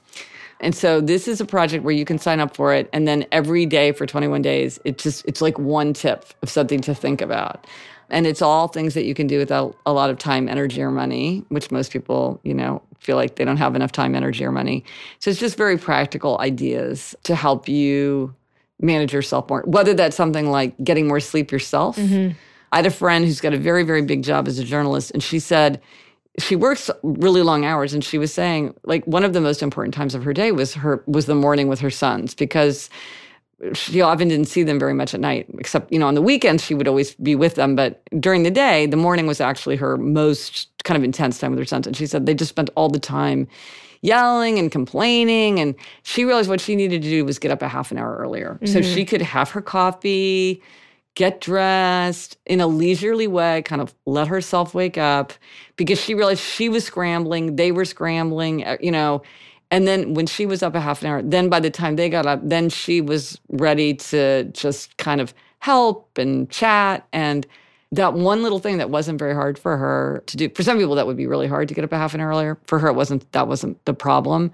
And 0.64 0.74
so 0.74 1.02
this 1.02 1.28
is 1.28 1.42
a 1.42 1.46
project 1.46 1.84
where 1.84 1.94
you 1.94 2.06
can 2.06 2.18
sign 2.18 2.40
up 2.40 2.56
for 2.56 2.74
it 2.74 2.90
and 2.94 3.06
then 3.08 3.26
every 3.32 3.66
day 3.66 3.92
for 3.92 4.06
21 4.06 4.42
days 4.42 4.80
it 4.86 4.98
just 4.98 5.26
it's 5.26 5.42
like 5.42 5.60
one 5.60 5.94
tip 5.94 6.26
of 6.42 6.50
something 6.50 6.80
to 6.82 6.96
think 6.96 7.22
about. 7.22 7.68
And 8.10 8.26
it's 8.26 8.42
all 8.42 8.68
things 8.68 8.94
that 8.94 9.04
you 9.04 9.14
can 9.14 9.28
do 9.28 9.40
without 9.40 9.76
a 9.86 9.94
lot 9.94 10.10
of 10.10 10.18
time, 10.18 10.48
energy 10.48 10.82
or 10.82 10.92
money, 10.92 11.44
which 11.50 11.72
most 11.72 11.92
people, 11.92 12.40
you 12.44 12.54
know, 12.54 12.82
feel 13.00 13.16
like 13.18 13.36
they 13.36 13.46
don't 13.46 13.58
have 13.58 13.76
enough 13.76 13.92
time, 13.92 14.16
energy 14.16 14.46
or 14.46 14.52
money. 14.52 14.86
So 15.20 15.32
it's 15.32 15.40
just 15.40 15.58
very 15.58 15.78
practical 15.78 16.40
ideas 16.40 17.16
to 17.24 17.36
help 17.36 17.68
you 17.68 18.34
manage 18.80 19.14
yourself 19.14 19.50
more. 19.50 19.64
Whether 19.66 19.94
that's 19.94 20.16
something 20.16 20.50
like 20.50 20.76
getting 20.84 21.08
more 21.08 21.20
sleep 21.20 21.52
yourself. 21.52 21.98
Mm-hmm. 21.98 22.38
I 22.72 22.78
had 22.78 22.86
a 22.86 22.92
friend 22.92 23.26
who's 23.26 23.42
got 23.42 23.54
a 23.54 23.58
very, 23.58 23.84
very 23.84 24.02
big 24.02 24.24
job 24.24 24.48
as 24.48 24.58
a 24.60 24.64
journalist, 24.64 25.12
and 25.12 25.22
she 25.22 25.40
said 25.40 25.82
she 26.40 26.56
works 26.56 26.90
really 27.04 27.42
long 27.42 27.66
hours 27.66 27.94
and 27.94 28.04
she 28.04 28.18
was 28.18 28.34
saying 28.34 28.74
like 28.84 29.06
one 29.06 29.24
of 29.24 29.34
the 29.34 29.42
most 29.42 29.62
important 29.62 29.94
times 29.94 30.16
of 30.16 30.24
her 30.24 30.34
day 30.34 30.52
was 30.52 30.74
her 30.74 31.04
was 31.06 31.26
the 31.26 31.36
morning 31.36 31.68
with 31.68 31.80
her 31.80 31.92
sons 31.92 32.34
because 32.34 32.90
she 33.74 34.02
often 34.02 34.28
didn't 34.28 34.48
see 34.48 34.64
them 34.64 34.80
very 34.80 34.94
much 34.94 35.14
at 35.14 35.20
night 35.20 35.46
except 35.60 35.92
you 35.92 36.00
know 36.00 36.08
on 36.08 36.16
the 36.16 36.22
weekends 36.22 36.64
she 36.64 36.74
would 36.74 36.88
always 36.88 37.14
be 37.16 37.36
with 37.36 37.56
them 37.56 37.76
but 37.76 38.02
during 38.20 38.44
the 38.44 38.52
day 38.52 38.86
the 38.88 38.98
morning 38.98 39.28
was 39.28 39.40
actually 39.40 39.76
her 39.76 39.96
most 39.98 40.70
kind 40.84 40.98
of 40.98 41.04
intense 41.04 41.40
time 41.40 41.52
with 41.52 41.60
her 41.60 41.66
sons 41.66 41.86
and 41.86 41.96
she 41.96 42.08
said 42.08 42.26
they 42.26 42.34
just 42.34 42.50
spent 42.50 42.70
all 42.76 42.90
the 42.90 43.00
time 43.00 43.48
yelling 44.02 44.60
and 44.60 44.72
complaining 44.72 45.60
and 45.60 45.76
she 46.02 46.26
realized 46.26 46.50
what 46.50 46.60
she 46.60 46.76
needed 46.76 47.02
to 47.02 47.10
do 47.10 47.24
was 47.24 47.40
get 47.40 47.52
up 47.52 47.62
a 47.62 47.68
half 47.68 47.92
an 47.92 47.98
hour 47.98 48.18
earlier 48.18 48.56
mm-hmm. 48.56 48.66
so 48.66 48.82
she 48.82 49.06
could 49.06 49.22
have 49.22 49.52
her 49.52 49.62
coffee 49.62 50.62
get 51.16 51.42
dressed 51.42 52.38
in 52.46 52.60
a 52.60 52.68
leisurely 52.68 53.28
way, 53.28 53.62
kind 53.64 53.82
of 53.82 53.94
let 54.06 54.28
herself 54.28 54.74
wake 54.74 54.98
up 54.98 55.34
because 55.76 56.00
she 56.00 56.16
realized 56.16 56.42
she 56.42 56.70
was 56.70 56.86
scrambling, 56.86 57.56
they 57.56 57.72
were 57.72 57.86
scrambling, 57.86 58.64
uh, 58.66 58.78
you 58.82 58.92
know. 58.92 59.22
And 59.72 59.88
then 59.88 60.14
when 60.14 60.28
she 60.28 60.46
was 60.46 60.62
up 60.62 60.76
a 60.76 60.80
half 60.82 61.02
an 61.02 61.08
hour, 61.08 61.22
then 61.22 61.50
by 61.50 61.60
the 61.60 61.72
time 61.72 61.96
they 61.96 62.10
got 62.10 62.26
up, 62.26 62.40
then 62.44 62.70
she 62.70 63.02
was 63.02 63.40
ready 63.50 63.94
to 63.96 64.44
just 64.46 64.96
kind 64.98 65.20
of 65.20 65.34
help 65.60 66.18
and 66.18 66.50
chat. 66.50 67.08
And 67.12 67.48
that 67.92 68.14
one 68.14 68.44
little 68.44 68.60
thing 68.60 68.78
that 68.78 68.92
wasn't 68.92 69.18
very 69.18 69.34
hard 69.34 69.58
for 69.58 69.78
her 69.78 70.24
to 70.28 70.38
do, 70.38 70.50
for 70.50 70.62
some 70.64 70.78
people, 70.78 70.96
that 70.96 71.08
would 71.08 71.18
be 71.18 71.26
really 71.26 71.48
hard 71.48 71.68
to 71.70 71.74
get 71.74 71.84
up 71.84 71.92
a 71.92 71.98
half 71.98 72.14
an 72.14 72.22
hour 72.22 72.30
earlier. 72.30 72.58
For 72.66 72.80
her, 72.80 72.90
it 72.90 72.94
wasn't, 72.94 73.32
that 73.32 73.48
wasn't 73.48 73.84
the 73.86 73.94
problem. 73.96 74.52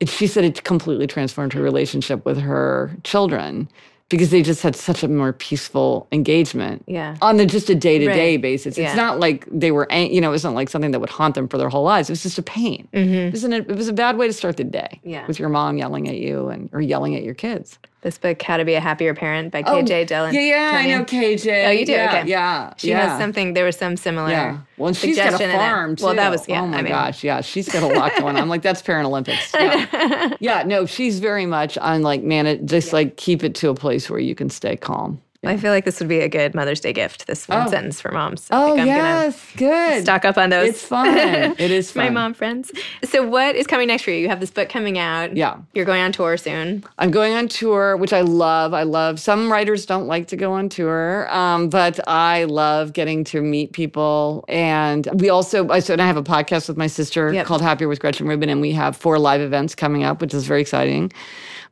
It, 0.00 0.08
she 0.08 0.26
said 0.26 0.44
it 0.44 0.64
completely 0.64 1.06
transformed 1.06 1.52
her 1.52 1.62
relationship 1.62 2.24
with 2.24 2.38
her 2.38 2.96
children 3.04 3.68
because 4.08 4.30
they 4.30 4.42
just 4.42 4.62
had 4.62 4.76
such 4.76 5.02
a 5.02 5.08
more 5.08 5.32
peaceful 5.32 6.06
engagement. 6.12 6.84
Yeah. 6.86 7.16
On 7.22 7.36
the 7.36 7.46
just 7.46 7.68
a 7.68 7.74
day 7.74 7.98
to 7.98 8.06
day 8.06 8.36
basis. 8.36 8.78
It's 8.78 8.78
yeah. 8.78 8.94
not 8.94 9.18
like 9.18 9.46
they 9.50 9.72
were, 9.72 9.88
you 9.92 10.20
know, 10.20 10.28
it 10.28 10.32
wasn't 10.32 10.54
like 10.54 10.68
something 10.68 10.92
that 10.92 11.00
would 11.00 11.10
haunt 11.10 11.34
them 11.34 11.48
for 11.48 11.58
their 11.58 11.68
whole 11.68 11.82
lives. 11.82 12.08
It 12.08 12.12
was 12.12 12.22
just 12.22 12.38
a 12.38 12.42
pain. 12.42 12.88
Mm-hmm. 12.92 13.14
It, 13.14 13.32
was 13.32 13.44
an, 13.44 13.52
it 13.52 13.68
was 13.68 13.88
a 13.88 13.92
bad 13.92 14.16
way 14.16 14.26
to 14.26 14.32
start 14.32 14.56
the 14.56 14.64
day. 14.64 15.00
Yeah. 15.02 15.26
With 15.26 15.38
your 15.38 15.48
mom 15.48 15.76
yelling 15.76 16.08
at 16.08 16.16
you 16.16 16.48
and 16.48 16.70
or 16.72 16.80
yelling 16.80 17.16
at 17.16 17.24
your 17.24 17.34
kids. 17.34 17.78
This 18.06 18.18
book, 18.18 18.40
How 18.40 18.56
to 18.56 18.64
Be 18.64 18.74
a 18.74 18.80
Happier 18.80 19.14
Parent 19.14 19.50
by 19.50 19.64
KJ 19.64 20.02
oh, 20.02 20.04
Dillon. 20.04 20.32
Yeah, 20.32 20.40
yeah, 20.40 20.70
I 20.74 20.86
know 20.86 21.04
KJ. 21.04 21.66
Oh, 21.66 21.70
you 21.70 21.84
do? 21.84 21.90
Yeah, 21.90 22.18
okay. 22.20 22.30
Yeah. 22.30 22.72
She 22.76 22.90
yeah. 22.90 23.08
has 23.08 23.20
something, 23.20 23.54
there 23.54 23.64
was 23.64 23.74
some 23.74 23.96
similar. 23.96 24.30
Yeah. 24.30 24.60
Well, 24.76 24.94
she's 24.94 25.16
got 25.16 25.34
a 25.34 25.38
farm 25.38 25.96
too. 25.96 26.04
Well, 26.04 26.14
that 26.14 26.30
was, 26.30 26.46
yeah. 26.46 26.62
Oh 26.62 26.68
my 26.68 26.78
I 26.78 26.82
mean, 26.82 26.92
gosh. 26.92 27.24
Yeah. 27.24 27.40
She's 27.40 27.68
got 27.68 27.82
a 27.82 27.88
lot 27.88 28.12
going 28.16 28.36
on. 28.36 28.42
I'm 28.42 28.48
like, 28.48 28.62
that's 28.62 28.80
Paralympics. 28.80 29.52
Yeah. 29.56 30.36
yeah. 30.38 30.62
No, 30.62 30.86
she's 30.86 31.18
very 31.18 31.46
much 31.46 31.76
on 31.78 32.02
like, 32.02 32.22
man, 32.22 32.46
it 32.46 32.64
just 32.64 32.90
yeah. 32.90 32.94
like 32.94 33.16
keep 33.16 33.42
it 33.42 33.56
to 33.56 33.70
a 33.70 33.74
place 33.74 34.08
where 34.08 34.20
you 34.20 34.36
can 34.36 34.50
stay 34.50 34.76
calm 34.76 35.20
Yeah. 35.46 35.52
I 35.52 35.56
feel 35.56 35.72
like 35.72 35.84
this 35.84 36.00
would 36.00 36.08
be 36.08 36.20
a 36.20 36.28
good 36.28 36.54
Mother's 36.54 36.80
Day 36.80 36.92
gift. 36.92 37.26
This 37.26 37.48
one 37.48 37.66
oh. 37.66 37.70
sentence 37.70 38.00
for 38.00 38.12
moms. 38.12 38.48
I 38.50 38.62
oh 38.62 38.74
yes, 38.74 39.52
good. 39.56 40.02
Stock 40.02 40.24
up 40.24 40.38
on 40.38 40.50
those. 40.50 40.68
It's 40.68 40.82
fun. 40.82 41.08
it 41.58 41.70
is 41.70 41.90
fun. 41.90 42.04
My 42.04 42.10
mom 42.10 42.34
friends. 42.34 42.72
So 43.04 43.26
what 43.26 43.56
is 43.56 43.66
coming 43.66 43.88
next 43.88 44.04
for 44.04 44.10
you? 44.10 44.18
You 44.18 44.28
have 44.28 44.40
this 44.40 44.50
book 44.50 44.68
coming 44.68 44.98
out. 44.98 45.36
Yeah. 45.36 45.58
You're 45.74 45.84
going 45.84 46.02
on 46.02 46.12
tour 46.12 46.36
soon. 46.36 46.84
I'm 46.98 47.10
going 47.10 47.34
on 47.34 47.48
tour, 47.48 47.96
which 47.96 48.12
I 48.12 48.20
love. 48.20 48.74
I 48.74 48.82
love. 48.82 49.20
Some 49.20 49.50
writers 49.50 49.86
don't 49.86 50.06
like 50.06 50.28
to 50.28 50.36
go 50.36 50.52
on 50.52 50.68
tour, 50.68 51.32
um, 51.34 51.68
but 51.68 52.00
I 52.08 52.44
love 52.44 52.92
getting 52.92 53.24
to 53.24 53.40
meet 53.40 53.72
people. 53.72 54.44
And 54.48 55.08
we 55.14 55.28
also, 55.28 55.68
I 55.68 55.80
so 55.80 55.92
and 55.92 56.02
I 56.02 56.06
have 56.06 56.16
a 56.16 56.22
podcast 56.22 56.68
with 56.68 56.76
my 56.76 56.86
sister 56.86 57.32
yep. 57.32 57.46
called 57.46 57.62
Happier 57.62 57.88
with 57.88 58.00
Gretchen 58.00 58.26
Rubin, 58.26 58.48
and 58.48 58.60
we 58.60 58.72
have 58.72 58.96
four 58.96 59.18
live 59.18 59.40
events 59.40 59.74
coming 59.74 60.04
up, 60.04 60.20
which 60.20 60.34
is 60.34 60.46
very 60.46 60.60
exciting. 60.60 61.12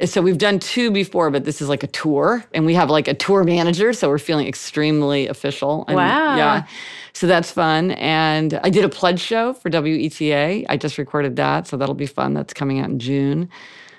So 0.05 0.21
we've 0.23 0.39
done 0.39 0.59
two 0.59 0.91
before, 0.91 1.31
but 1.31 1.45
this 1.45 1.63
is 1.63 1.69
like 1.69 1.83
a 1.83 1.87
tour, 1.89 2.45
and 2.53 2.67
we 2.67 2.75
have 2.75 2.91
like 2.91 3.07
a 3.07 3.15
tour 3.15 3.45
manager, 3.45 3.93
so 3.93 4.09
we're 4.09 4.19
feeling 4.19 4.49
extremely 4.49 5.29
official. 5.29 5.85
And, 5.87 5.97
wow! 5.97 6.37
Yeah, 6.37 6.67
so 7.13 7.27
that's 7.27 7.51
fun. 7.51 7.93
And 7.93 8.55
I 8.65 8.71
did 8.71 8.85
a 8.85 8.89
pledge 8.89 9.21
show 9.21 9.53
for 9.53 9.71
WETA. 9.71 10.67
I 10.69 10.77
just 10.77 10.99
recorded 10.99 11.37
that, 11.37 11.67
so 11.69 11.77
that'll 11.77 11.95
be 11.95 12.07
fun. 12.07 12.35
That's 12.35 12.53
coming 12.53 12.81
out 12.81 12.89
in 12.89 12.99
June. 12.99 13.49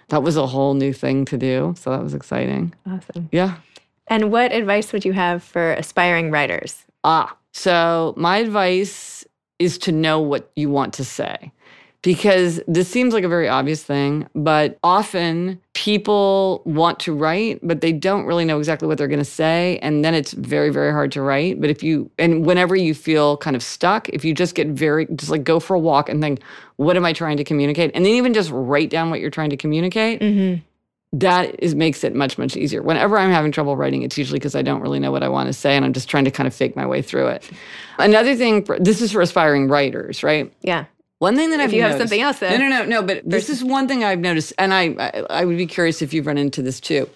That 0.09 0.21
was 0.21 0.37
a 0.37 0.45
whole 0.45 0.73
new 0.73 0.93
thing 0.93 1.25
to 1.25 1.37
do, 1.37 1.73
so 1.77 1.91
that 1.91 2.03
was 2.03 2.13
exciting. 2.13 2.73
Awesome. 2.85 3.29
Yeah. 3.31 3.57
And 4.07 4.31
what 4.31 4.51
advice 4.51 4.93
would 4.93 5.05
you 5.05 5.13
have 5.13 5.43
for 5.43 5.73
aspiring 5.73 6.29
writers? 6.29 6.85
Ah, 7.03 7.35
so 7.53 8.13
my 8.17 8.37
advice 8.37 9.25
is 9.57 9.77
to 9.79 9.91
know 9.91 10.19
what 10.19 10.51
you 10.55 10.69
want 10.69 10.93
to 10.95 11.05
say 11.05 11.51
because 12.05 12.61
this 12.67 12.87
seems 12.87 13.15
like 13.15 13.23
a 13.23 13.27
very 13.27 13.49
obvious 13.49 13.81
thing, 13.81 14.27
but 14.35 14.77
often 14.83 15.59
people 15.73 16.61
want 16.63 16.99
to 16.99 17.15
write, 17.15 17.59
but 17.63 17.81
they 17.81 17.91
don't 17.91 18.25
really 18.25 18.45
know 18.45 18.59
exactly 18.59 18.87
what 18.87 18.99
they're 18.99 19.07
going 19.07 19.17
to 19.17 19.25
say. 19.25 19.79
And 19.79 20.05
then 20.05 20.13
it's 20.13 20.31
very, 20.33 20.69
very 20.69 20.91
hard 20.91 21.11
to 21.13 21.23
write. 21.23 21.59
But 21.59 21.71
if 21.71 21.81
you, 21.81 22.11
and 22.19 22.45
whenever 22.45 22.75
you 22.75 22.93
feel 22.93 23.37
kind 23.37 23.55
of 23.55 23.63
stuck, 23.63 24.07
if 24.09 24.23
you 24.23 24.35
just 24.35 24.53
get 24.53 24.67
very, 24.67 25.07
just 25.15 25.31
like 25.31 25.43
go 25.43 25.59
for 25.59 25.73
a 25.73 25.79
walk 25.79 26.07
and 26.07 26.21
think, 26.21 26.43
what 26.75 26.95
am 26.95 27.05
I 27.05 27.11
trying 27.11 27.37
to 27.37 27.43
communicate? 27.43 27.89
And 27.95 28.05
then 28.05 28.13
even 28.13 28.35
just 28.35 28.51
write 28.51 28.91
down 28.91 29.09
what 29.09 29.19
you're 29.19 29.31
trying 29.31 29.49
to 29.49 29.57
communicate. 29.57 30.21
Mm-hmm 30.21 30.61
that 31.13 31.55
is 31.59 31.75
makes 31.75 32.03
it 32.03 32.13
much 32.13 32.37
much 32.37 32.57
easier 32.57 32.81
whenever 32.81 33.17
i'm 33.17 33.29
having 33.29 33.49
trouble 33.49 33.77
writing 33.77 34.01
it's 34.01 34.17
usually 34.17 34.37
because 34.37 34.55
i 34.55 34.61
don't 34.61 34.81
really 34.81 34.99
know 34.99 35.11
what 35.11 35.23
i 35.23 35.29
want 35.29 35.47
to 35.47 35.53
say 35.53 35.75
and 35.75 35.85
i'm 35.85 35.93
just 35.93 36.09
trying 36.09 36.25
to 36.25 36.31
kind 36.31 36.45
of 36.45 36.53
fake 36.53 36.75
my 36.75 36.85
way 36.85 37.01
through 37.01 37.27
it 37.27 37.49
another 37.99 38.35
thing 38.35 38.65
this 38.79 39.01
is 39.01 39.13
for 39.13 39.21
aspiring 39.21 39.69
writers 39.69 40.23
right 40.23 40.51
yeah 40.61 40.83
one 41.19 41.35
thing 41.35 41.51
that 41.51 41.59
I've 41.59 41.69
if 41.69 41.73
you 41.73 41.81
noticed, 41.81 41.99
have 41.99 42.09
something 42.09 42.21
else, 42.21 42.39
then 42.39 42.59
no, 42.59 42.67
no, 42.67 42.83
no, 42.83 43.01
no. 43.01 43.03
But 43.03 43.21
this 43.25 43.49
is 43.49 43.63
one 43.63 43.87
thing 43.87 44.03
I've 44.03 44.19
noticed, 44.19 44.53
and 44.57 44.73
I, 44.73 44.95
I, 44.99 45.25
I 45.29 45.45
would 45.45 45.57
be 45.57 45.67
curious 45.67 46.01
if 46.01 46.13
you've 46.13 46.27
run 46.27 46.37
into 46.37 46.61
this 46.61 46.79
too 46.79 47.09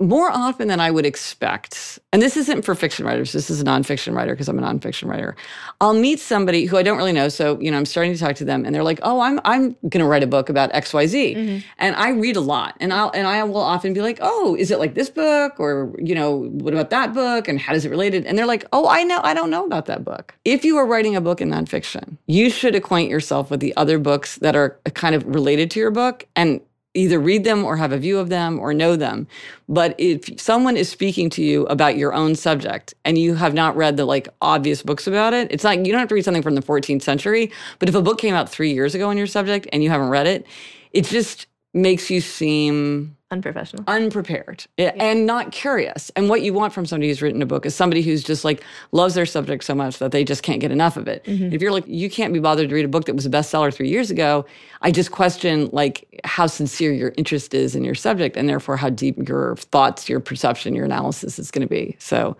more 0.00 0.30
often 0.30 0.68
than 0.68 0.78
I 0.78 0.92
would 0.92 1.04
expect, 1.04 1.98
and 2.12 2.22
this 2.22 2.36
isn't 2.36 2.64
for 2.64 2.76
fiction 2.76 3.04
writers, 3.04 3.32
this 3.32 3.50
is 3.50 3.60
a 3.60 3.64
nonfiction 3.64 4.14
writer 4.14 4.32
because 4.32 4.48
I'm 4.48 4.58
a 4.58 4.62
nonfiction 4.62 5.08
writer. 5.08 5.34
I'll 5.80 5.94
meet 5.94 6.20
somebody 6.20 6.66
who 6.66 6.76
I 6.76 6.84
don't 6.84 6.96
really 6.96 7.12
know. 7.12 7.28
So, 7.28 7.58
you 7.60 7.70
know, 7.70 7.76
I'm 7.76 7.84
starting 7.84 8.12
to 8.12 8.18
talk 8.18 8.36
to 8.36 8.44
them 8.44 8.64
and 8.64 8.72
they're 8.72 8.84
like, 8.84 9.00
oh, 9.02 9.20
I'm 9.20 9.40
I'm 9.44 9.74
gonna 9.88 10.06
write 10.06 10.22
a 10.22 10.28
book 10.28 10.48
about 10.48 10.72
XYZ. 10.72 11.36
Mm-hmm. 11.36 11.66
And 11.78 11.96
I 11.96 12.10
read 12.10 12.36
a 12.36 12.40
lot. 12.40 12.76
And 12.78 12.92
I'll 12.92 13.10
and 13.10 13.26
I 13.26 13.42
will 13.42 13.56
often 13.56 13.92
be 13.92 14.00
like, 14.00 14.18
oh, 14.20 14.54
is 14.56 14.70
it 14.70 14.78
like 14.78 14.94
this 14.94 15.10
book? 15.10 15.58
Or, 15.58 15.92
you 15.98 16.14
know, 16.14 16.44
what 16.44 16.74
about 16.74 16.90
that 16.90 17.12
book? 17.12 17.48
And 17.48 17.58
how 17.58 17.72
does 17.72 17.84
it 17.84 17.90
related? 17.90 18.24
And 18.24 18.38
they're 18.38 18.46
like, 18.46 18.66
oh, 18.72 18.88
I 18.88 19.02
know, 19.02 19.20
I 19.24 19.34
don't 19.34 19.50
know 19.50 19.66
about 19.66 19.86
that 19.86 20.04
book. 20.04 20.34
If 20.44 20.64
you 20.64 20.76
are 20.76 20.86
writing 20.86 21.16
a 21.16 21.20
book 21.20 21.40
in 21.40 21.50
nonfiction, 21.50 22.18
you 22.26 22.50
should 22.50 22.76
acquaint 22.76 23.10
yourself 23.10 23.50
with 23.50 23.58
the 23.58 23.76
other 23.76 23.98
books 23.98 24.36
that 24.36 24.54
are 24.54 24.78
kind 24.94 25.16
of 25.16 25.26
related 25.26 25.72
to 25.72 25.80
your 25.80 25.90
book 25.90 26.24
and 26.36 26.60
either 26.94 27.18
read 27.18 27.44
them 27.44 27.64
or 27.64 27.76
have 27.76 27.92
a 27.92 27.98
view 27.98 28.18
of 28.18 28.28
them 28.28 28.58
or 28.58 28.72
know 28.72 28.96
them. 28.96 29.26
But 29.68 29.94
if 29.98 30.40
someone 30.40 30.76
is 30.76 30.88
speaking 30.88 31.28
to 31.30 31.42
you 31.42 31.66
about 31.66 31.96
your 31.96 32.12
own 32.12 32.34
subject 32.34 32.94
and 33.04 33.18
you 33.18 33.34
have 33.34 33.54
not 33.54 33.76
read 33.76 33.96
the 33.96 34.04
like 34.04 34.28
obvious 34.40 34.82
books 34.82 35.06
about 35.06 35.34
it, 35.34 35.52
it's 35.52 35.64
like 35.64 35.80
you 35.80 35.92
don't 35.92 36.00
have 36.00 36.08
to 36.08 36.14
read 36.14 36.24
something 36.24 36.42
from 36.42 36.54
the 36.54 36.62
14th 36.62 37.02
century. 37.02 37.52
But 37.78 37.88
if 37.88 37.94
a 37.94 38.02
book 38.02 38.18
came 38.18 38.34
out 38.34 38.48
three 38.48 38.72
years 38.72 38.94
ago 38.94 39.10
on 39.10 39.18
your 39.18 39.26
subject 39.26 39.68
and 39.72 39.82
you 39.82 39.90
haven't 39.90 40.08
read 40.08 40.26
it, 40.26 40.46
it 40.92 41.04
just 41.04 41.46
makes 41.74 42.10
you 42.10 42.20
seem 42.20 43.17
unprofessional 43.30 43.84
unprepared 43.86 44.64
yeah. 44.78 44.92
and 44.96 45.26
not 45.26 45.52
curious 45.52 46.10
and 46.16 46.30
what 46.30 46.40
you 46.40 46.54
want 46.54 46.72
from 46.72 46.86
somebody 46.86 47.08
who's 47.08 47.20
written 47.20 47.42
a 47.42 47.46
book 47.46 47.66
is 47.66 47.74
somebody 47.74 48.00
who's 48.00 48.24
just 48.24 48.42
like 48.42 48.64
loves 48.92 49.14
their 49.14 49.26
subject 49.26 49.62
so 49.64 49.74
much 49.74 49.98
that 49.98 50.12
they 50.12 50.24
just 50.24 50.42
can't 50.42 50.60
get 50.60 50.70
enough 50.70 50.96
of 50.96 51.06
it 51.06 51.22
mm-hmm. 51.24 51.52
if 51.52 51.60
you're 51.60 51.70
like 51.70 51.86
you 51.86 52.08
can't 52.08 52.32
be 52.32 52.40
bothered 52.40 52.70
to 52.70 52.74
read 52.74 52.86
a 52.86 52.88
book 52.88 53.04
that 53.04 53.14
was 53.14 53.26
a 53.26 53.30
bestseller 53.30 53.72
three 53.72 53.88
years 53.88 54.10
ago 54.10 54.46
i 54.80 54.90
just 54.90 55.10
question 55.10 55.68
like 55.72 56.20
how 56.24 56.46
sincere 56.46 56.90
your 56.90 57.12
interest 57.18 57.52
is 57.52 57.76
in 57.76 57.84
your 57.84 57.94
subject 57.94 58.34
and 58.34 58.48
therefore 58.48 58.78
how 58.78 58.88
deep 58.88 59.28
your 59.28 59.56
thoughts 59.56 60.08
your 60.08 60.20
perception 60.20 60.74
your 60.74 60.86
analysis 60.86 61.38
is 61.38 61.50
going 61.50 61.66
to 61.66 61.70
be 61.70 61.94
so 61.98 62.34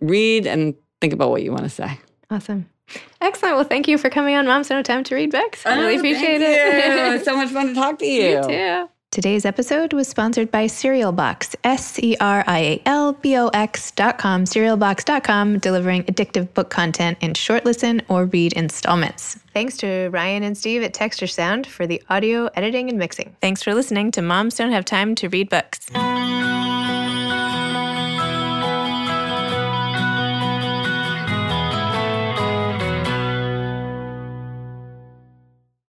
read 0.00 0.44
and 0.44 0.74
think 1.00 1.12
about 1.12 1.30
what 1.30 1.44
you 1.44 1.52
want 1.52 1.62
to 1.62 1.70
say 1.70 2.00
awesome 2.30 2.68
Excellent. 3.22 3.54
Well, 3.56 3.64
thank 3.64 3.88
you 3.88 3.96
for 3.96 4.10
coming 4.10 4.36
on 4.36 4.46
Moms 4.46 4.68
Don't 4.68 4.84
Time 4.84 5.02
to 5.04 5.14
Read 5.14 5.30
Books. 5.30 5.64
I 5.64 5.78
really 5.78 5.94
oh, 5.94 5.98
appreciate 5.98 6.42
it. 6.42 7.14
it's 7.14 7.24
so 7.24 7.36
much 7.36 7.48
fun 7.50 7.68
to 7.68 7.74
talk 7.74 7.98
to 8.00 8.06
you. 8.06 8.36
You 8.36 8.42
too. 8.42 8.88
Today's 9.12 9.44
episode 9.44 9.92
was 9.92 10.08
sponsored 10.08 10.50
by 10.50 10.66
Serial 10.66 11.12
Box, 11.12 11.54
S 11.64 11.98
E 11.98 12.16
R 12.18 12.42
I 12.46 12.58
A 12.60 12.82
L 12.86 13.12
B 13.12 13.36
O 13.36 13.48
X.com, 13.48 14.44
serialbox.com, 14.46 15.58
delivering 15.58 16.04
addictive 16.04 16.54
book 16.54 16.70
content 16.70 17.18
in 17.20 17.34
short 17.34 17.66
listen 17.66 18.00
or 18.08 18.24
read 18.24 18.54
installments. 18.54 19.38
Thanks 19.52 19.76
to 19.76 20.08
Ryan 20.08 20.44
and 20.44 20.56
Steve 20.56 20.82
at 20.82 20.94
Texture 20.94 21.26
Sound 21.26 21.66
for 21.66 21.86
the 21.86 22.02
audio 22.08 22.46
editing 22.54 22.88
and 22.88 22.98
mixing. 22.98 23.36
Thanks 23.42 23.62
for 23.62 23.74
listening 23.74 24.12
to 24.12 24.22
Moms 24.22 24.54
Don't 24.54 24.72
Have 24.72 24.86
Time 24.86 25.14
to 25.16 25.28
Read 25.28 25.50
Books. 25.50 25.90